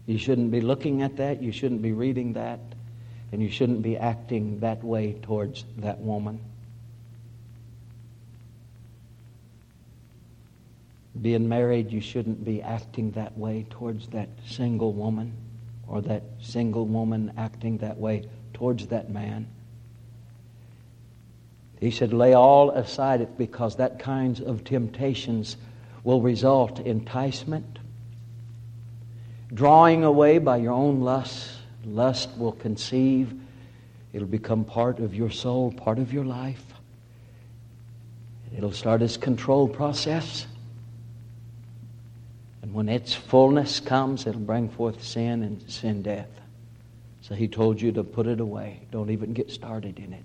You 0.06 0.18
shouldn't 0.18 0.50
be 0.50 0.60
looking 0.60 1.02
at 1.02 1.16
that, 1.18 1.42
you 1.42 1.52
shouldn't 1.52 1.82
be 1.82 1.92
reading 1.92 2.32
that, 2.34 2.60
and 3.32 3.42
you 3.42 3.50
shouldn't 3.50 3.82
be 3.82 3.96
acting 3.96 4.60
that 4.60 4.82
way 4.82 5.12
towards 5.22 5.64
that 5.78 5.98
woman. 5.98 6.40
Being 11.20 11.48
married, 11.48 11.92
you 11.92 12.00
shouldn't 12.00 12.44
be 12.44 12.60
acting 12.60 13.12
that 13.12 13.38
way 13.38 13.66
towards 13.70 14.08
that 14.08 14.28
single 14.46 14.92
woman 14.92 15.32
or 15.86 16.00
that 16.02 16.22
single 16.40 16.86
woman 16.86 17.32
acting 17.36 17.78
that 17.78 17.98
way 17.98 18.28
towards 18.52 18.88
that 18.88 19.10
man. 19.10 19.46
He 21.78 21.90
said, 21.90 22.12
lay 22.12 22.32
all 22.32 22.70
aside 22.70 23.20
it 23.20 23.36
because 23.36 23.76
that 23.76 23.98
kinds 23.98 24.40
of 24.40 24.64
temptations 24.64 25.56
will 26.02 26.20
result 26.20 26.80
in 26.80 26.86
enticement, 26.86 27.78
drawing 29.52 30.04
away 30.04 30.38
by 30.38 30.56
your 30.56 30.72
own 30.72 31.00
lust. 31.00 31.50
Lust 31.84 32.30
will 32.38 32.52
conceive. 32.52 33.38
It'll 34.12 34.26
become 34.26 34.64
part 34.64 34.98
of 34.98 35.14
your 35.14 35.30
soul, 35.30 35.72
part 35.72 35.98
of 35.98 36.12
your 36.12 36.24
life. 36.24 36.64
It'll 38.56 38.72
start 38.72 39.02
its 39.02 39.16
control 39.16 39.68
process. 39.68 40.46
And 42.64 42.72
when 42.72 42.88
its 42.88 43.12
fullness 43.12 43.78
comes, 43.78 44.26
it'll 44.26 44.40
bring 44.40 44.70
forth 44.70 45.04
sin 45.04 45.42
and 45.42 45.70
sin 45.70 46.00
death. 46.00 46.30
So 47.20 47.34
he 47.34 47.46
told 47.46 47.78
you 47.78 47.92
to 47.92 48.02
put 48.02 48.26
it 48.26 48.40
away. 48.40 48.80
Don't 48.90 49.10
even 49.10 49.34
get 49.34 49.50
started 49.50 49.98
in 49.98 50.14
it. 50.14 50.24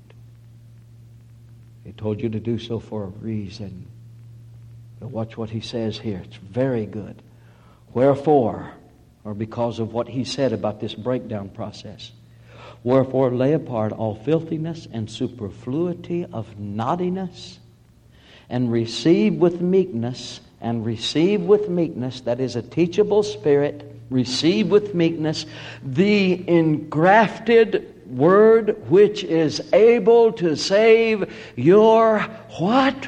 He 1.83 1.91
told 1.91 2.21
you 2.21 2.29
to 2.29 2.39
do 2.39 2.57
so 2.57 2.79
for 2.79 3.03
a 3.03 3.07
reason. 3.07 3.87
But 5.01 5.09
watch 5.09 5.35
what 5.35 5.49
he 5.49 5.59
says 5.59 5.97
here. 5.97 6.21
It's 6.23 6.37
very 6.37 6.85
good. 6.85 7.21
Wherefore, 7.93 8.71
or 9.25 9.33
because 9.33 9.79
of 9.79 9.91
what 9.91 10.07
he 10.07 10.23
said 10.23 10.53
about 10.53 10.79
this 10.79 10.95
breakdown 10.95 11.49
process. 11.49 12.13
Wherefore, 12.85 13.35
lay 13.35 13.51
apart 13.51 13.91
all 13.91 14.15
filthiness 14.15 14.87
and 14.89 15.11
superfluity 15.11 16.23
of 16.23 16.57
naughtiness, 16.57 17.59
and 18.49 18.71
receive 18.71 19.33
with 19.33 19.59
meekness 19.59 20.39
and 20.61 20.85
receive 20.85 21.41
with 21.41 21.69
meekness, 21.69 22.21
that 22.21 22.39
is 22.39 22.55
a 22.55 22.61
teachable 22.61 23.23
spirit, 23.23 23.89
receive 24.09 24.69
with 24.69 24.95
meekness 24.95 25.45
the 25.83 26.47
engrafted 26.49 27.93
word 28.07 28.89
which 28.89 29.23
is 29.23 29.61
able 29.73 30.31
to 30.33 30.55
save 30.55 31.31
your 31.55 32.19
what? 32.57 33.07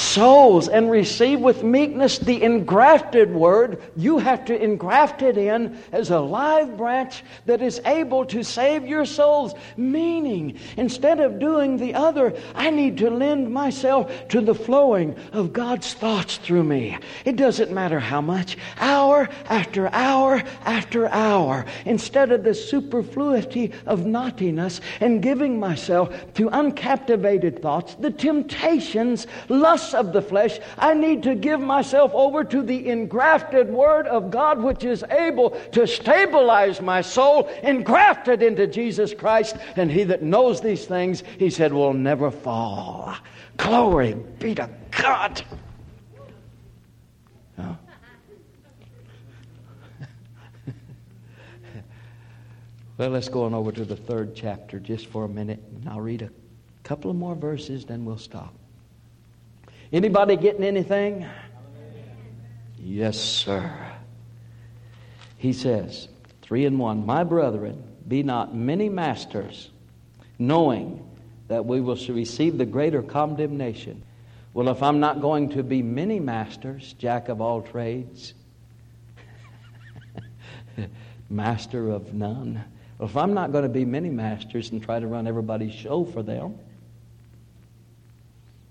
Souls 0.00 0.68
and 0.68 0.90
receive 0.90 1.40
with 1.40 1.62
meekness 1.62 2.18
the 2.18 2.42
engrafted 2.42 3.32
word, 3.32 3.80
you 3.96 4.18
have 4.18 4.44
to 4.46 4.60
engraft 4.60 5.22
it 5.22 5.36
in 5.36 5.78
as 5.92 6.10
a 6.10 6.18
live 6.18 6.76
branch 6.76 7.22
that 7.46 7.60
is 7.60 7.80
able 7.84 8.24
to 8.24 8.42
save 8.42 8.86
your 8.86 9.04
souls. 9.04 9.54
Meaning, 9.76 10.58
instead 10.76 11.20
of 11.20 11.38
doing 11.38 11.76
the 11.76 11.94
other, 11.94 12.34
I 12.54 12.70
need 12.70 12.96
to 12.98 13.10
lend 13.10 13.52
myself 13.52 14.10
to 14.28 14.40
the 14.40 14.54
flowing 14.54 15.16
of 15.32 15.52
God's 15.52 15.92
thoughts 15.92 16.38
through 16.38 16.64
me. 16.64 16.98
It 17.24 17.36
doesn't 17.36 17.70
matter 17.70 18.00
how 18.00 18.20
much, 18.20 18.56
hour 18.78 19.28
after 19.48 19.92
hour 19.94 20.42
after 20.64 21.08
hour, 21.08 21.66
instead 21.84 22.32
of 22.32 22.42
the 22.42 22.54
superfluity 22.54 23.72
of 23.86 24.06
naughtiness 24.06 24.80
and 25.00 25.22
giving 25.22 25.60
myself 25.60 26.32
to 26.34 26.48
uncaptivated 26.50 27.60
thoughts, 27.60 27.94
the 27.96 28.10
temptations, 28.10 29.26
of 29.94 30.12
the 30.12 30.22
flesh. 30.22 30.58
I 30.78 30.94
need 30.94 31.22
to 31.24 31.34
give 31.34 31.60
myself 31.60 32.12
over 32.14 32.44
to 32.44 32.62
the 32.62 32.88
engrafted 32.88 33.68
Word 33.68 34.06
of 34.06 34.30
God, 34.30 34.62
which 34.62 34.84
is 34.84 35.02
able 35.10 35.50
to 35.72 35.86
stabilize 35.86 36.80
my 36.80 37.00
soul, 37.00 37.48
engrafted 37.62 38.42
into 38.42 38.66
Jesus 38.66 39.14
Christ. 39.14 39.56
And 39.76 39.90
he 39.90 40.04
that 40.04 40.22
knows 40.22 40.60
these 40.60 40.86
things, 40.86 41.22
he 41.38 41.50
said, 41.50 41.72
will 41.72 41.92
never 41.92 42.30
fall. 42.30 43.16
Glory 43.56 44.14
be 44.38 44.54
to 44.54 44.70
God. 44.90 45.42
well, 52.96 53.10
let's 53.10 53.28
go 53.28 53.44
on 53.44 53.52
over 53.54 53.72
to 53.72 53.84
the 53.84 53.96
third 53.96 54.34
chapter 54.34 54.78
just 54.78 55.06
for 55.08 55.24
a 55.24 55.28
minute, 55.28 55.62
and 55.74 55.88
I'll 55.88 56.00
read 56.00 56.22
a 56.22 56.30
couple 56.82 57.10
of 57.10 57.16
more 57.16 57.34
verses, 57.34 57.84
then 57.84 58.04
we'll 58.04 58.18
stop. 58.18 58.54
Anybody 59.92 60.36
getting 60.36 60.62
anything? 60.62 61.26
Yes, 62.78 63.18
sir. 63.18 63.72
He 65.36 65.52
says, 65.52 66.08
3 66.42 66.66
and 66.66 66.78
1, 66.78 67.04
My 67.04 67.24
brethren, 67.24 67.82
be 68.06 68.22
not 68.22 68.54
many 68.54 68.88
masters, 68.88 69.70
knowing 70.38 71.04
that 71.48 71.66
we 71.66 71.80
will 71.80 71.96
receive 72.08 72.56
the 72.56 72.66
greater 72.66 73.02
condemnation. 73.02 74.02
Well, 74.54 74.68
if 74.68 74.82
I'm 74.82 75.00
not 75.00 75.20
going 75.20 75.50
to 75.50 75.64
be 75.64 75.82
many 75.82 76.20
masters, 76.20 76.94
jack 76.98 77.28
of 77.28 77.40
all 77.40 77.62
trades, 77.62 78.34
master 81.30 81.90
of 81.90 82.14
none, 82.14 82.64
well, 82.98 83.08
if 83.08 83.16
I'm 83.16 83.34
not 83.34 83.50
going 83.50 83.64
to 83.64 83.68
be 83.68 83.84
many 83.84 84.10
masters 84.10 84.70
and 84.70 84.82
try 84.82 85.00
to 85.00 85.06
run 85.06 85.26
everybody's 85.26 85.74
show 85.74 86.04
for 86.04 86.22
them, 86.22 86.58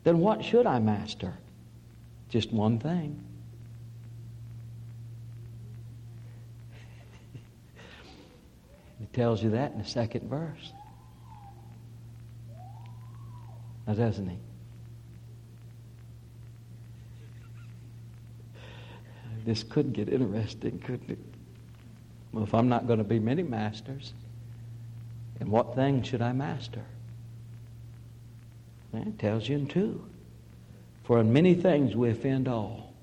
then 0.10 0.20
what 0.22 0.44
should 0.44 0.66
I 0.66 0.80
master? 0.80 1.36
Just 2.30 2.52
one 2.52 2.80
thing. 2.80 3.24
He 9.00 9.06
tells 9.14 9.44
you 9.44 9.52
that 9.52 9.74
in 9.74 9.78
the 9.78 9.86
second 9.86 10.28
verse. 10.28 10.74
Now, 13.86 13.94
doesn't 13.94 14.28
he? 14.28 14.38
This 19.46 19.62
could 19.62 19.94
get 19.94 20.10
interesting, 20.10 20.80
couldn't 20.80 21.12
it? 21.12 21.20
Well, 22.34 22.46
if 22.46 22.56
I'm 22.56 22.68
not 22.68 22.88
going 22.88 22.98
to 22.98 23.06
be 23.06 23.20
many 23.20 23.44
masters, 23.44 24.14
then 25.38 25.52
what 25.52 25.76
thing 25.76 26.02
should 26.02 26.24
I 26.24 26.34
master? 26.34 26.84
It 28.94 29.20
tells 29.20 29.48
you 29.48 29.58
in 29.58 29.68
two. 29.68 30.04
For 31.04 31.20
in 31.20 31.34
many 31.34 31.54
things 31.56 31.96
we 31.96 32.10
offend 32.10 32.48
all. 32.48 32.94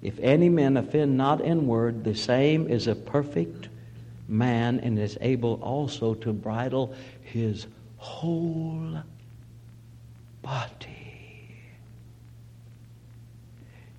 If 0.00 0.18
any 0.18 0.48
man 0.48 0.76
offend 0.76 1.16
not 1.16 1.40
in 1.40 1.66
word, 1.66 2.04
the 2.04 2.14
same 2.14 2.68
is 2.68 2.88
a 2.88 2.94
perfect 2.94 3.68
man 4.28 4.80
and 4.80 4.98
is 4.98 5.16
able 5.20 5.60
also 5.62 6.14
to 6.14 6.32
bridle 6.32 6.94
his 7.22 7.66
whole 7.98 9.02
body. 10.42 11.02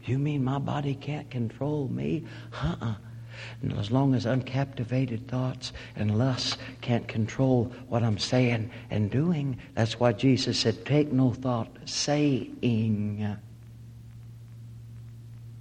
You 0.05 0.19
mean 0.19 0.43
my 0.43 0.59
body 0.59 0.95
can't 0.95 1.29
control 1.29 1.87
me? 1.87 2.25
Uh-uh. 2.61 2.95
And 3.61 3.73
as 3.79 3.91
long 3.91 4.15
as 4.15 4.25
uncaptivated 4.25 5.27
thoughts 5.27 5.73
and 5.95 6.17
lusts 6.17 6.57
can't 6.81 7.07
control 7.07 7.71
what 7.87 8.03
I'm 8.03 8.17
saying 8.17 8.69
and 8.89 9.09
doing, 9.09 9.57
that's 9.75 9.99
why 9.99 10.13
Jesus 10.13 10.59
said, 10.59 10.85
Take 10.85 11.11
no 11.11 11.31
thought, 11.33 11.69
saying, 11.85 13.37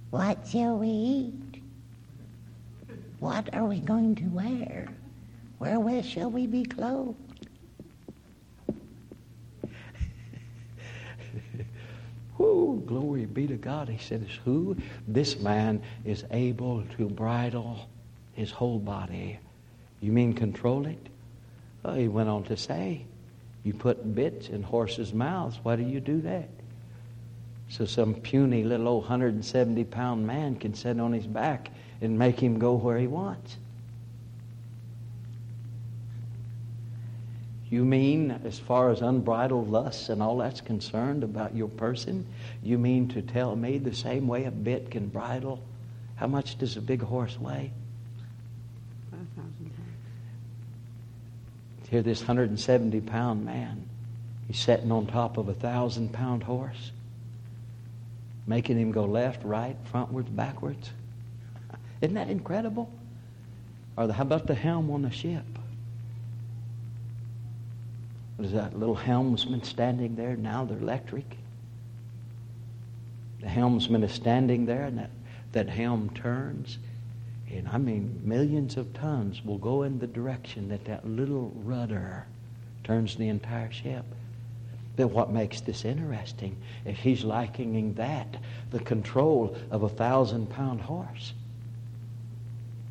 What 0.09 0.47
shall 0.47 0.77
we 0.77 0.87
eat? 0.87 1.61
What 3.19 3.53
are 3.53 3.65
we 3.65 3.79
going 3.79 4.15
to 4.15 4.25
wear? 4.25 4.87
Wherewith 5.59 6.05
shall 6.05 6.29
we 6.29 6.45
be 6.45 6.65
clothed? 6.65 7.32
Whoo, 12.37 12.81
glory 12.85 13.25
be 13.25 13.47
to 13.47 13.55
God. 13.55 13.89
He 13.89 13.97
says, 13.97 14.27
Who? 14.45 14.75
This 15.07 15.39
man 15.39 15.81
is 16.05 16.23
able 16.31 16.83
to 16.97 17.09
bridle 17.09 17.87
his 18.33 18.51
whole 18.51 18.79
body. 18.79 19.39
You 20.01 20.11
mean 20.11 20.33
control 20.33 20.85
it? 20.85 21.07
Well, 21.83 21.95
he 21.95 22.07
went 22.07 22.29
on 22.29 22.43
to 22.45 22.57
say, 22.57 23.05
You 23.63 23.73
put 23.73 24.15
bits 24.15 24.49
in 24.49 24.63
horses' 24.63 25.13
mouths. 25.13 25.59
Why 25.63 25.75
do 25.75 25.83
you 25.83 25.99
do 25.99 26.21
that? 26.21 26.49
So 27.69 27.85
some 27.85 28.15
puny 28.15 28.63
little 28.63 28.87
old 28.87 29.03
170 29.03 29.83
pound 29.85 30.27
man 30.27 30.55
can 30.55 30.73
sit 30.73 30.99
on 30.99 31.13
his 31.13 31.25
back 31.25 31.69
and 32.01 32.19
make 32.19 32.39
him 32.39 32.59
go 32.59 32.73
where 32.73 32.97
he 32.97 33.07
wants. 33.07 33.57
You 37.73 37.83
mean, 37.83 38.39
as 38.45 38.59
far 38.59 38.91
as 38.91 39.01
unbridled 39.01 39.67
lusts 39.67 40.09
and 40.09 40.21
all 40.21 40.37
that's 40.37 40.61
concerned 40.61 41.23
about 41.23 41.55
your 41.55 41.69
person, 41.69 42.23
you 42.61 42.77
mean 42.77 43.07
to 43.07 43.23
tell 43.23 43.55
me 43.55 43.79
the 43.79 43.95
same 43.95 44.27
way 44.27 44.43
a 44.43 44.51
bit 44.51 44.91
can 44.91 45.07
bridle? 45.07 45.59
How 46.15 46.27
much 46.27 46.59
does 46.59 46.77
a 46.77 46.81
big 46.81 47.01
horse 47.01 47.35
weigh? 47.39 47.71
5,000 49.09 49.25
pounds. 49.35 49.89
Here, 51.89 52.03
this 52.03 52.19
170 52.19 53.01
pound 53.01 53.43
man, 53.43 53.89
he's 54.45 54.59
sitting 54.59 54.91
on 54.91 55.07
top 55.07 55.39
of 55.39 55.49
a 55.49 55.55
thousand 55.55 56.13
pound 56.13 56.43
horse, 56.43 56.91
making 58.45 58.77
him 58.77 58.91
go 58.91 59.05
left, 59.05 59.43
right, 59.43 59.77
frontwards, 59.91 60.35
backwards. 60.35 60.91
Isn't 62.01 62.13
that 62.13 62.29
incredible? 62.29 62.91
Or 63.97 64.05
the, 64.05 64.13
how 64.13 64.21
about 64.21 64.45
the 64.45 64.53
helm 64.53 64.91
on 64.91 65.01
the 65.01 65.09
ship? 65.09 65.43
Is 68.39 68.51
that 68.51 68.77
little 68.77 68.95
helmsman 68.95 69.63
standing 69.63 70.15
there? 70.15 70.35
Now 70.35 70.65
they're 70.65 70.77
electric. 70.77 71.37
The 73.41 73.47
helmsman 73.47 74.03
is 74.03 74.11
standing 74.11 74.65
there, 74.65 74.85
and 74.85 74.97
that, 74.97 75.11
that 75.51 75.69
helm 75.69 76.09
turns. 76.15 76.79
And 77.51 77.67
I 77.67 77.77
mean, 77.77 78.19
millions 78.23 78.77
of 78.77 78.91
tons 78.93 79.45
will 79.45 79.59
go 79.59 79.83
in 79.83 79.99
the 79.99 80.07
direction 80.07 80.69
that 80.69 80.85
that 80.85 81.07
little 81.07 81.51
rudder 81.63 82.25
turns 82.83 83.15
the 83.15 83.29
entire 83.29 83.71
ship. 83.71 84.05
But 84.95 85.07
what 85.07 85.31
makes 85.31 85.61
this 85.61 85.85
interesting 85.85 86.57
is 86.85 86.97
he's 86.97 87.23
likening 87.23 87.93
that, 87.95 88.37
the 88.71 88.79
control 88.79 89.55
of 89.71 89.83
a 89.83 89.89
thousand 89.89 90.49
pound 90.49 90.81
horse, 90.81 91.33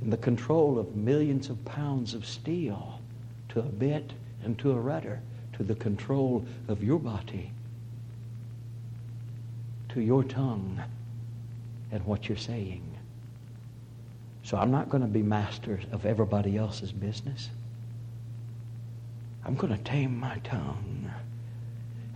and 0.01 0.13
the 0.13 0.17
control 0.17 0.79
of 0.79 0.97
millions 0.97 1.49
of 1.49 1.65
pounds 1.65 2.15
of 2.15 2.27
steel 2.27 3.01
to 3.51 3.61
a 3.61 3.63
bit 3.63 4.13
and 4.45 4.59
to 4.59 4.73
a 4.73 4.81
rudder 4.81 5.21
to 5.63 5.75
the 5.75 5.81
control 5.81 6.45
of 6.69 6.83
your 6.83 6.99
body, 6.99 7.51
to 9.91 10.01
your 10.01 10.25
tongue, 10.25 10.83
and 11.93 12.05
what 12.05 12.29
you're 12.29 12.39
saying. 12.39 12.83
So 14.43 14.57
I'm 14.57 14.71
not 14.71 14.89
going 14.89 15.03
to 15.03 15.09
be 15.09 15.23
master 15.23 15.79
of 15.93 16.05
everybody 16.05 16.57
else's 16.57 16.91
business. 16.91 17.51
I'm 19.45 19.55
going 19.55 19.77
to 19.77 19.83
tame 19.85 20.19
my 20.19 20.39
tongue. 20.39 21.11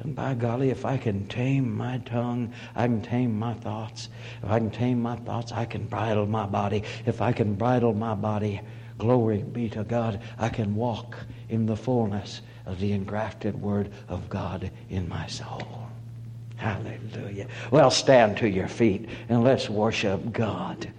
And 0.01 0.15
by 0.15 0.35
golly, 0.35 0.71
if 0.71 0.85
I 0.85 0.97
can 0.97 1.27
tame 1.29 1.77
my 1.77 1.99
tongue, 1.99 2.53
I 2.75 2.87
can 2.87 3.03
tame 3.03 3.39
my 3.39 3.55
thoughts. 3.55 4.09
If 4.43 4.51
I 4.51 4.59
can 4.59 4.71
tame 4.71 5.01
my 5.01 5.17
thoughts, 5.17 5.53
I 5.53 5.67
can 5.67 5.87
bridle 5.87 6.27
my 6.27 6.47
body. 6.47 6.83
If 7.07 7.21
I 7.21 7.33
can 7.33 7.55
bridle 7.55 7.95
my 7.95 8.15
body, 8.15 8.61
glory 8.99 9.39
be 9.39 9.69
to 9.71 9.85
God, 9.85 10.21
I 10.39 10.49
can 10.49 10.75
walk 10.75 11.17
in 11.49 11.67
the 11.67 11.77
fullness 11.77 12.41
of 12.67 12.79
the 12.81 12.93
engrafted 12.93 13.61
Word 13.61 13.91
of 14.09 14.29
God 14.29 14.71
in 14.91 15.09
my 15.09 15.27
soul. 15.27 15.89
Hallelujah. 16.57 17.47
Well, 17.71 17.91
stand 17.91 18.37
to 18.39 18.49
your 18.49 18.69
feet 18.69 19.09
and 19.29 19.45
let's 19.45 19.71
worship 19.71 20.33
God. 20.33 20.93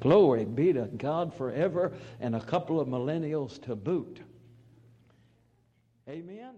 Glory 0.00 0.44
be 0.44 0.72
to 0.72 0.88
God 0.96 1.34
forever 1.34 1.92
and 2.20 2.34
a 2.34 2.40
couple 2.40 2.80
of 2.80 2.88
millennials 2.88 3.60
to 3.62 3.76
boot. 3.76 4.20
Amen. 6.08 6.54